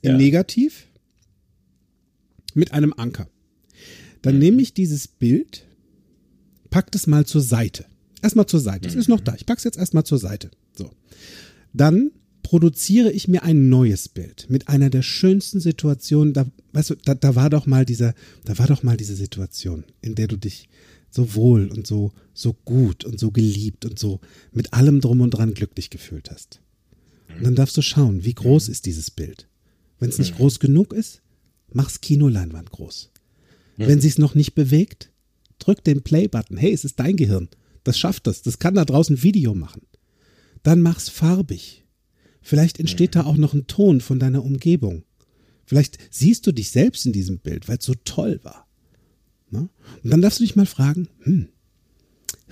in 0.00 0.10
Ja. 0.12 0.16
Negativ 0.16 0.88
mit 2.54 2.72
einem 2.72 2.92
Anker. 2.96 3.28
Dann 4.22 4.38
nehme 4.38 4.60
ich 4.62 4.74
dieses 4.74 5.06
Bild, 5.08 5.64
pack 6.72 6.90
das 6.90 7.06
mal 7.06 7.24
zur 7.24 7.42
Seite. 7.42 7.84
Erstmal 8.22 8.46
zur 8.46 8.60
Seite. 8.60 8.88
Es 8.88 8.96
ist 8.96 9.08
noch 9.08 9.20
da. 9.20 9.34
Ich 9.36 9.46
pack's 9.46 9.62
jetzt 9.62 9.78
erstmal 9.78 10.04
zur 10.04 10.18
Seite. 10.18 10.50
So. 10.76 10.90
Dann 11.72 12.10
produziere 12.42 13.12
ich 13.12 13.28
mir 13.28 13.44
ein 13.44 13.68
neues 13.68 14.08
Bild 14.08 14.46
mit 14.48 14.68
einer 14.68 14.90
der 14.90 15.02
schönsten 15.02 15.60
Situationen. 15.60 16.32
Da, 16.32 16.46
weißt 16.72 16.90
du, 16.90 16.94
da, 16.96 17.14
da 17.14 17.36
war 17.36 17.50
doch 17.50 17.66
mal 17.66 17.84
dieser, 17.84 18.14
da 18.44 18.58
war 18.58 18.66
doch 18.66 18.82
mal 18.82 18.96
diese 18.96 19.14
Situation, 19.14 19.84
in 20.00 20.14
der 20.14 20.26
du 20.26 20.36
dich 20.36 20.68
so 21.10 21.34
wohl 21.34 21.68
und 21.68 21.86
so, 21.86 22.12
so 22.32 22.54
gut 22.64 23.04
und 23.04 23.20
so 23.20 23.30
geliebt 23.30 23.84
und 23.84 23.98
so 23.98 24.20
mit 24.50 24.72
allem 24.72 25.00
drum 25.00 25.20
und 25.20 25.30
dran 25.30 25.54
glücklich 25.54 25.90
gefühlt 25.90 26.30
hast. 26.30 26.60
Und 27.36 27.44
dann 27.44 27.54
darfst 27.54 27.76
du 27.76 27.82
schauen, 27.82 28.24
wie 28.24 28.34
groß 28.34 28.68
ist 28.68 28.86
dieses 28.86 29.10
Bild. 29.10 29.46
Wenn 29.98 30.08
es 30.08 30.18
nicht 30.18 30.36
groß 30.36 30.58
genug 30.58 30.92
ist, 30.92 31.22
mach's 31.70 32.00
Kinoleinwand 32.00 32.70
groß. 32.70 33.10
Wenn 33.76 34.00
sich's 34.00 34.18
noch 34.18 34.34
nicht 34.34 34.54
bewegt, 34.54 35.11
drück 35.66 35.84
den 35.84 36.02
Play-Button. 36.02 36.56
Hey, 36.56 36.72
es 36.72 36.84
ist 36.84 37.00
dein 37.00 37.16
Gehirn. 37.16 37.48
Das 37.84 37.98
schafft 37.98 38.26
das. 38.26 38.42
Das 38.42 38.58
kann 38.58 38.74
da 38.74 38.84
draußen 38.84 39.22
Video 39.22 39.54
machen. 39.54 39.82
Dann 40.62 40.82
mach's 40.82 41.08
farbig. 41.08 41.84
Vielleicht 42.40 42.78
entsteht 42.80 43.14
da 43.14 43.24
auch 43.24 43.36
noch 43.36 43.54
ein 43.54 43.66
Ton 43.66 44.00
von 44.00 44.18
deiner 44.18 44.44
Umgebung. 44.44 45.04
Vielleicht 45.64 45.98
siehst 46.10 46.46
du 46.46 46.52
dich 46.52 46.70
selbst 46.70 47.06
in 47.06 47.12
diesem 47.12 47.38
Bild, 47.38 47.68
weil 47.68 47.78
es 47.78 47.84
so 47.84 47.94
toll 48.04 48.40
war. 48.42 48.66
Ne? 49.50 49.68
Und 50.02 50.10
dann 50.10 50.20
darfst 50.20 50.40
du 50.40 50.44
dich 50.44 50.56
mal 50.56 50.66
fragen, 50.66 51.08
hm, 51.20 51.48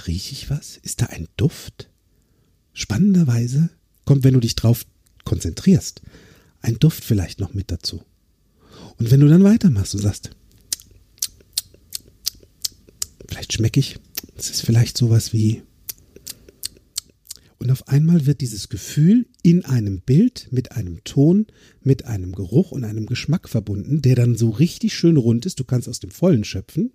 rieche 0.06 0.32
ich 0.32 0.50
was? 0.50 0.76
Ist 0.76 1.02
da 1.02 1.06
ein 1.06 1.28
Duft? 1.36 1.90
Spannenderweise 2.72 3.70
kommt, 4.04 4.24
wenn 4.24 4.34
du 4.34 4.40
dich 4.40 4.54
drauf 4.54 4.86
konzentrierst, 5.24 6.02
ein 6.62 6.78
Duft 6.78 7.04
vielleicht 7.04 7.40
noch 7.40 7.54
mit 7.54 7.70
dazu. 7.70 8.02
Und 8.98 9.10
wenn 9.10 9.20
du 9.20 9.28
dann 9.28 9.44
weitermachst 9.44 9.94
und 9.94 10.02
sagst, 10.02 10.30
vielleicht 13.30 13.52
schmecke 13.52 13.80
ich, 13.80 13.96
es 14.36 14.50
ist 14.50 14.62
vielleicht 14.62 14.98
sowas 14.98 15.32
wie. 15.32 15.62
Und 17.58 17.70
auf 17.70 17.88
einmal 17.88 18.24
wird 18.24 18.40
dieses 18.40 18.70
Gefühl 18.70 19.26
in 19.42 19.64
einem 19.66 20.00
Bild 20.00 20.48
mit 20.50 20.72
einem 20.72 21.04
Ton, 21.04 21.46
mit 21.82 22.06
einem 22.06 22.34
Geruch 22.34 22.72
und 22.72 22.84
einem 22.84 23.04
Geschmack 23.04 23.50
verbunden, 23.50 24.00
der 24.00 24.14
dann 24.14 24.34
so 24.34 24.48
richtig 24.48 24.94
schön 24.94 25.18
rund 25.18 25.44
ist. 25.44 25.60
Du 25.60 25.64
kannst 25.64 25.86
aus 25.86 26.00
dem 26.00 26.10
Vollen 26.10 26.44
schöpfen. 26.44 26.92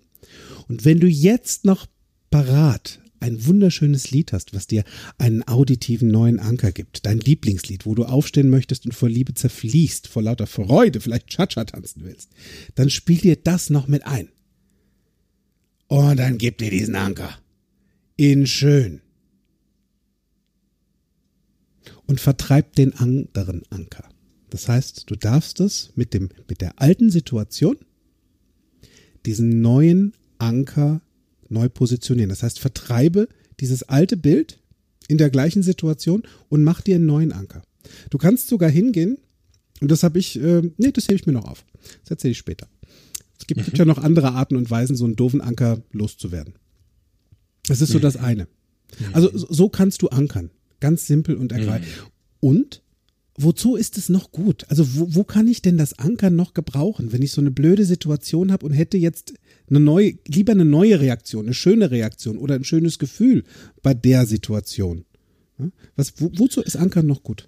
Und 0.66 0.84
wenn 0.84 0.98
du 0.98 1.06
jetzt 1.06 1.64
noch 1.64 1.86
parat 2.30 3.00
ein 3.20 3.46
wunderschönes 3.46 4.10
Lied 4.10 4.32
hast, 4.32 4.54
was 4.54 4.66
dir 4.66 4.84
einen 5.18 5.42
auditiven 5.44 6.08
neuen 6.08 6.40
Anker 6.40 6.72
gibt, 6.72 7.06
dein 7.06 7.20
Lieblingslied, 7.20 7.86
wo 7.86 7.94
du 7.94 8.04
aufstehen 8.04 8.50
möchtest 8.50 8.86
und 8.86 8.92
vor 8.92 9.08
Liebe 9.08 9.34
zerfließt, 9.34 10.08
vor 10.08 10.22
lauter 10.22 10.46
Freude, 10.46 11.00
vielleicht 11.00 11.28
Cha-Cha 11.28 11.64
tanzen 11.64 12.02
willst, 12.04 12.30
dann 12.74 12.90
spiel 12.90 13.18
dir 13.18 13.36
das 13.36 13.70
noch 13.70 13.86
mit 13.86 14.04
ein. 14.04 14.28
Und 15.88 16.18
dann 16.18 16.38
gib 16.38 16.58
dir 16.58 16.70
diesen 16.70 16.96
Anker. 16.96 17.38
In 18.16 18.46
schön. 18.46 19.00
Und 22.06 22.20
vertreib 22.20 22.74
den 22.74 22.94
anderen 22.94 23.62
Anker. 23.70 24.08
Das 24.50 24.68
heißt, 24.68 25.10
du 25.10 25.16
darfst 25.16 25.60
es 25.60 25.90
mit 25.96 26.14
dem, 26.14 26.28
mit 26.48 26.60
der 26.60 26.80
alten 26.80 27.10
Situation, 27.10 27.76
diesen 29.26 29.60
neuen 29.60 30.12
Anker 30.38 31.02
neu 31.48 31.68
positionieren. 31.68 32.30
Das 32.30 32.42
heißt, 32.42 32.60
vertreibe 32.60 33.28
dieses 33.60 33.82
alte 33.84 34.16
Bild 34.16 34.60
in 35.08 35.18
der 35.18 35.30
gleichen 35.30 35.62
Situation 35.62 36.22
und 36.48 36.64
mach 36.64 36.80
dir 36.80 36.96
einen 36.96 37.06
neuen 37.06 37.32
Anker. 37.32 37.62
Du 38.10 38.18
kannst 38.18 38.48
sogar 38.48 38.70
hingehen, 38.70 39.18
und 39.80 39.90
das 39.90 40.02
habe 40.02 40.18
ich, 40.18 40.40
äh, 40.40 40.62
nee, 40.76 40.92
das 40.92 41.04
hebe 41.04 41.16
ich 41.16 41.26
mir 41.26 41.32
noch 41.32 41.48
auf. 41.48 41.64
Das 42.02 42.10
erzähle 42.12 42.32
ich 42.32 42.38
später. 42.38 42.68
Es 43.38 43.46
gibt, 43.46 43.64
gibt 43.64 43.78
ja 43.78 43.84
noch 43.84 43.98
andere 43.98 44.32
Arten 44.32 44.56
und 44.56 44.70
Weisen, 44.70 44.96
so 44.96 45.04
einen 45.04 45.16
doofen 45.16 45.40
Anker 45.40 45.82
loszuwerden. 45.92 46.54
Das 47.68 47.80
ist 47.80 47.90
so 47.90 47.98
das 47.98 48.16
eine. 48.16 48.48
Also 49.12 49.30
so 49.32 49.68
kannst 49.68 50.02
du 50.02 50.08
ankern. 50.08 50.50
Ganz 50.80 51.06
simpel 51.06 51.36
und 51.36 51.52
ergreifend. 51.52 52.10
Und 52.40 52.82
wozu 53.36 53.76
ist 53.76 53.98
es 53.98 54.08
noch 54.08 54.30
gut? 54.30 54.64
Also 54.68 54.94
wo, 54.94 55.14
wo 55.14 55.24
kann 55.24 55.48
ich 55.48 55.62
denn 55.62 55.78
das 55.78 55.98
Ankern 55.98 56.36
noch 56.36 56.54
gebrauchen, 56.54 57.12
wenn 57.12 57.22
ich 57.22 57.32
so 57.32 57.40
eine 57.40 57.50
blöde 57.50 57.84
Situation 57.84 58.52
habe 58.52 58.64
und 58.64 58.72
hätte 58.72 58.96
jetzt 58.96 59.34
eine 59.68 59.80
neue, 59.80 60.14
lieber 60.26 60.52
eine 60.52 60.64
neue 60.64 61.00
Reaktion, 61.00 61.46
eine 61.46 61.54
schöne 61.54 61.90
Reaktion 61.90 62.38
oder 62.38 62.54
ein 62.54 62.64
schönes 62.64 62.98
Gefühl 62.98 63.44
bei 63.82 63.94
der 63.94 64.26
Situation? 64.26 65.04
Was, 65.96 66.20
wo, 66.20 66.30
wozu 66.36 66.60
ist 66.60 66.76
Ankern 66.76 67.06
noch 67.06 67.22
gut? 67.22 67.46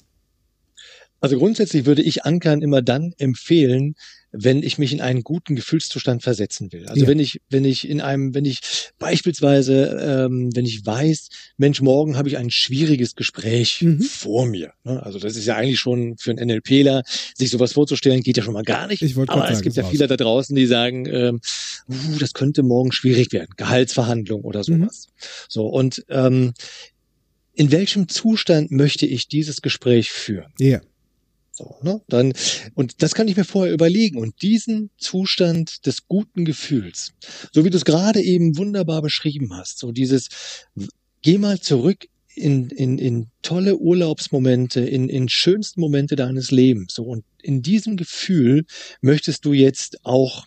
Also 1.20 1.36
grundsätzlich 1.36 1.84
würde 1.84 2.02
ich 2.02 2.24
Ankern 2.24 2.62
immer 2.62 2.80
dann 2.80 3.12
empfehlen, 3.18 3.94
wenn 4.30 4.62
ich 4.62 4.76
mich 4.78 4.92
in 4.92 5.00
einen 5.00 5.22
guten 5.22 5.56
Gefühlszustand 5.56 6.22
versetzen 6.22 6.70
will. 6.72 6.86
Also 6.86 7.02
Ja. 7.04 7.08
wenn 7.08 7.18
ich, 7.18 7.40
wenn 7.48 7.64
ich 7.64 7.88
in 7.88 8.00
einem, 8.00 8.34
wenn 8.34 8.44
ich 8.44 8.60
beispielsweise, 8.98 10.26
ähm, 10.26 10.50
wenn 10.54 10.66
ich 10.66 10.84
weiß, 10.84 11.28
Mensch, 11.56 11.80
morgen 11.80 12.16
habe 12.16 12.28
ich 12.28 12.36
ein 12.36 12.50
schwieriges 12.50 13.14
Gespräch 13.14 13.80
Mhm. 13.82 14.02
vor 14.02 14.46
mir. 14.46 14.72
ne? 14.84 15.02
Also 15.02 15.18
das 15.18 15.34
ist 15.36 15.46
ja 15.46 15.56
eigentlich 15.56 15.78
schon 15.78 16.16
für 16.18 16.30
einen 16.30 16.38
NLPler, 16.48 17.02
sich 17.34 17.50
sowas 17.50 17.72
vorzustellen, 17.72 18.22
geht 18.22 18.36
ja 18.36 18.42
schon 18.42 18.54
mal 18.54 18.64
gar 18.64 18.86
nicht. 18.86 19.00
Ich 19.02 19.16
Aber 19.16 19.26
gerade 19.26 19.44
es 19.44 19.48
sagen, 19.58 19.62
gibt 19.62 19.76
ja 19.76 19.84
viele 19.84 20.06
da 20.06 20.16
draußen, 20.16 20.54
die 20.54 20.66
sagen, 20.66 21.06
ähm, 21.06 21.40
uh, 21.88 22.18
das 22.18 22.32
könnte 22.34 22.62
morgen 22.62 22.92
schwierig 22.92 23.32
werden, 23.32 23.50
Gehaltsverhandlung 23.56 24.42
oder 24.42 24.60
Mhm. 24.60 24.62
sowas. 24.82 25.06
So 25.48 25.66
und 25.66 26.04
ähm, 26.10 26.52
in 27.54 27.72
welchem 27.72 28.08
Zustand 28.08 28.70
möchte 28.70 29.06
ich 29.06 29.26
dieses 29.26 29.62
Gespräch 29.62 30.10
führen? 30.12 30.52
Ja. 30.58 30.80
So, 31.58 31.74
ne? 31.82 32.00
Dann, 32.06 32.32
und 32.74 33.02
das 33.02 33.14
kann 33.14 33.26
ich 33.26 33.36
mir 33.36 33.44
vorher 33.44 33.74
überlegen. 33.74 34.18
Und 34.18 34.42
diesen 34.42 34.90
Zustand 34.96 35.86
des 35.86 36.06
guten 36.06 36.44
Gefühls, 36.44 37.14
so 37.52 37.64
wie 37.64 37.70
du 37.70 37.76
es 37.76 37.84
gerade 37.84 38.22
eben 38.22 38.56
wunderbar 38.56 39.02
beschrieben 39.02 39.52
hast, 39.54 39.78
so 39.78 39.90
dieses, 39.90 40.28
geh 41.22 41.36
mal 41.36 41.58
zurück 41.58 42.06
in, 42.36 42.70
in, 42.70 42.98
in 42.98 43.26
tolle 43.42 43.76
Urlaubsmomente, 43.76 44.80
in, 44.80 45.08
in 45.08 45.28
schönsten 45.28 45.80
Momente 45.80 46.14
deines 46.14 46.52
Lebens. 46.52 46.94
So, 46.94 47.02
und 47.02 47.24
in 47.42 47.60
diesem 47.60 47.96
Gefühl 47.96 48.64
möchtest 49.00 49.44
du 49.44 49.52
jetzt 49.52 50.04
auch 50.04 50.46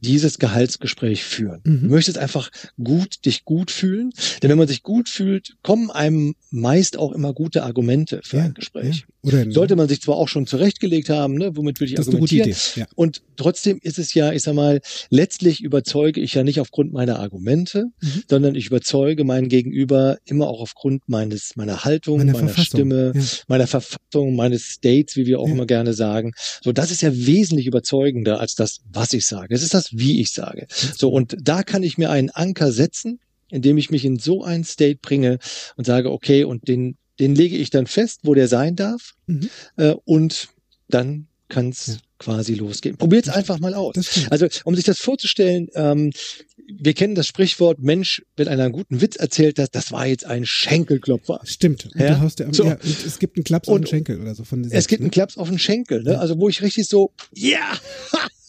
dieses 0.00 0.38
Gehaltsgespräch 0.38 1.24
führen. 1.24 1.60
Mhm. 1.64 1.82
Du 1.82 1.88
möchtest 1.88 2.18
einfach 2.18 2.50
gut, 2.82 3.24
dich 3.24 3.44
gut 3.44 3.70
fühlen. 3.70 4.12
Denn 4.42 4.50
wenn 4.50 4.58
man 4.58 4.68
sich 4.68 4.82
gut 4.82 5.08
fühlt, 5.08 5.56
kommen 5.62 5.90
einem 5.90 6.34
meist 6.50 6.96
auch 6.96 7.12
immer 7.12 7.32
gute 7.32 7.62
Argumente 7.62 8.20
für 8.24 8.38
ja, 8.38 8.44
ein 8.44 8.54
Gespräch. 8.54 9.06
Ja. 9.22 9.50
Sollte 9.50 9.76
man 9.76 9.88
sich 9.88 10.00
zwar 10.00 10.16
auch 10.16 10.28
schon 10.28 10.46
zurechtgelegt 10.46 11.10
haben, 11.10 11.34
ne, 11.34 11.54
womit 11.54 11.78
will 11.80 11.88
ich 11.88 11.94
das 11.94 12.08
argumentieren. 12.08 12.54
Ja. 12.74 12.86
Und 12.94 13.22
trotzdem 13.36 13.78
ist 13.82 13.98
es 13.98 14.14
ja, 14.14 14.32
ich 14.32 14.42
sag 14.42 14.54
mal, 14.54 14.80
letztlich 15.10 15.62
überzeuge 15.62 16.20
ich 16.20 16.34
ja 16.34 16.42
nicht 16.42 16.58
aufgrund 16.58 16.92
meiner 16.92 17.18
Argumente, 17.18 17.86
mhm. 18.00 18.22
sondern 18.28 18.54
ich 18.54 18.66
überzeuge 18.66 19.24
meinen 19.24 19.48
Gegenüber 19.48 20.18
immer 20.24 20.48
auch 20.48 20.60
aufgrund 20.60 21.06
meines, 21.08 21.54
meiner 21.56 21.84
Haltung, 21.84 22.18
Meine 22.18 22.32
meiner 22.32 22.56
Stimme, 22.56 23.12
meiner 23.46 23.66
Verfassung, 23.66 24.36
meines 24.36 24.62
States, 24.62 25.16
wie 25.16 25.26
wir 25.26 25.40
auch 25.40 25.48
immer 25.48 25.66
gerne 25.66 25.92
sagen. 25.92 26.32
So, 26.62 26.72
das 26.72 26.90
ist 26.90 27.02
ja 27.02 27.14
wesentlich 27.14 27.66
überzeugender 27.66 28.40
als 28.40 28.54
das, 28.54 28.80
was 28.90 29.12
ich 29.12 29.26
sage. 29.26 29.54
Es 29.54 29.62
ist 29.62 29.74
das, 29.74 29.89
wie 29.92 30.20
ich 30.20 30.32
sage. 30.32 30.66
So, 30.70 31.10
und 31.10 31.36
da 31.40 31.62
kann 31.62 31.82
ich 31.82 31.98
mir 31.98 32.10
einen 32.10 32.30
Anker 32.30 32.72
setzen, 32.72 33.20
indem 33.50 33.78
ich 33.78 33.90
mich 33.90 34.04
in 34.04 34.18
so 34.18 34.42
ein 34.44 34.64
State 34.64 35.00
bringe 35.02 35.38
und 35.76 35.84
sage, 35.84 36.10
okay, 36.10 36.44
und 36.44 36.68
den, 36.68 36.96
den 37.18 37.34
lege 37.34 37.56
ich 37.56 37.70
dann 37.70 37.86
fest, 37.86 38.20
wo 38.22 38.34
der 38.34 38.48
sein 38.48 38.76
darf. 38.76 39.14
Mhm. 39.26 39.50
Äh, 39.76 39.94
und 40.04 40.48
dann 40.88 41.26
kann 41.48 41.68
es 41.70 41.86
ja. 41.86 41.94
quasi 42.18 42.54
losgehen. 42.54 42.96
Probiert 42.96 43.26
es 43.26 43.32
einfach 43.32 43.58
mal 43.58 43.74
aus. 43.74 43.96
Also, 44.30 44.46
um 44.64 44.74
sich 44.74 44.84
das 44.84 44.98
vorzustellen, 44.98 45.68
ähm, 45.74 46.12
wir 46.72 46.94
kennen 46.94 47.16
das 47.16 47.26
Sprichwort, 47.26 47.80
Mensch, 47.80 48.22
wenn 48.36 48.46
einer 48.46 48.64
einen 48.64 48.72
guten 48.72 49.00
Witz 49.00 49.16
erzählt 49.16 49.58
hat, 49.58 49.74
das 49.74 49.90
war 49.90 50.06
jetzt 50.06 50.24
ein 50.24 50.46
Schenkelklopfer. 50.46 51.40
Stimmt. 51.44 51.86
Und 51.86 52.00
ja? 52.00 52.20
hast 52.20 52.38
ja, 52.38 52.52
so. 52.52 52.64
ja, 52.64 52.78
es 52.82 53.18
gibt 53.18 53.36
einen 53.36 53.44
Klaps 53.44 53.68
auf 53.68 53.76
den 53.76 53.86
Schenkel 53.86 54.20
oder 54.20 54.34
so. 54.34 54.44
Von 54.44 54.64
es 54.70 54.86
gibt 54.86 55.00
einen 55.00 55.10
Klaps 55.10 55.36
auf 55.36 55.48
den 55.48 55.58
Schenkel, 55.58 56.04
ne? 56.04 56.18
also 56.18 56.38
wo 56.38 56.48
ich 56.48 56.62
richtig 56.62 56.86
so, 56.86 57.12
ja, 57.34 57.58
yeah! 57.58 57.80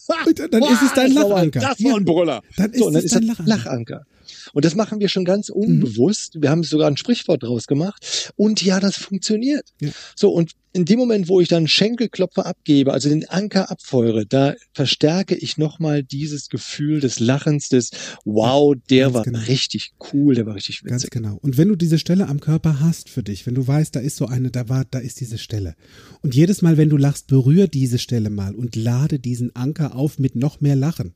dann 0.52 0.64
ist 0.64 0.82
es 0.82 0.94
dein 0.94 1.12
Lachanker. 1.12 1.60
Das 1.60 1.84
war 1.84 1.98
ein 1.98 2.06
Brüller. 2.06 2.42
Dann 2.58 2.72
ist, 2.72 2.80
so, 2.80 2.92
dann 2.92 3.04
ist 3.04 3.16
es 3.16 3.22
Lachanker. 3.22 3.44
Lachanker. 3.46 4.06
Und 4.54 4.66
das 4.66 4.76
machen 4.76 5.00
wir 5.00 5.10
schon 5.10 5.26
ganz 5.26 5.50
mhm. 5.50 5.56
unbewusst. 5.56 6.36
Mhm. 6.36 6.42
Wir 6.44 6.50
haben 6.50 6.64
sogar 6.64 6.88
ein 6.88 6.98
Sprichwort 6.98 7.44
draus 7.44 7.68
gemacht. 7.68 8.32
Und 8.36 8.62
ja, 8.62 8.80
das 8.80 8.96
funktioniert. 8.96 9.66
Ja. 9.80 9.90
So, 10.16 10.32
und 10.32 10.52
in 10.74 10.86
dem 10.86 11.00
Moment, 11.00 11.28
wo 11.28 11.42
ich 11.42 11.50
dann 11.50 11.68
Schenkelklopfer 11.68 12.46
abgebe, 12.46 12.94
also 12.94 13.10
den 13.10 13.28
Anker 13.28 13.70
abfeuere, 13.70 14.26
da 14.26 14.56
verstärke 14.74 15.36
ich 15.36 15.58
nochmal 15.58 16.02
dieses 16.02 16.48
Gefühl 16.48 17.02
des 17.02 17.20
Lachens, 17.20 17.68
des 17.68 17.92
Wow, 18.24 18.76
der 18.90 19.06
Ganz 19.06 19.14
war 19.14 19.24
genau. 19.24 19.40
richtig 19.40 19.92
cool, 20.14 20.36
der 20.36 20.46
war 20.46 20.56
richtig 20.56 20.84
witzig. 20.84 20.90
Ganz 20.90 21.10
genau. 21.10 21.38
Und 21.42 21.58
wenn 21.58 21.68
du 21.68 21.76
diese 21.76 22.00
Stelle 22.00 22.28
am 22.28 22.40
Körper 22.40 22.80
hast 22.80 23.10
für 23.10 23.24
dich, 23.24 23.46
wenn 23.46 23.56
du 23.56 23.68
weißt, 23.68 23.96
da 23.96 24.00
ist 24.00 24.16
so 24.16 24.28
eine, 24.28 24.50
da 24.50 24.70
war, 24.70 24.86
da 24.86 25.00
ist 25.00 25.20
diese 25.20 25.38
Stelle. 25.38 25.76
Und 26.22 26.36
jedes 26.36 26.62
Mal, 26.62 26.78
wenn 26.78 26.90
du 26.90 26.98
lachst, 26.98 27.28
berühr 27.28 27.68
diese 27.68 28.00
Stelle 28.00 28.30
mal 28.30 28.56
und 28.56 28.76
lade 28.76 29.20
diesen 29.20 29.54
Anker 29.56 29.96
auf 29.96 30.20
mit 30.20 30.36
noch 30.36 30.62
mehr 30.62 30.78
Lachen 30.78 31.16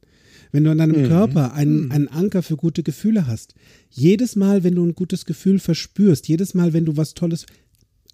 wenn 0.56 0.64
du 0.64 0.72
an 0.72 0.78
deinem 0.78 1.02
mhm. 1.02 1.08
Körper 1.10 1.54
einen, 1.54 1.84
mhm. 1.84 1.92
einen 1.92 2.08
Anker 2.08 2.42
für 2.42 2.56
gute 2.56 2.82
Gefühle 2.82 3.28
hast, 3.28 3.56
jedes 3.90 4.38
Mal, 4.38 4.64
wenn 4.64 4.76
du 4.76 4.86
ein 4.86 4.96
gutes 4.96 5.26
Gefühl 5.26 5.60
verspürst, 5.60 6.30
jedes 6.30 6.54
Mal, 6.54 6.72
wenn 6.72 6.86
du 6.86 6.96
was 6.96 7.14
Tolles, 7.14 7.46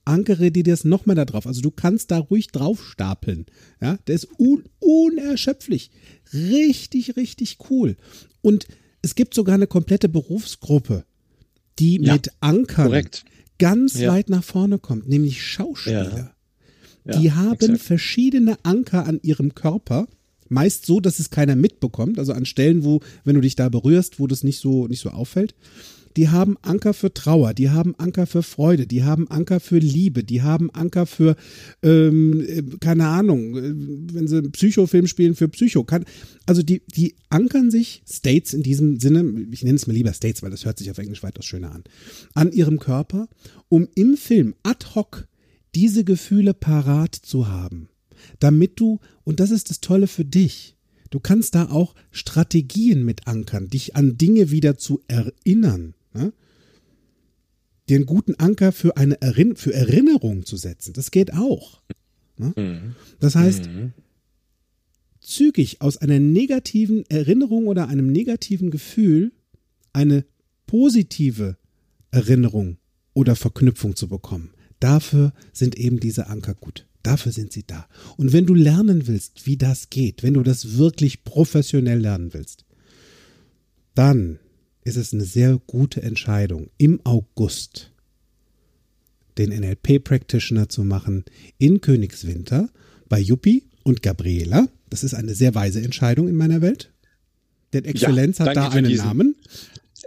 ankere 0.06 0.50
dir 0.50 0.64
das 0.64 0.84
nochmal 0.84 1.16
da 1.16 1.26
drauf. 1.26 1.46
Also 1.46 1.62
du 1.62 1.70
kannst 1.70 2.10
da 2.10 2.18
ruhig 2.18 2.48
drauf 2.48 2.84
stapeln. 2.84 3.46
Ja, 3.80 4.00
der 4.08 4.16
ist 4.16 4.28
un 4.40 4.64
unerschöpflich. 4.80 5.92
Richtig, 6.34 7.16
richtig 7.16 7.60
cool. 7.70 7.96
Und 8.42 8.66
es 9.04 9.14
gibt 9.14 9.36
sogar 9.36 9.54
eine 9.54 9.68
komplette 9.68 10.10
Berufsgruppe, 10.10 11.06
die 11.78 12.02
ja, 12.02 12.14
mit 12.14 12.32
Ankern 12.40 12.88
korrekt. 12.88 13.24
ganz 13.60 14.00
ja. 14.00 14.12
weit 14.12 14.32
nach 14.32 14.44
vorne 14.44 14.80
kommt, 14.80 15.08
nämlich 15.08 15.46
Schauspieler. 15.46 16.34
Ja. 17.06 17.20
die 17.20 17.34
haben 17.34 17.54
exakt. 17.54 17.82
verschiedene 17.82 18.58
Anker 18.64 19.06
an 19.06 19.20
ihrem 19.22 19.54
Körper 19.54 20.08
Meist 20.52 20.86
so, 20.86 21.00
dass 21.00 21.20
es 21.20 21.30
keiner 21.30 21.56
mitbekommt, 21.56 22.20
also 22.20 22.34
an 22.34 22.46
Stellen, 22.46 22.84
wo, 22.84 23.00
wenn 23.24 23.36
du 23.36 23.42
dich 23.42 23.56
da 23.56 23.70
berührst, 23.70 24.20
wo 24.20 24.28
das 24.28 24.44
nicht 24.44 24.60
so, 24.60 24.88
nicht 24.88 25.00
so 25.00 25.10
auffällt. 25.10 25.56
Die 26.18 26.28
haben 26.28 26.58
Anker 26.62 26.94
für 26.94 27.14
Trauer, 27.14 27.54
die 27.54 27.70
haben 27.70 27.96
Anker 27.98 28.28
für 28.28 28.44
Freude, 28.44 28.86
die 28.86 29.04
haben 29.04 29.30
Anker 29.30 29.62
für 29.62 29.78
Liebe, 29.78 30.26
die 30.26 30.42
haben 30.42 30.70
Anker 30.72 31.06
für, 31.06 31.38
ähm, 31.84 32.42
äh, 32.42 32.64
keine 32.82 33.08
Ahnung, 33.08 33.56
äh, 33.56 33.62
wenn 34.14 34.28
sie 34.28 34.40
einen 34.40 34.52
Psychofilm 34.52 35.08
spielen, 35.08 35.36
für 35.36 35.48
Psycho. 35.48 35.86
Kann, 35.86 36.04
also 36.46 36.64
die, 36.64 36.82
die 36.86 37.16
ankern 37.30 37.72
sich, 37.72 38.04
States 38.06 38.54
in 38.54 38.62
diesem 38.62 39.00
Sinne, 39.00 39.24
ich 39.52 39.64
nenne 39.64 39.78
es 39.78 39.88
mal 39.88 39.94
lieber 39.94 40.12
States, 40.12 40.44
weil 40.44 40.52
das 40.52 40.66
hört 40.66 40.80
sich 40.80 40.92
auf 40.92 40.98
Englisch 40.98 41.24
weitaus 41.24 41.46
schöner 41.46 41.72
an, 41.72 41.86
an 42.34 42.52
ihrem 42.52 42.78
Körper, 42.78 43.30
um 43.70 43.88
im 43.96 44.18
Film 44.18 44.54
ad 44.64 44.86
hoc 44.96 45.30
diese 45.76 46.04
Gefühle 46.04 46.54
parat 46.54 47.16
zu 47.16 47.48
haben 47.48 47.88
damit 48.40 48.80
du, 48.80 49.00
und 49.24 49.40
das 49.40 49.52
ist 49.52 49.70
das 49.70 49.82
Tolle 49.82 50.08
für 50.08 50.26
dich, 50.26 50.76
du 51.10 51.20
kannst 51.20 51.56
da 51.56 51.70
auch 51.70 51.96
Strategien 52.12 53.04
mit 53.04 53.28
ankern, 53.28 53.68
dich 53.68 53.96
an 53.96 54.18
Dinge 54.18 54.52
wieder 54.52 54.78
zu 54.78 55.02
erinnern. 55.08 55.94
Ne? 56.14 56.34
Dir 57.90 57.98
einen 57.98 58.06
guten 58.06 58.36
Anker 58.36 58.72
für 58.72 58.98
eine 58.98 59.22
Erinn 59.22 59.56
für 59.56 59.74
Erinnerung 59.74 60.46
zu 60.46 60.58
setzen. 60.58 60.94
Das 60.94 61.12
geht 61.12 61.34
auch. 61.34 61.82
Ne? 62.38 62.54
Mhm. 62.56 62.96
Das 63.20 63.36
heißt, 63.36 63.68
mhm. 63.68 63.94
zügig 65.20 65.82
aus 65.82 65.98
einer 65.98 66.20
negativen 66.20 67.06
Erinnerung 67.10 67.68
oder 67.68 67.88
einem 67.88 68.08
negativen 68.08 68.72
Gefühl 68.72 69.32
eine 69.94 70.26
positive 70.68 71.58
Erinnerung 72.12 72.78
oder 73.14 73.36
Verknüpfung 73.36 73.96
zu 73.96 74.08
bekommen. 74.08 74.52
Dafür 74.80 75.34
sind 75.54 75.78
eben 75.78 76.00
diese 76.00 76.28
Anker 76.28 76.56
gut. 76.56 76.88
Dafür 77.04 77.32
sind 77.32 77.52
sie 77.52 77.64
da. 77.66 77.88
Und 78.18 78.34
wenn 78.34 78.46
du 78.46 78.54
lernen 78.54 79.08
willst, 79.08 79.46
wie 79.46 79.58
das 79.58 79.90
geht, 79.90 80.24
wenn 80.24 80.34
du 80.34 80.44
das 80.44 80.78
wirklich 80.78 81.24
professionell 81.24 82.00
lernen 82.00 82.34
willst, 82.34 82.66
dann 83.96 84.40
ist 84.84 84.98
es 84.98 85.14
eine 85.14 85.24
sehr 85.24 85.60
gute 85.68 86.02
Entscheidung, 86.02 86.70
im 86.78 87.00
August 87.04 87.92
den 89.38 89.50
NLP 89.50 90.04
Practitioner 90.04 90.70
zu 90.70 90.84
machen 90.84 91.24
in 91.58 91.82
Königswinter 91.82 92.70
bei 93.08 93.20
Yuppie 93.20 93.64
und 93.84 94.02
Gabriela. 94.02 94.68
Das 94.90 95.04
ist 95.04 95.14
eine 95.14 95.36
sehr 95.36 95.56
weise 95.56 95.82
Entscheidung 95.82 96.28
in 96.28 96.36
meiner 96.36 96.62
Welt. 96.62 96.92
Denn 97.74 97.86
Exzellenz 97.86 98.40
ja, 98.40 98.48
hat 98.48 98.58
da 98.58 98.70
einen 98.70 98.90
diesen, 98.90 99.06
Namen. 99.06 99.36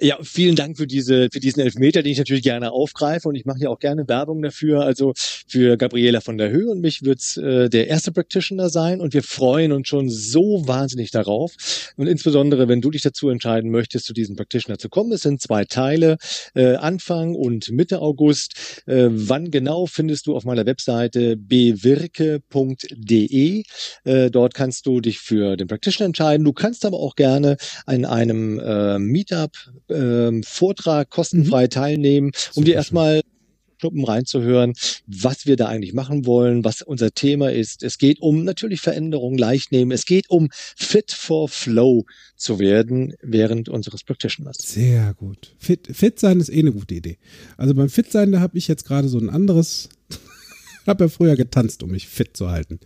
Ja, 0.00 0.18
vielen 0.22 0.56
Dank 0.56 0.76
für 0.76 0.88
diese, 0.88 1.28
für 1.32 1.38
diesen 1.38 1.60
Elfmeter, 1.60 2.02
den 2.02 2.10
ich 2.10 2.18
natürlich 2.18 2.42
gerne 2.42 2.72
aufgreife 2.72 3.28
und 3.28 3.36
ich 3.36 3.44
mache 3.44 3.60
ja 3.60 3.68
auch 3.68 3.78
gerne 3.78 4.08
Werbung 4.08 4.42
dafür. 4.42 4.80
Also 4.82 5.12
für 5.46 5.76
Gabriela 5.76 6.20
von 6.20 6.36
der 6.36 6.50
Höhe 6.50 6.68
und 6.68 6.80
mich 6.80 7.04
wird's 7.04 7.36
äh, 7.36 7.70
der 7.70 7.86
erste 7.86 8.10
Practitioner 8.10 8.70
sein 8.70 9.00
und 9.00 9.14
wir 9.14 9.22
freuen 9.22 9.70
uns 9.70 9.86
schon 9.86 10.10
so 10.10 10.66
wahnsinnig 10.66 11.12
darauf. 11.12 11.52
Und 11.96 12.08
insbesondere, 12.08 12.66
wenn 12.66 12.80
du 12.80 12.90
dich 12.90 13.02
dazu 13.02 13.28
entscheiden 13.28 13.70
möchtest, 13.70 14.06
zu 14.06 14.12
diesem 14.12 14.34
Practitioner 14.34 14.78
zu 14.78 14.88
kommen, 14.88 15.12
es 15.12 15.22
sind 15.22 15.40
zwei 15.40 15.64
Teile, 15.64 16.16
äh, 16.54 16.74
Anfang 16.74 17.36
und 17.36 17.70
Mitte 17.70 18.00
August. 18.00 18.82
Äh, 18.86 19.06
wann 19.10 19.52
genau 19.52 19.86
findest 19.86 20.26
du 20.26 20.34
auf 20.34 20.44
meiner 20.44 20.66
Webseite 20.66 21.36
bewirke.de. 21.36 22.42
Äh, 24.04 24.30
dort 24.30 24.54
kannst 24.54 24.86
du 24.86 25.00
dich 25.00 25.20
für 25.20 25.56
den 25.56 25.68
Practitioner 25.68 26.06
entscheiden. 26.06 26.44
Du 26.44 26.52
kannst 26.52 26.84
aber 26.84 26.98
auch 26.98 27.14
gerne 27.14 27.58
an 27.86 28.04
einem 28.04 28.58
äh, 28.58 28.98
Meetup 28.98 29.52
ähm, 29.88 30.42
Vortrag 30.42 31.10
kostenfrei 31.10 31.64
mhm. 31.64 31.70
teilnehmen, 31.70 32.26
um 32.26 32.54
Super 32.54 32.64
dir 32.64 32.74
erstmal 32.74 33.22
Schnuppen 33.84 34.04
reinzuhören, 34.04 34.72
was 35.06 35.46
wir 35.46 35.56
da 35.56 35.66
eigentlich 35.66 35.92
machen 35.92 36.24
wollen, 36.24 36.64
was 36.64 36.80
unser 36.80 37.12
Thema 37.12 37.52
ist. 37.52 37.82
Es 37.82 37.98
geht 37.98 38.20
um 38.20 38.44
natürlich 38.44 38.80
Veränderungen 38.80 39.36
leicht 39.36 39.72
nehmen. 39.72 39.90
Es 39.90 40.06
geht 40.06 40.30
um 40.30 40.48
Fit 40.52 41.12
for 41.12 41.48
Flow 41.48 42.06
zu 42.36 42.58
werden 42.58 43.14
während 43.20 43.68
unseres 43.68 44.02
Practitioners. 44.02 44.56
Sehr 44.58 45.12
gut. 45.14 45.54
Fit, 45.58 45.88
fit 45.92 46.18
sein 46.18 46.40
ist 46.40 46.48
eh 46.48 46.60
eine 46.60 46.72
gute 46.72 46.94
Idee. 46.94 47.18
Also 47.58 47.74
beim 47.74 47.90
Fit 47.90 48.10
sein, 48.10 48.32
da 48.32 48.40
habe 48.40 48.56
ich 48.56 48.68
jetzt 48.68 48.86
gerade 48.86 49.08
so 49.08 49.18
ein 49.18 49.28
anderes, 49.28 49.90
habe 50.86 51.04
ja 51.04 51.08
früher 51.08 51.36
getanzt, 51.36 51.82
um 51.82 51.90
mich 51.90 52.08
fit 52.08 52.36
zu 52.36 52.50
halten. 52.50 52.80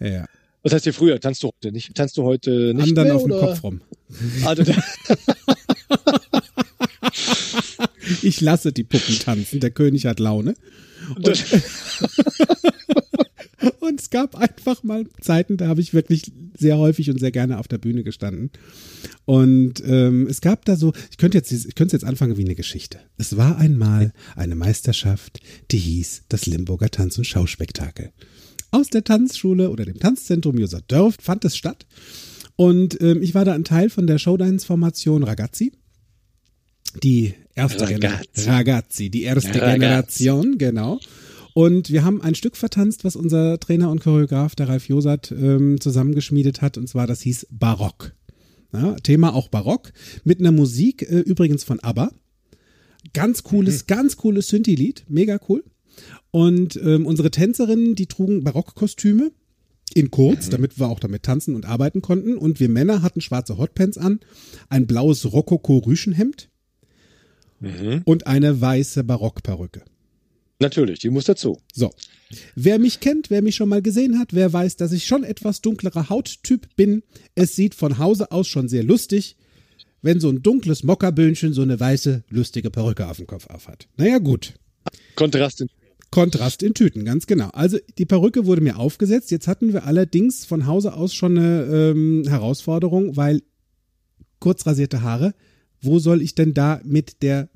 Ja. 0.00 0.26
Was 0.64 0.72
heißt 0.72 0.84
hier 0.84 0.94
früher? 0.94 1.18
Tanzt 1.20 1.42
du 1.42 1.48
heute 1.48 1.72
nicht? 1.72 1.94
Tanzt 1.94 2.16
du 2.16 2.22
heute 2.22 2.72
nicht 2.74 2.88
Anderen 2.88 3.08
mehr, 3.08 3.16
auf 3.16 3.22
dem 3.22 3.32
Kopf 3.32 3.62
rum. 3.62 3.80
Also, 4.44 4.64
ich 8.22 8.40
lasse 8.40 8.72
die 8.72 8.84
Puppen 8.84 9.18
tanzen. 9.18 9.60
Der 9.60 9.70
König 9.70 10.06
hat 10.06 10.20
Laune. 10.20 10.54
Und, 11.16 11.26
und 13.80 14.00
es 14.00 14.10
gab 14.10 14.36
einfach 14.36 14.82
mal 14.82 15.06
Zeiten, 15.20 15.56
da 15.56 15.68
habe 15.68 15.80
ich 15.80 15.94
wirklich 15.94 16.32
sehr 16.56 16.78
häufig 16.78 17.10
und 17.10 17.18
sehr 17.18 17.32
gerne 17.32 17.58
auf 17.58 17.68
der 17.68 17.78
Bühne 17.78 18.04
gestanden. 18.04 18.50
Und 19.24 19.82
ähm, 19.84 20.26
es 20.28 20.40
gab 20.40 20.64
da 20.64 20.76
so, 20.76 20.92
ich 21.10 21.16
könnte 21.16 21.38
jetzt, 21.38 21.52
ich 21.52 21.74
könnte 21.74 21.96
jetzt 21.96 22.04
anfangen 22.04 22.36
wie 22.36 22.44
eine 22.44 22.54
Geschichte. 22.54 23.00
Es 23.16 23.36
war 23.36 23.58
einmal 23.58 24.12
eine 24.36 24.54
Meisterschaft, 24.54 25.40
die 25.70 25.78
hieß 25.78 26.24
das 26.28 26.46
Limburger 26.46 26.90
Tanz- 26.90 27.18
und 27.18 27.24
Schauspektakel. 27.24 28.12
Aus 28.70 28.88
der 28.88 29.04
Tanzschule 29.04 29.70
oder 29.70 29.84
dem 29.84 29.98
Tanzzentrum 29.98 30.58
Josa 30.58 30.80
Dörf 30.88 31.16
fand 31.20 31.44
es 31.44 31.56
statt. 31.56 31.86
Und 32.56 33.00
ähm, 33.00 33.22
ich 33.22 33.34
war 33.34 33.44
da 33.44 33.52
ein 33.52 33.64
Teil 33.64 33.90
von 33.90 34.06
der 34.06 34.18
Showdance-Formation 34.18 35.22
Ragazzi. 35.22 35.72
Die 37.02 37.34
erste 37.54 37.88
Ragazzi. 37.88 38.48
Ragazzi, 38.48 39.10
die 39.10 39.22
erste 39.22 39.60
Ragazzi. 39.60 39.78
Generation, 39.78 40.58
genau. 40.58 41.00
Und 41.54 41.90
wir 41.90 42.04
haben 42.04 42.22
ein 42.22 42.34
Stück 42.34 42.56
vertanzt, 42.56 43.04
was 43.04 43.16
unser 43.16 43.60
Trainer 43.60 43.90
und 43.90 44.02
Choreograf, 44.02 44.54
der 44.54 44.68
Ralf 44.68 44.88
Josat, 44.88 45.32
ähm, 45.32 45.80
zusammengeschmiedet 45.80 46.62
hat, 46.62 46.78
und 46.78 46.88
zwar 46.88 47.06
das 47.06 47.20
hieß 47.20 47.48
Barock. 47.50 48.14
Ja, 48.72 48.94
Thema 48.96 49.34
auch 49.34 49.48
Barock. 49.48 49.92
Mit 50.24 50.40
einer 50.40 50.52
Musik 50.52 51.02
äh, 51.02 51.18
übrigens 51.18 51.62
von 51.62 51.80
ABBA. 51.80 52.10
Ganz 53.12 53.42
cooles, 53.42 53.82
mhm. 53.82 53.86
ganz 53.86 54.16
cooles 54.16 54.48
Synthi-Lied. 54.48 55.04
Mega 55.08 55.38
cool. 55.48 55.62
Und 56.30 56.80
ähm, 56.82 57.04
unsere 57.04 57.30
Tänzerinnen, 57.30 57.94
die 57.94 58.06
trugen 58.06 58.44
Barockkostüme 58.44 59.32
in 59.92 60.10
kurz, 60.10 60.46
mhm. 60.46 60.50
damit 60.52 60.78
wir 60.78 60.88
auch 60.88 61.00
damit 61.00 61.22
tanzen 61.22 61.54
und 61.54 61.66
arbeiten 61.66 62.00
konnten. 62.00 62.38
Und 62.38 62.60
wir 62.60 62.70
Männer 62.70 63.02
hatten 63.02 63.20
schwarze 63.20 63.58
Hotpants 63.58 63.98
an, 63.98 64.20
ein 64.70 64.86
blaues 64.86 65.30
Rokoko-Rüschenhemd 65.30 66.48
mhm. 67.62 68.02
und 68.04 68.26
eine 68.26 68.60
weiße 68.60 69.04
Barockperücke. 69.04 69.82
Natürlich, 70.60 71.00
die 71.00 71.10
muss 71.10 71.24
dazu. 71.24 71.58
So. 71.72 71.90
Wer 72.54 72.78
mich 72.78 73.00
kennt, 73.00 73.30
wer 73.30 73.42
mich 73.42 73.56
schon 73.56 73.68
mal 73.68 73.82
gesehen 73.82 74.18
hat, 74.18 74.32
wer 74.32 74.52
weiß, 74.52 74.76
dass 74.76 74.92
ich 74.92 75.06
schon 75.06 75.24
etwas 75.24 75.60
dunklerer 75.60 76.08
Hauttyp 76.08 76.68
bin. 76.76 77.02
Es 77.34 77.56
sieht 77.56 77.74
von 77.74 77.98
Hause 77.98 78.30
aus 78.30 78.46
schon 78.46 78.68
sehr 78.68 78.84
lustig, 78.84 79.36
wenn 80.02 80.20
so 80.20 80.28
ein 80.28 80.42
dunkles 80.42 80.82
Mockerbündchen 80.82 81.52
so 81.52 81.62
eine 81.62 81.78
weiße, 81.78 82.24
lustige 82.28 82.70
Perücke 82.70 83.08
auf 83.08 83.16
dem 83.16 83.26
Kopf 83.26 83.48
aufhat. 83.48 83.88
Naja, 83.96 84.18
gut. 84.18 84.54
Kontrast 85.16 85.60
in 85.60 85.68
Kontrast 86.12 86.62
in 86.62 86.74
Tüten, 86.74 87.06
ganz 87.06 87.26
genau. 87.26 87.48
Also 87.54 87.78
die 87.96 88.04
Perücke 88.04 88.44
wurde 88.44 88.60
mir 88.60 88.78
aufgesetzt. 88.78 89.30
Jetzt 89.30 89.48
hatten 89.48 89.72
wir 89.72 89.86
allerdings 89.86 90.44
von 90.44 90.66
Hause 90.66 90.92
aus 90.92 91.14
schon 91.14 91.38
eine 91.38 91.64
ähm, 91.64 92.24
Herausforderung, 92.28 93.16
weil 93.16 93.42
kurz 94.38 94.66
rasierte 94.66 95.00
Haare, 95.00 95.34
wo 95.80 95.98
soll 95.98 96.20
ich 96.20 96.34
denn 96.34 96.52
da 96.52 96.82
mit 96.84 97.22
der 97.22 97.48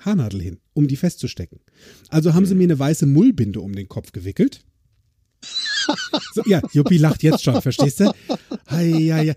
Haarnadel 0.00 0.42
hin, 0.42 0.60
um 0.74 0.88
die 0.88 0.96
festzustecken? 0.96 1.60
Also 2.08 2.34
haben 2.34 2.46
sie 2.46 2.54
mir 2.54 2.64
eine 2.64 2.78
weiße 2.78 3.06
Mullbinde 3.06 3.60
um 3.60 3.74
den 3.74 3.88
Kopf 3.88 4.12
gewickelt. 4.12 4.64
So, 6.34 6.42
ja, 6.46 6.60
Juppie 6.72 6.98
lacht 6.98 7.22
jetzt 7.22 7.44
schon, 7.44 7.62
verstehst 7.62 8.00
du? 8.00 8.12
Hei, 8.68 8.86
ja, 8.86 9.22
ja. 9.22 9.34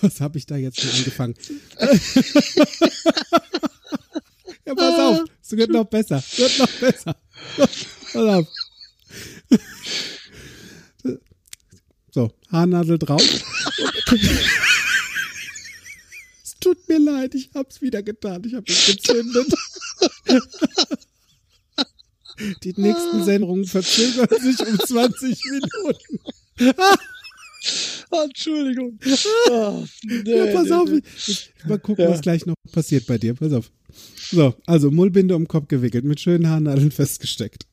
Was 0.00 0.20
habe 0.20 0.38
ich 0.38 0.46
da 0.46 0.56
jetzt 0.56 0.80
schon 0.80 0.90
angefangen? 0.90 1.34
ja, 4.66 4.74
pass 4.74 4.98
auf, 4.98 5.24
es 5.42 5.52
wird 5.52 5.70
noch 5.70 5.84
besser, 5.84 6.18
es 6.18 6.38
wird 6.38 6.58
noch 6.58 6.70
besser. 6.80 7.16
Pass 7.56 8.14
auf. 8.14 8.46
So, 12.10 12.32
Haarnadel 12.50 12.98
drauf. 12.98 13.22
es 16.42 16.54
tut 16.60 16.88
mir 16.88 16.98
leid, 16.98 17.34
ich 17.34 17.50
hab's 17.54 17.80
wieder 17.80 18.02
getan. 18.02 18.42
Ich 18.44 18.54
hab 18.54 18.68
es 18.68 18.86
gezündet. 18.86 19.54
Die 22.62 22.74
nächsten 22.76 23.24
Sendungen 23.24 23.64
verzögern 23.64 24.28
sich 24.40 24.60
um 24.60 24.78
20 24.78 25.44
Minuten. 25.44 26.20
Oh, 28.10 28.22
Entschuldigung. 28.24 28.98
Oh, 29.50 29.84
nee, 30.04 30.36
ja, 30.36 30.46
pass 30.52 30.70
auf. 30.70 30.88
Nee, 30.88 31.02
Ich, 31.26 31.52
mal 31.66 31.78
gucken, 31.78 32.04
ja. 32.04 32.10
was 32.10 32.20
gleich 32.20 32.46
noch 32.46 32.54
passiert 32.72 33.06
bei 33.06 33.18
dir. 33.18 33.34
Pass 33.34 33.52
auf. 33.52 33.70
So, 34.30 34.54
also 34.66 34.90
Mullbinde 34.90 35.36
um 35.36 35.48
Kopf 35.48 35.68
gewickelt, 35.68 36.04
mit 36.04 36.20
schönen 36.20 36.48
Haarnadeln 36.48 36.90
festgesteckt. 36.92 37.66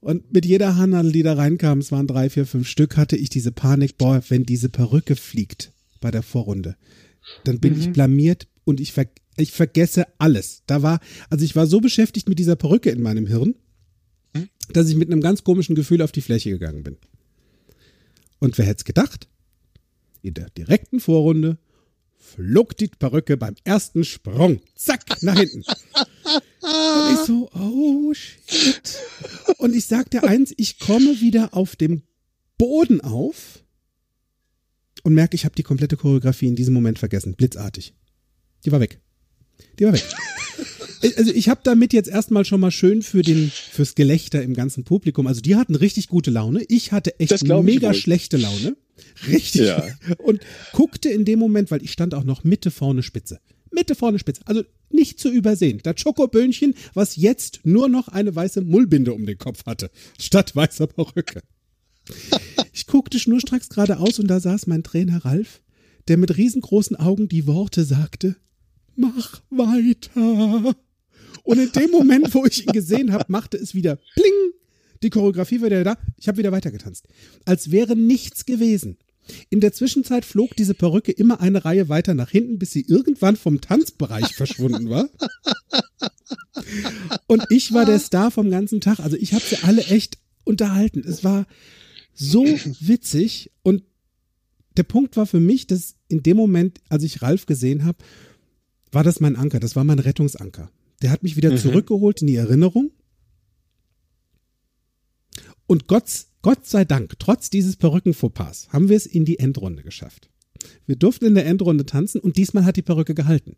Und 0.00 0.32
mit 0.32 0.46
jeder 0.46 0.76
Haarnadel, 0.76 1.12
die 1.12 1.22
da 1.22 1.34
reinkam, 1.34 1.78
es 1.78 1.90
waren 1.90 2.06
drei, 2.06 2.30
vier, 2.30 2.46
fünf 2.46 2.68
Stück, 2.68 2.96
hatte 2.96 3.16
ich 3.16 3.28
diese 3.28 3.52
Panik, 3.52 3.98
boah, 3.98 4.22
wenn 4.28 4.44
diese 4.44 4.68
Perücke 4.68 5.16
fliegt 5.16 5.72
bei 6.00 6.10
der 6.10 6.22
Vorrunde, 6.22 6.76
dann 7.44 7.58
bin 7.58 7.74
mhm. 7.74 7.80
ich 7.80 7.92
blamiert 7.92 8.46
und 8.64 8.80
ich, 8.80 8.92
ver 8.92 9.06
ich 9.36 9.52
vergesse 9.52 10.06
alles. 10.18 10.62
Da 10.66 10.82
war, 10.82 11.00
also 11.30 11.44
ich 11.44 11.56
war 11.56 11.66
so 11.66 11.80
beschäftigt 11.80 12.28
mit 12.28 12.38
dieser 12.38 12.56
Perücke 12.56 12.90
in 12.90 13.02
meinem 13.02 13.26
Hirn, 13.26 13.54
dass 14.72 14.88
ich 14.88 14.96
mit 14.96 15.10
einem 15.10 15.20
ganz 15.20 15.44
komischen 15.44 15.74
Gefühl 15.74 16.02
auf 16.02 16.12
die 16.12 16.22
Fläche 16.22 16.50
gegangen 16.50 16.82
bin. 16.82 16.96
Und 18.38 18.58
wer 18.58 18.66
hätte 18.66 18.78
es 18.78 18.84
gedacht? 18.84 19.28
In 20.22 20.34
der 20.34 20.50
direkten 20.50 21.00
Vorrunde 21.00 21.58
flog 22.18 22.76
die 22.76 22.88
Perücke 22.88 23.36
beim 23.36 23.54
ersten 23.64 24.04
Sprung. 24.04 24.60
Zack, 24.74 25.22
nach 25.22 25.38
hinten. 25.38 25.62
Und 25.62 27.14
ich 27.14 27.20
so, 27.26 27.48
oh 27.52 28.12
shit. 28.12 28.98
Und 29.58 29.74
ich 29.74 29.86
sagte 29.86 30.24
eins, 30.24 30.52
ich 30.56 30.78
komme 30.78 31.20
wieder 31.20 31.54
auf 31.54 31.76
dem 31.76 32.02
Boden 32.58 33.00
auf 33.00 33.64
und 35.02 35.14
merke, 35.14 35.36
ich 35.36 35.44
habe 35.44 35.54
die 35.54 35.62
komplette 35.62 35.96
Choreografie 35.96 36.48
in 36.48 36.56
diesem 36.56 36.74
Moment 36.74 36.98
vergessen. 36.98 37.34
Blitzartig. 37.36 37.94
Die 38.64 38.72
war 38.72 38.80
weg. 38.80 39.00
Die 39.78 39.84
war 39.84 39.92
weg. 39.92 40.04
also 41.16 41.32
ich 41.32 41.48
habe 41.48 41.60
damit 41.62 41.92
jetzt 41.92 42.08
erstmal 42.08 42.44
schon 42.44 42.60
mal 42.60 42.70
schön 42.70 43.02
für 43.02 43.22
den 43.22 43.50
fürs 43.50 43.94
Gelächter 43.94 44.42
im 44.42 44.54
ganzen 44.54 44.84
Publikum. 44.84 45.26
Also 45.26 45.40
die 45.40 45.56
hatten 45.56 45.74
richtig 45.74 46.08
gute 46.08 46.30
Laune. 46.30 46.64
Ich 46.68 46.92
hatte 46.92 47.18
echt 47.20 47.42
mega 47.44 47.94
schlechte 47.94 48.36
Laune. 48.36 48.76
Richtig. 49.28 49.62
Ja. 49.62 49.84
Und 50.18 50.40
guckte 50.72 51.08
in 51.08 51.24
dem 51.24 51.38
Moment, 51.38 51.70
weil 51.70 51.82
ich 51.82 51.92
stand 51.92 52.14
auch 52.14 52.24
noch 52.24 52.44
Mitte 52.44 52.70
vorne 52.70 53.02
Spitze. 53.02 53.40
Mitte 53.70 53.94
vorne 53.94 54.18
Spitze. 54.18 54.42
Also 54.46 54.62
nicht 54.90 55.18
zu 55.18 55.30
übersehen. 55.30 55.80
Das 55.82 56.00
Schokoböhnchen, 56.00 56.74
was 56.94 57.16
jetzt 57.16 57.60
nur 57.64 57.88
noch 57.88 58.08
eine 58.08 58.34
weiße 58.34 58.62
Mullbinde 58.62 59.12
um 59.12 59.26
den 59.26 59.38
Kopf 59.38 59.66
hatte, 59.66 59.90
statt 60.18 60.54
weißer 60.54 60.86
Perücke. 60.86 61.42
Ich 62.72 62.86
guckte 62.86 63.18
schnurstracks 63.18 63.68
geradeaus 63.68 64.18
und 64.18 64.28
da 64.28 64.40
saß 64.40 64.66
mein 64.66 64.84
Trainer 64.84 65.24
Ralf, 65.24 65.60
der 66.08 66.16
mit 66.16 66.36
riesengroßen 66.36 66.96
Augen 66.96 67.28
die 67.28 67.46
Worte 67.46 67.84
sagte, 67.84 68.36
mach 68.96 69.42
weiter. 69.50 70.74
Und 71.42 71.58
in 71.58 71.72
dem 71.72 71.90
Moment, 71.90 72.34
wo 72.34 72.44
ich 72.44 72.66
ihn 72.66 72.72
gesehen 72.72 73.12
habe, 73.12 73.26
machte 73.28 73.56
es 73.56 73.74
wieder 73.74 73.96
pling. 74.14 74.52
Die 75.02 75.10
Choreografie 75.10 75.60
war 75.60 75.66
wieder 75.66 75.84
da. 75.84 75.98
Ich 76.16 76.26
habe 76.28 76.38
wieder 76.38 76.52
weitergetanzt. 76.52 77.06
Als 77.44 77.70
wäre 77.70 77.94
nichts 77.94 78.46
gewesen. 78.46 78.96
In 79.50 79.60
der 79.60 79.72
Zwischenzeit 79.72 80.24
flog 80.24 80.56
diese 80.56 80.74
Perücke 80.74 81.12
immer 81.12 81.40
eine 81.40 81.64
Reihe 81.64 81.88
weiter 81.88 82.14
nach 82.14 82.30
hinten, 82.30 82.58
bis 82.58 82.70
sie 82.70 82.84
irgendwann 82.86 83.36
vom 83.36 83.60
Tanzbereich 83.60 84.34
verschwunden 84.34 84.88
war. 84.88 85.08
Und 87.26 87.44
ich 87.50 87.72
war 87.72 87.84
der 87.84 87.98
Star 87.98 88.30
vom 88.30 88.50
ganzen 88.50 88.80
Tag. 88.80 89.00
Also 89.00 89.16
ich 89.16 89.32
habe 89.32 89.44
sie 89.44 89.58
alle 89.62 89.84
echt 89.84 90.18
unterhalten. 90.44 91.04
Es 91.06 91.24
war 91.24 91.46
so 92.14 92.44
witzig 92.80 93.50
und 93.62 93.82
der 94.76 94.84
Punkt 94.84 95.16
war 95.16 95.26
für 95.26 95.40
mich, 95.40 95.66
dass 95.66 95.96
in 96.08 96.22
dem 96.22 96.36
Moment, 96.36 96.80
als 96.88 97.02
ich 97.02 97.22
Ralf 97.22 97.46
gesehen 97.46 97.84
habe, 97.84 97.98
war 98.96 99.04
das 99.04 99.20
mein 99.20 99.36
Anker, 99.36 99.60
das 99.60 99.76
war 99.76 99.84
mein 99.84 99.98
Rettungsanker. 99.98 100.70
Der 101.02 101.10
hat 101.10 101.22
mich 101.22 101.36
wieder 101.36 101.52
mhm. 101.52 101.58
zurückgeholt 101.58 102.22
in 102.22 102.28
die 102.28 102.36
Erinnerung. 102.36 102.92
Und 105.66 105.86
Gott, 105.86 106.04
Gott 106.40 106.64
sei 106.64 106.86
Dank, 106.86 107.12
trotz 107.18 107.50
dieses 107.50 107.76
Perücken-Fauxpas, 107.76 108.68
haben 108.70 108.88
wir 108.88 108.96
es 108.96 109.04
in 109.04 109.26
die 109.26 109.38
Endrunde 109.38 109.82
geschafft. 109.82 110.30
Wir 110.86 110.96
durften 110.96 111.26
in 111.26 111.34
der 111.34 111.44
Endrunde 111.44 111.84
tanzen 111.84 112.22
und 112.22 112.38
diesmal 112.38 112.64
hat 112.64 112.76
die 112.76 112.82
Perücke 112.82 113.14
gehalten. 113.14 113.56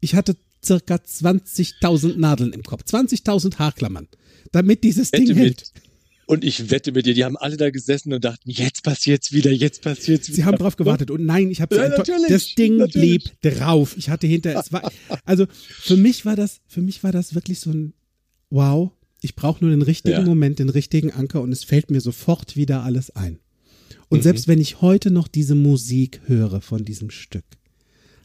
Ich 0.00 0.14
hatte 0.14 0.36
circa 0.62 0.96
20.000 0.96 2.18
Nadeln 2.18 2.52
im 2.52 2.62
Kopf, 2.62 2.82
20.000 2.82 3.58
Haarklammern, 3.58 4.06
damit 4.52 4.84
dieses 4.84 5.10
Ding 5.10 5.34
hält. 5.34 5.72
Und 6.28 6.44
ich 6.44 6.70
wette 6.70 6.92
mit 6.92 7.06
dir, 7.06 7.14
die 7.14 7.24
haben 7.24 7.38
alle 7.38 7.56
da 7.56 7.70
gesessen 7.70 8.12
und 8.12 8.22
dachten, 8.22 8.50
jetzt 8.50 8.82
passiert's 8.82 9.32
wieder, 9.32 9.50
jetzt 9.50 9.80
passiert's 9.80 10.28
wieder. 10.28 10.36
Sie 10.36 10.44
haben 10.44 10.58
drauf 10.58 10.76
gewartet 10.76 11.10
und 11.10 11.24
nein, 11.24 11.50
ich 11.50 11.62
habe 11.62 11.74
ja, 11.74 11.88
das 12.28 12.54
Ding 12.54 12.76
natürlich. 12.76 13.24
blieb 13.40 13.56
drauf. 13.56 13.96
Ich 13.96 14.10
hatte 14.10 14.26
hinter 14.26 14.54
es 14.60 14.70
war 14.70 14.92
also 15.24 15.46
für 15.48 15.96
mich 15.96 16.26
war 16.26 16.36
das 16.36 16.60
für 16.66 16.82
mich 16.82 17.02
war 17.02 17.12
das 17.12 17.34
wirklich 17.34 17.60
so 17.60 17.70
ein 17.70 17.94
wow, 18.50 18.90
ich 19.22 19.36
brauche 19.36 19.64
nur 19.64 19.70
den 19.70 19.80
richtigen 19.80 20.18
ja. 20.18 20.22
Moment, 20.22 20.58
den 20.58 20.68
richtigen 20.68 21.12
Anker 21.12 21.40
und 21.40 21.50
es 21.50 21.64
fällt 21.64 21.90
mir 21.90 22.02
sofort 22.02 22.56
wieder 22.56 22.82
alles 22.82 23.08
ein. 23.08 23.38
Und 24.10 24.18
mhm. 24.18 24.22
selbst 24.22 24.48
wenn 24.48 24.60
ich 24.60 24.82
heute 24.82 25.10
noch 25.10 25.28
diese 25.28 25.54
Musik 25.54 26.20
höre 26.26 26.60
von 26.60 26.84
diesem 26.84 27.08
Stück, 27.08 27.46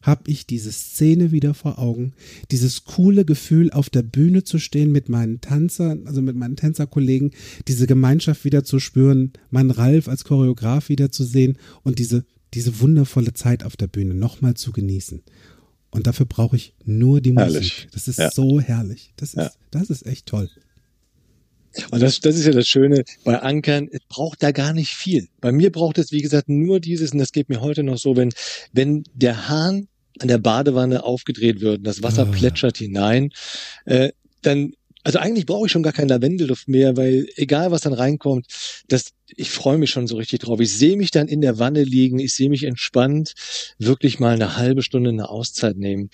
habe 0.03 0.29
ich 0.29 0.45
diese 0.45 0.71
Szene 0.71 1.31
wieder 1.31 1.53
vor 1.53 1.79
Augen, 1.79 2.13
dieses 2.51 2.83
coole 2.83 3.25
Gefühl, 3.25 3.71
auf 3.71 3.89
der 3.89 4.03
Bühne 4.03 4.43
zu 4.43 4.59
stehen 4.59 4.91
mit 4.91 5.09
meinen 5.09 5.41
Tänzern, 5.41 6.05
also 6.05 6.21
mit 6.21 6.35
meinen 6.35 6.57
Tänzerkollegen, 6.57 7.31
diese 7.67 7.87
Gemeinschaft 7.87 8.45
wieder 8.45 8.63
zu 8.63 8.79
spüren, 8.79 9.31
meinen 9.49 9.71
Ralf 9.71 10.07
als 10.07 10.25
Choreograf 10.25 10.89
wieder 10.89 11.11
zu 11.11 11.23
sehen 11.23 11.57
und 11.83 11.99
diese, 11.99 12.25
diese 12.53 12.81
wundervolle 12.81 13.33
Zeit 13.33 13.63
auf 13.63 13.77
der 13.77 13.87
Bühne 13.87 14.13
nochmal 14.13 14.53
zu 14.53 14.73
genießen. 14.73 15.23
Und 15.89 16.07
dafür 16.07 16.25
brauche 16.25 16.57
ich 16.57 16.75
nur 16.83 17.21
die 17.21 17.31
Musik. 17.31 17.53
Herrlich. 17.53 17.87
Das 17.93 18.07
ist 18.07 18.19
ja. 18.19 18.31
so 18.31 18.59
herrlich. 18.59 19.13
Das 19.15 19.29
ist, 19.29 19.37
ja. 19.37 19.51
das 19.71 19.89
ist 19.89 20.05
echt 20.05 20.25
toll. 20.25 20.49
Und 21.91 22.01
das, 22.01 22.19
das 22.19 22.35
ist 22.35 22.45
ja 22.45 22.51
das 22.51 22.67
Schöne 22.67 23.03
bei 23.23 23.39
Ankern, 23.39 23.89
es 23.91 24.01
braucht 24.07 24.43
da 24.43 24.51
gar 24.51 24.73
nicht 24.73 24.91
viel. 24.91 25.27
Bei 25.41 25.51
mir 25.51 25.71
braucht 25.71 25.97
es, 25.97 26.11
wie 26.11 26.21
gesagt, 26.21 26.49
nur 26.49 26.79
dieses, 26.79 27.11
und 27.11 27.19
das 27.19 27.31
geht 27.31 27.49
mir 27.49 27.61
heute 27.61 27.83
noch 27.83 27.97
so, 27.97 28.15
wenn, 28.15 28.31
wenn 28.73 29.03
der 29.13 29.49
Hahn 29.49 29.87
an 30.19 30.27
der 30.27 30.37
Badewanne 30.37 31.03
aufgedreht 31.03 31.61
wird 31.61 31.79
und 31.79 31.83
das 31.87 32.03
Wasser 32.03 32.23
ah. 32.23 32.31
plätschert 32.31 32.77
hinein, 32.77 33.31
äh, 33.85 34.11
dann 34.41 34.73
also 35.03 35.19
eigentlich 35.19 35.45
brauche 35.45 35.65
ich 35.65 35.71
schon 35.71 35.83
gar 35.83 35.93
kein 35.93 36.07
Lavendelduft 36.07 36.67
mehr, 36.69 36.95
weil 36.95 37.27
egal 37.35 37.71
was 37.71 37.81
dann 37.81 37.93
reinkommt, 37.93 38.47
das, 38.87 39.11
ich 39.27 39.51
freue 39.51 39.77
mich 39.77 39.89
schon 39.89 40.07
so 40.07 40.15
richtig 40.15 40.39
drauf. 40.39 40.59
Ich 40.61 40.71
sehe 40.73 40.95
mich 40.95 41.11
dann 41.11 41.27
in 41.27 41.41
der 41.41 41.59
Wanne 41.59 41.83
liegen, 41.83 42.19
ich 42.19 42.33
sehe 42.33 42.49
mich 42.49 42.63
entspannt, 42.63 43.33
wirklich 43.77 44.19
mal 44.19 44.33
eine 44.33 44.55
halbe 44.55 44.81
Stunde 44.81 45.09
eine 45.09 45.29
Auszeit 45.29 45.77
nehmen. 45.77 46.09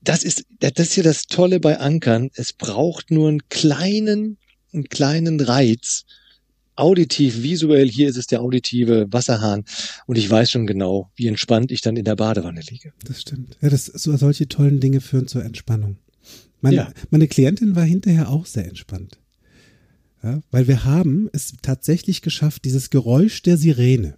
Das 0.00 0.24
ist, 0.24 0.46
das 0.58 0.72
ist 0.78 0.96
ja 0.96 1.02
das 1.04 1.24
Tolle 1.24 1.60
bei 1.60 1.78
Ankern. 1.78 2.30
Es 2.34 2.52
braucht 2.52 3.10
nur 3.10 3.28
einen 3.28 3.48
kleinen, 3.48 4.38
einen 4.72 4.88
kleinen 4.88 5.40
Reiz 5.40 6.04
auditiv, 6.78 7.42
visuell, 7.42 7.88
hier 7.88 8.08
ist 8.08 8.16
es 8.16 8.26
der 8.26 8.40
auditive 8.40 9.06
Wasserhahn 9.10 9.64
und 10.06 10.16
ich 10.16 10.30
weiß 10.30 10.50
schon 10.50 10.66
genau, 10.66 11.10
wie 11.16 11.26
entspannt 11.26 11.72
ich 11.72 11.80
dann 11.80 11.96
in 11.96 12.04
der 12.04 12.16
Badewanne 12.16 12.60
liege. 12.68 12.92
Das 13.04 13.20
stimmt. 13.20 13.56
Ja, 13.60 13.68
das, 13.68 13.86
so, 13.86 14.16
solche 14.16 14.48
tollen 14.48 14.80
Dinge 14.80 15.00
führen 15.00 15.26
zur 15.26 15.44
Entspannung. 15.44 15.98
Meine, 16.60 16.76
ja. 16.76 16.92
meine 17.10 17.28
Klientin 17.28 17.76
war 17.76 17.84
hinterher 17.84 18.28
auch 18.28 18.46
sehr 18.46 18.66
entspannt. 18.66 19.18
Ja, 20.22 20.42
weil 20.50 20.66
wir 20.66 20.84
haben 20.84 21.28
es 21.32 21.52
tatsächlich 21.62 22.22
geschafft, 22.22 22.64
dieses 22.64 22.90
Geräusch 22.90 23.42
der 23.42 23.56
Sirene 23.56 24.16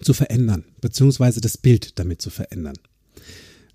zu 0.00 0.12
verändern, 0.12 0.64
beziehungsweise 0.80 1.40
das 1.40 1.56
Bild 1.56 1.98
damit 1.98 2.20
zu 2.20 2.30
verändern. 2.30 2.76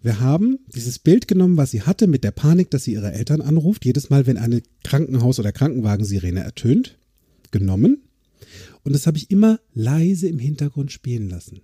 Wir 0.02 0.20
haben 0.20 0.60
dieses 0.74 1.00
Bild 1.00 1.28
genommen, 1.28 1.58
was 1.58 1.72
sie 1.72 1.82
hatte 1.82 2.08
mit 2.08 2.24
der 2.24 2.32
Panik, 2.32 2.72
dass 2.72 2.84
sie 2.84 2.94
ihre 2.94 3.12
Eltern 3.12 3.42
anruft, 3.42 3.86
jedes 3.86 4.10
Mal, 4.10 4.28
wenn 4.28 4.38
eine 4.38 4.62
Krankenhaus- 4.84 5.40
oder 5.40 5.52
Krankenwagensirene 5.52 6.42
ertönt, 6.42 6.99
genommen 7.52 8.04
und 8.84 8.94
das 8.94 9.08
habe 9.08 9.18
ich 9.18 9.32
immer 9.32 9.60
leise 9.74 10.28
im 10.28 10.40
Hintergrund 10.40 10.92
spielen 10.92 11.30
lassen. 11.30 11.62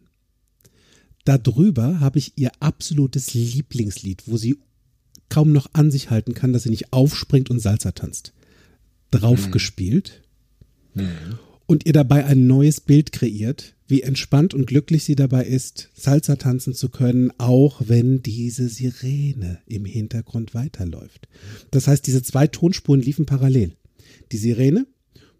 Darüber 1.24 2.00
habe 2.00 2.20
ich 2.20 2.34
ihr 2.36 2.52
absolutes 2.60 3.34
Lieblingslied, 3.34 4.24
wo 4.28 4.38
sie 4.38 4.60
kaum 5.30 5.52
noch 5.52 5.70
an 5.74 5.90
sich 5.90 6.12
halten 6.12 6.36
kann, 6.36 6.54
dass 6.54 6.64
sie 6.64 6.70
nicht 6.70 6.94
aufspringt 6.94 7.50
und 7.50 7.60
Salsa 7.60 7.94
tanzt, 7.94 8.34
drauf 9.10 9.48
mhm. 9.48 9.52
gespielt 9.52 10.22
mhm. 10.94 11.40
und 11.66 11.86
ihr 11.88 11.94
dabei 11.94 12.26
ein 12.26 12.46
neues 12.46 12.80
Bild 12.80 13.12
kreiert, 13.12 13.74
wie 13.88 14.04
entspannt 14.04 14.54
und 14.54 14.68
glücklich 14.68 15.04
sie 15.04 15.16
dabei 15.16 15.46
ist, 15.46 15.90
Salsa 15.96 16.36
tanzen 16.36 16.76
zu 16.76 16.90
können, 16.90 17.32
auch 17.40 17.82
wenn 17.86 18.22
diese 18.22 18.70
Sirene 18.70 19.60
im 19.66 19.86
Hintergrund 19.86 20.54
weiterläuft. 20.54 21.28
Das 21.72 21.88
heißt, 21.88 22.06
diese 22.06 22.22
zwei 22.22 22.46
Tonspuren 22.48 23.02
liefen 23.02 23.26
parallel. 23.26 23.76
Die 24.32 24.38
Sirene 24.38 24.86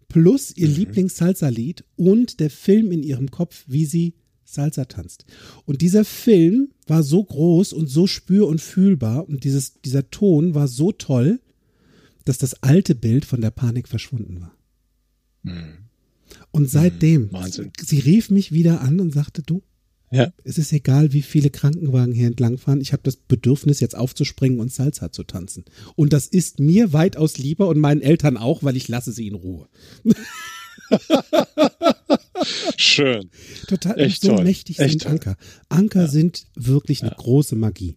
plus 0.08 0.56
ihr 0.56 0.68
mhm. 0.68 0.74
Lieblings-Salsa-Lied 0.74 1.84
und 1.96 2.40
der 2.40 2.50
Film 2.50 2.92
in 2.92 3.02
ihrem 3.02 3.30
Kopf, 3.30 3.64
wie 3.66 3.84
sie 3.84 4.14
Salsa 4.44 4.84
tanzt. 4.84 5.24
Und 5.64 5.82
dieser 5.82 6.04
Film 6.04 6.70
war 6.86 7.02
so 7.02 7.22
groß 7.22 7.72
und 7.72 7.88
so 7.88 8.06
spür- 8.06 8.46
und 8.46 8.60
fühlbar 8.60 9.28
und 9.28 9.44
dieses, 9.44 9.80
dieser 9.80 10.08
Ton 10.10 10.54
war 10.54 10.68
so 10.68 10.92
toll, 10.92 11.40
dass 12.24 12.38
das 12.38 12.62
alte 12.62 12.94
Bild 12.94 13.24
von 13.24 13.40
der 13.40 13.50
Panik 13.50 13.88
verschwunden 13.88 14.40
war. 14.40 14.56
Mhm. 15.42 15.78
Und 16.50 16.70
seitdem, 16.70 17.32
Wahnsinn. 17.32 17.72
sie 17.80 17.98
rief 17.98 18.30
mich 18.30 18.52
wieder 18.52 18.80
an 18.80 19.00
und 19.00 19.12
sagte, 19.12 19.42
du, 19.42 19.62
ja. 20.10 20.32
es 20.44 20.58
ist 20.58 20.72
egal, 20.72 21.12
wie 21.12 21.22
viele 21.22 21.50
Krankenwagen 21.50 22.14
hier 22.14 22.28
entlangfahren, 22.28 22.80
ich 22.80 22.92
habe 22.92 23.02
das 23.02 23.16
Bedürfnis, 23.16 23.80
jetzt 23.80 23.96
aufzuspringen 23.96 24.60
und 24.60 24.72
Salsa 24.72 25.10
zu 25.12 25.24
tanzen. 25.24 25.64
Und 25.96 26.12
das 26.12 26.26
ist 26.26 26.60
mir 26.60 26.92
weitaus 26.92 27.38
lieber 27.38 27.68
und 27.68 27.78
meinen 27.78 28.02
Eltern 28.02 28.36
auch, 28.36 28.62
weil 28.62 28.76
ich 28.76 28.88
lasse 28.88 29.12
sie 29.12 29.26
in 29.26 29.34
Ruhe. 29.34 29.68
Schön. 32.76 33.30
Total 33.66 33.98
Echt 33.98 34.22
so 34.22 34.36
toll. 34.36 34.44
mächtig 34.44 34.78
Echt 34.78 34.90
sind 34.90 35.02
toll. 35.02 35.12
Anker. 35.12 35.36
Anker 35.68 36.02
ja. 36.02 36.08
sind 36.08 36.46
wirklich 36.54 37.02
eine 37.02 37.10
ja. 37.10 37.16
große 37.16 37.56
Magie. 37.56 37.96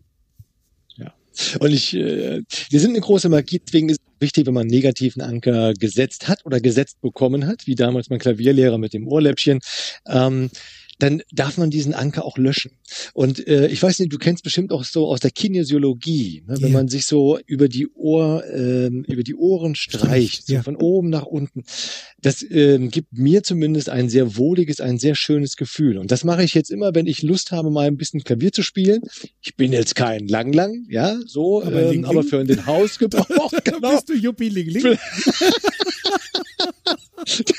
Ja. 0.97 1.14
Und 1.60 1.72
ich, 1.72 1.93
äh, 1.95 2.41
wir 2.70 2.80
sind 2.80 2.91
eine 2.91 3.01
große 3.01 3.30
Magie, 3.30 3.62
deswegen 3.64 3.89
ist 3.89 3.99
es 3.99 4.22
wichtig, 4.22 4.47
wenn 4.47 4.53
man 4.53 4.62
einen 4.62 4.72
negativen 4.72 5.22
Anker 5.22 5.74
gesetzt 5.74 6.28
hat 6.28 6.45
oder 6.45 6.60
gesetzt 6.60 7.01
bekommen 7.01 7.45
hat, 7.45 7.68
wie 7.68 7.76
damals 7.76 8.10
mein 8.10 8.20
Klavierlehrer 8.20 8.78
mit 8.78 8.93
dem 8.93 9.07
Ohrläppchen. 9.07 9.60
Ähm, 10.07 10.49
dann 10.99 11.21
darf 11.31 11.57
man 11.57 11.69
diesen 11.69 11.93
Anker 11.93 12.25
auch 12.25 12.37
löschen. 12.37 12.71
Und 13.13 13.47
äh, 13.47 13.67
ich 13.67 13.81
weiß 13.81 13.99
nicht, 13.99 14.11
du 14.11 14.17
kennst 14.17 14.43
bestimmt 14.43 14.71
auch 14.71 14.83
so 14.83 15.07
aus 15.07 15.21
der 15.21 15.31
Kinesiologie, 15.31 16.43
ne, 16.45 16.55
wenn 16.57 16.69
yeah. 16.69 16.77
man 16.77 16.87
sich 16.89 17.05
so 17.05 17.39
über 17.45 17.69
die 17.69 17.87
Ohr, 17.95 18.43
ähm, 18.53 19.05
über 19.07 19.23
die 19.23 19.35
Ohren 19.35 19.75
streicht, 19.75 20.47
so 20.47 20.53
ja. 20.53 20.63
von 20.63 20.75
oben 20.75 21.09
nach 21.09 21.25
unten. 21.25 21.63
Das 22.21 22.45
ähm, 22.49 22.89
gibt 22.89 23.13
mir 23.13 23.43
zumindest 23.43 23.89
ein 23.89 24.09
sehr 24.09 24.35
wohliges, 24.35 24.81
ein 24.81 24.99
sehr 24.99 25.15
schönes 25.15 25.55
Gefühl. 25.55 25.97
Und 25.97 26.11
das 26.11 26.25
mache 26.25 26.43
ich 26.43 26.53
jetzt 26.53 26.69
immer, 26.69 26.93
wenn 26.93 27.07
ich 27.07 27.23
Lust 27.23 27.51
habe, 27.51 27.71
mal 27.71 27.87
ein 27.87 27.97
bisschen 27.97 28.23
Klavier 28.23 28.51
zu 28.51 28.61
spielen. 28.61 29.01
Ich 29.41 29.55
bin 29.55 29.71
jetzt 29.71 29.95
kein 29.95 30.27
Lang-Lang, 30.27 30.85
ja, 30.89 31.17
so, 31.25 31.63
aber, 31.63 31.83
ähm, 31.83 31.91
Ling 31.91 32.05
-Ling. 32.05 32.09
aber 32.09 32.23
für 32.23 32.43
den 32.43 32.65
Hausgebrauch. 32.65 33.53
genau. 33.63 33.91
bist 33.91 34.09
du 34.09 34.13
Juppie 34.13 34.49
Ling 34.49 34.67
Ling. 34.67 34.97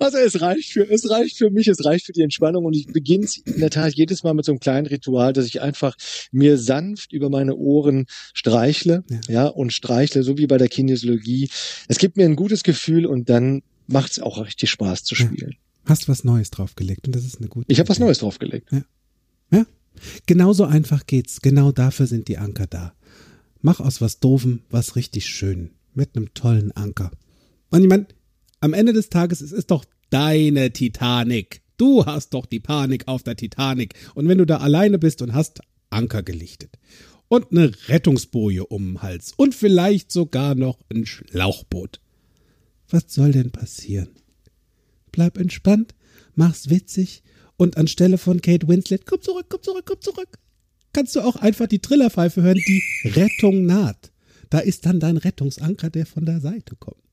also 0.00 0.18
es 0.18 0.40
reicht 0.40 0.72
für, 0.72 0.88
es 0.88 1.08
reicht 1.10 1.38
für 1.38 1.50
mich, 1.50 1.68
es 1.68 1.84
reicht 1.84 2.06
für 2.06 2.12
die 2.12 2.22
Entspannung 2.22 2.64
und 2.64 2.74
ich 2.74 2.86
beginne 2.86 3.26
in 3.44 3.60
der 3.60 3.70
Tat 3.70 3.94
jedes 3.94 4.22
Mal 4.22 4.34
mit 4.34 4.44
so 4.44 4.52
einem 4.52 4.60
kleinen 4.60 4.86
Ritual, 4.86 5.32
dass 5.32 5.46
ich 5.46 5.60
einfach 5.60 5.96
mir 6.32 6.58
sanft 6.58 7.12
über 7.12 7.30
meine 7.30 7.56
Ohren 7.56 8.06
streichle, 8.32 9.04
ja, 9.08 9.20
ja 9.28 9.46
und 9.46 9.72
streichle, 9.72 10.22
so 10.22 10.38
wie 10.38 10.46
bei 10.46 10.58
der 10.58 10.68
Kinesiologie. 10.68 11.48
Es 11.88 11.98
gibt 11.98 12.16
mir 12.16 12.24
ein 12.24 12.36
gutes 12.36 12.62
Gefühl 12.62 13.06
und 13.06 13.28
dann 13.28 13.62
macht 13.86 14.12
es 14.12 14.18
auch 14.20 14.44
richtig 14.44 14.70
Spaß 14.70 15.04
zu 15.04 15.14
spielen. 15.14 15.52
Ja. 15.52 15.58
Hast 15.86 16.08
was 16.08 16.24
Neues 16.24 16.50
draufgelegt 16.50 17.06
und 17.06 17.14
das 17.14 17.24
ist 17.24 17.38
eine 17.38 17.48
gute. 17.48 17.66
Ich 17.70 17.78
habe 17.78 17.88
was 17.88 17.98
Neues 17.98 18.18
draufgelegt. 18.18 18.70
Ja. 18.72 18.84
ja. 19.50 19.66
Genauso 20.26 20.64
einfach 20.64 21.06
geht's. 21.06 21.40
Genau 21.40 21.72
dafür 21.72 22.06
sind 22.06 22.28
die 22.28 22.38
Anker 22.38 22.66
da. 22.66 22.94
Mach 23.60 23.80
aus 23.80 24.00
was 24.00 24.20
Doofem 24.20 24.62
was 24.70 24.96
richtig 24.96 25.26
schön. 25.26 25.70
Mit 25.94 26.16
einem 26.16 26.34
tollen 26.34 26.72
Anker. 26.72 27.12
Und 27.70 27.82
ich 27.82 27.88
meine, 27.88 28.06
am 28.64 28.72
Ende 28.72 28.94
des 28.94 29.10
Tages, 29.10 29.42
es 29.42 29.52
ist 29.52 29.70
doch 29.70 29.84
deine 30.08 30.72
Titanic. 30.72 31.60
Du 31.76 32.06
hast 32.06 32.32
doch 32.32 32.46
die 32.46 32.60
Panik 32.60 33.08
auf 33.08 33.22
der 33.22 33.36
Titanic. 33.36 33.94
Und 34.14 34.26
wenn 34.26 34.38
du 34.38 34.46
da 34.46 34.56
alleine 34.56 34.98
bist 34.98 35.20
und 35.20 35.34
hast 35.34 35.60
Anker 35.90 36.22
gelichtet 36.22 36.78
und 37.28 37.50
eine 37.50 37.72
Rettungsboje 37.88 38.64
um 38.64 38.94
den 38.94 39.02
Hals 39.02 39.34
und 39.36 39.54
vielleicht 39.54 40.10
sogar 40.10 40.54
noch 40.54 40.78
ein 40.90 41.04
Schlauchboot. 41.04 42.00
Was 42.88 43.04
soll 43.08 43.32
denn 43.32 43.50
passieren? 43.50 44.08
Bleib 45.12 45.36
entspannt, 45.36 45.94
mach's 46.34 46.70
witzig 46.70 47.22
und 47.58 47.76
anstelle 47.76 48.16
von 48.16 48.40
Kate 48.40 48.66
Winslet, 48.66 49.04
komm 49.04 49.20
zurück, 49.20 49.46
komm 49.50 49.62
zurück, 49.62 49.84
komm 49.84 50.00
zurück, 50.00 50.38
kannst 50.94 51.14
du 51.16 51.20
auch 51.20 51.36
einfach 51.36 51.66
die 51.66 51.80
Trillerpfeife 51.80 52.40
hören, 52.40 52.60
die 52.66 53.10
Rettung 53.10 53.66
naht. 53.66 54.10
Da 54.48 54.58
ist 54.60 54.86
dann 54.86 55.00
dein 55.00 55.18
Rettungsanker, 55.18 55.90
der 55.90 56.06
von 56.06 56.24
der 56.24 56.40
Seite 56.40 56.76
kommt. 56.76 57.03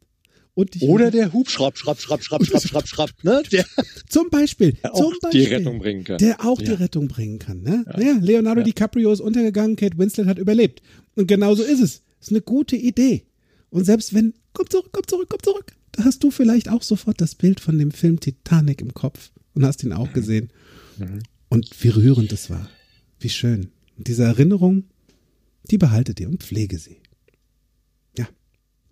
Oder 0.56 1.12
der 1.12 1.32
Hubschrapp, 1.32 1.78
schrapp, 1.78 2.00
schrapp, 2.00 2.24
schrapp, 2.24 2.46
schrapp, 2.46 2.68
schrapp, 2.68 2.88
schrapp, 2.88 3.12
ne? 3.24 3.42
Der, 3.52 3.66
zum 4.10 4.30
Beispiel, 4.30 4.74
der 4.74 4.94
zum 4.94 5.06
auch 5.06 5.20
Beispiel, 5.22 5.46
die 5.46 5.48
Rettung 5.48 5.80
bringen 5.80 6.04
kann. 6.04 6.18
Der 6.18 6.46
auch 6.46 6.60
ja. 6.60 6.66
die 6.68 6.84
Rettung 6.84 7.08
bringen 7.08 7.40
kann, 7.40 7.62
ne? 7.62 7.86
Ja, 7.94 8.02
ja 8.02 8.18
Leonardo 8.20 8.60
ja. 8.60 8.66
DiCaprio 8.66 9.14
ist 9.14 9.22
untergegangen, 9.22 9.78
Kate 9.78 9.98
Winslet 9.98 10.28
hat 10.28 10.38
überlebt. 10.38 10.82
Und 11.16 11.28
genau 11.28 11.56
so 11.56 11.64
ist 11.64 11.80
es. 11.80 12.02
Ist 12.20 12.30
eine 12.30 12.42
gute 12.42 12.76
Idee. 12.76 13.24
Und 13.70 13.86
selbst 13.86 14.14
wenn, 14.14 14.34
komm 14.54 14.70
zurück, 14.70 14.90
komm 14.92 15.08
zurück, 15.08 15.28
komm 15.30 15.42
zurück, 15.42 15.74
da 15.94 16.04
hast 16.04 16.24
du 16.24 16.32
vielleicht 16.32 16.70
auch 16.70 16.84
sofort 16.84 17.22
das 17.22 17.36
Bild 17.36 17.60
von 17.60 17.78
dem 17.78 17.92
Film 17.92 18.20
Titanic 18.20 18.82
im 18.82 18.94
Kopf 18.94 19.32
und 19.54 19.66
hast 19.66 19.84
ihn 19.84 19.94
auch 19.94 20.10
mhm. 20.10 20.14
gesehen. 20.14 20.50
Mhm. 20.98 21.20
Und 21.50 21.70
wie 21.82 21.90
rührend 21.90 22.32
es 22.34 22.50
war. 22.50 22.70
Wie 23.20 23.30
schön. 23.30 23.70
Und 23.98 24.08
diese 24.08 24.24
Erinnerung, 24.24 24.84
die 25.70 25.78
behaltet 25.78 26.20
ihr 26.20 26.28
und 26.28 26.44
pflege 26.44 26.78
sie. 26.78 26.98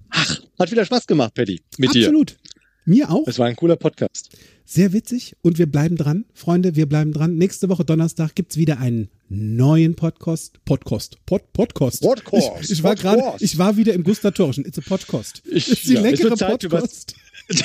Ach, 0.10 0.42
hat 0.60 0.72
wieder 0.72 0.86
Spaß 0.86 1.08
gemacht, 1.08 1.34
Paddy, 1.34 1.62
mit 1.78 1.90
Absolut. 1.90 1.96
dir. 1.96 2.08
Absolut. 2.08 2.38
Mir 2.86 3.12
auch. 3.12 3.28
Es 3.28 3.38
war 3.38 3.48
ein 3.48 3.56
cooler 3.56 3.76
Podcast. 3.76 4.30
Sehr 4.66 4.94
witzig 4.94 5.36
und 5.42 5.60
wir 5.60 5.68
bleiben 5.68 5.96
dran. 5.96 6.26
Freunde, 6.34 6.76
wir 6.76 6.88
bleiben 6.88 7.14
dran. 7.14 7.36
Nächste 7.36 7.70
Woche 7.70 7.86
Donnerstag 7.86 8.36
gibt's 8.36 8.58
wieder 8.58 8.80
einen 8.80 9.10
neuen 9.30 9.96
Podcast. 9.96 10.64
Podcast. 10.66 11.24
Pod, 11.26 11.54
Podcast. 11.54 12.02
Podcast. 12.02 12.64
Ich, 12.64 12.72
ich 12.72 12.84
war 12.84 12.96
gerade, 12.96 13.22
ich 13.40 13.58
war 13.58 13.78
wieder 13.78 13.94
im 13.94 14.04
Gustatorischen. 14.04 14.66
It's 14.66 14.80
a 14.80 14.82
Podcast. 14.82 15.44
Ich, 15.46 15.72
It's 15.72 15.84
die 15.84 15.94
ja, 15.94 16.02
leckere 16.02 16.36
Podcast. 16.36 17.16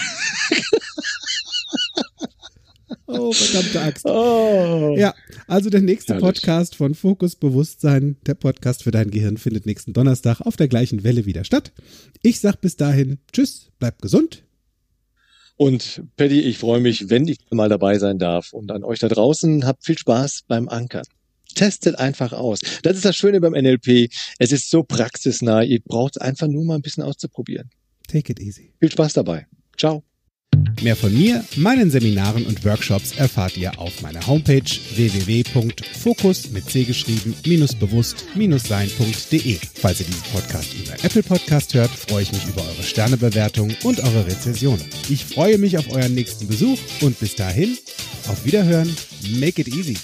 Oh, 3.07 3.33
verdammte 3.33 3.81
Axt. 3.81 4.07
Oh. 4.07 4.95
Ja, 4.97 5.15
also 5.47 5.71
der 5.71 5.81
nächste 5.81 6.15
Herrlich. 6.15 6.27
Podcast 6.27 6.77
von 6.77 6.95
Fokus 6.95 7.37
Bewusstsein, 7.37 8.17
der 8.27 8.35
Podcast 8.35 8.83
für 8.85 8.91
dein 8.91 9.11
Gehirn, 9.11 9.37
findet 9.37 9.67
nächsten 9.67 9.93
Donnerstag 9.93 10.41
auf 10.41 10.57
der 10.57 10.69
gleichen 10.69 11.05
Welle 11.05 11.27
wieder 11.27 11.45
statt. 11.45 11.73
Ich 12.23 12.41
sag 12.41 12.61
bis 12.61 12.77
dahin 12.77 13.19
Tschüss, 13.33 13.71
bleibt 13.79 14.03
gesund. 14.03 14.45
Und 15.57 16.03
Paddy, 16.17 16.41
ich 16.41 16.59
freue 16.59 16.81
mich, 16.81 17.11
wenn 17.11 17.29
ich 17.29 17.39
mal 17.51 17.69
dabei 17.69 17.99
sein 17.99 18.19
darf. 18.19 18.53
Und 18.53 18.73
an 18.73 18.83
euch 18.83 18.99
da 18.99 19.09
draußen, 19.09 19.65
habt 19.65 19.85
viel 19.85 19.99
Spaß 19.99 20.45
beim 20.49 20.69
Ankern. 20.69 21.05
Testet 21.55 21.99
einfach 21.99 22.33
aus. 22.33 22.61
Das 22.83 22.97
ist 22.97 23.05
das 23.05 23.15
Schöne 23.15 23.41
beim 23.41 23.53
NLP. 23.53 24.11
Es 24.39 24.51
ist 24.51 24.71
so 24.71 24.83
praxisnah. 24.83 25.63
Ihr 25.63 25.81
braucht 25.81 26.21
einfach 26.21 26.49
nur 26.49 26.65
mal 26.65 26.75
ein 26.75 26.83
bisschen 26.83 27.05
auszuprobieren. 27.05 27.71
Take 28.09 28.33
it 28.33 28.41
easy. 28.41 28.73
Viel 28.81 28.91
Spaß 28.91 29.13
dabei. 29.13 29.47
Ciao. 29.77 30.03
Mehr 30.83 30.97
von 30.97 31.17
mir, 31.17 31.45
meinen 31.57 31.91
Seminaren 31.91 32.45
und 32.45 32.63
Workshops 32.65 33.13
erfahrt 33.17 33.57
ihr 33.57 33.79
auf 33.79 34.03
meiner 34.03 34.27
Homepage 34.27 34.61
www.fokus 34.95 36.51
mit 36.51 36.69
c 36.69 36.85
geschrieben 36.85 37.35
bewusst-sein.de. 37.43 39.59
Falls 39.75 40.01
ihr 40.01 40.07
diesen 40.07 40.23
Podcast 40.33 40.75
über 40.75 40.93
Apple 41.03 41.23
Podcast 41.23 41.73
hört, 41.75 41.91
freue 41.91 42.25
ich 42.25 42.33
mich 42.33 42.45
über 42.47 42.63
eure 42.63 42.83
Sternebewertung 42.83 43.75
und 43.83 44.01
eure 44.01 44.27
Rezession. 44.27 44.79
Ich 45.09 45.25
freue 45.25 45.57
mich 45.59 45.79
auf 45.79 45.91
euren 45.91 46.15
nächsten 46.15 46.47
Besuch 46.47 46.79
und 47.01 47.19
bis 47.19 47.35
dahin 47.35 47.79
auf 48.29 48.45
Wiederhören. 48.45 48.95
Make 49.39 49.63
it 49.63 49.69
easy. 49.69 49.97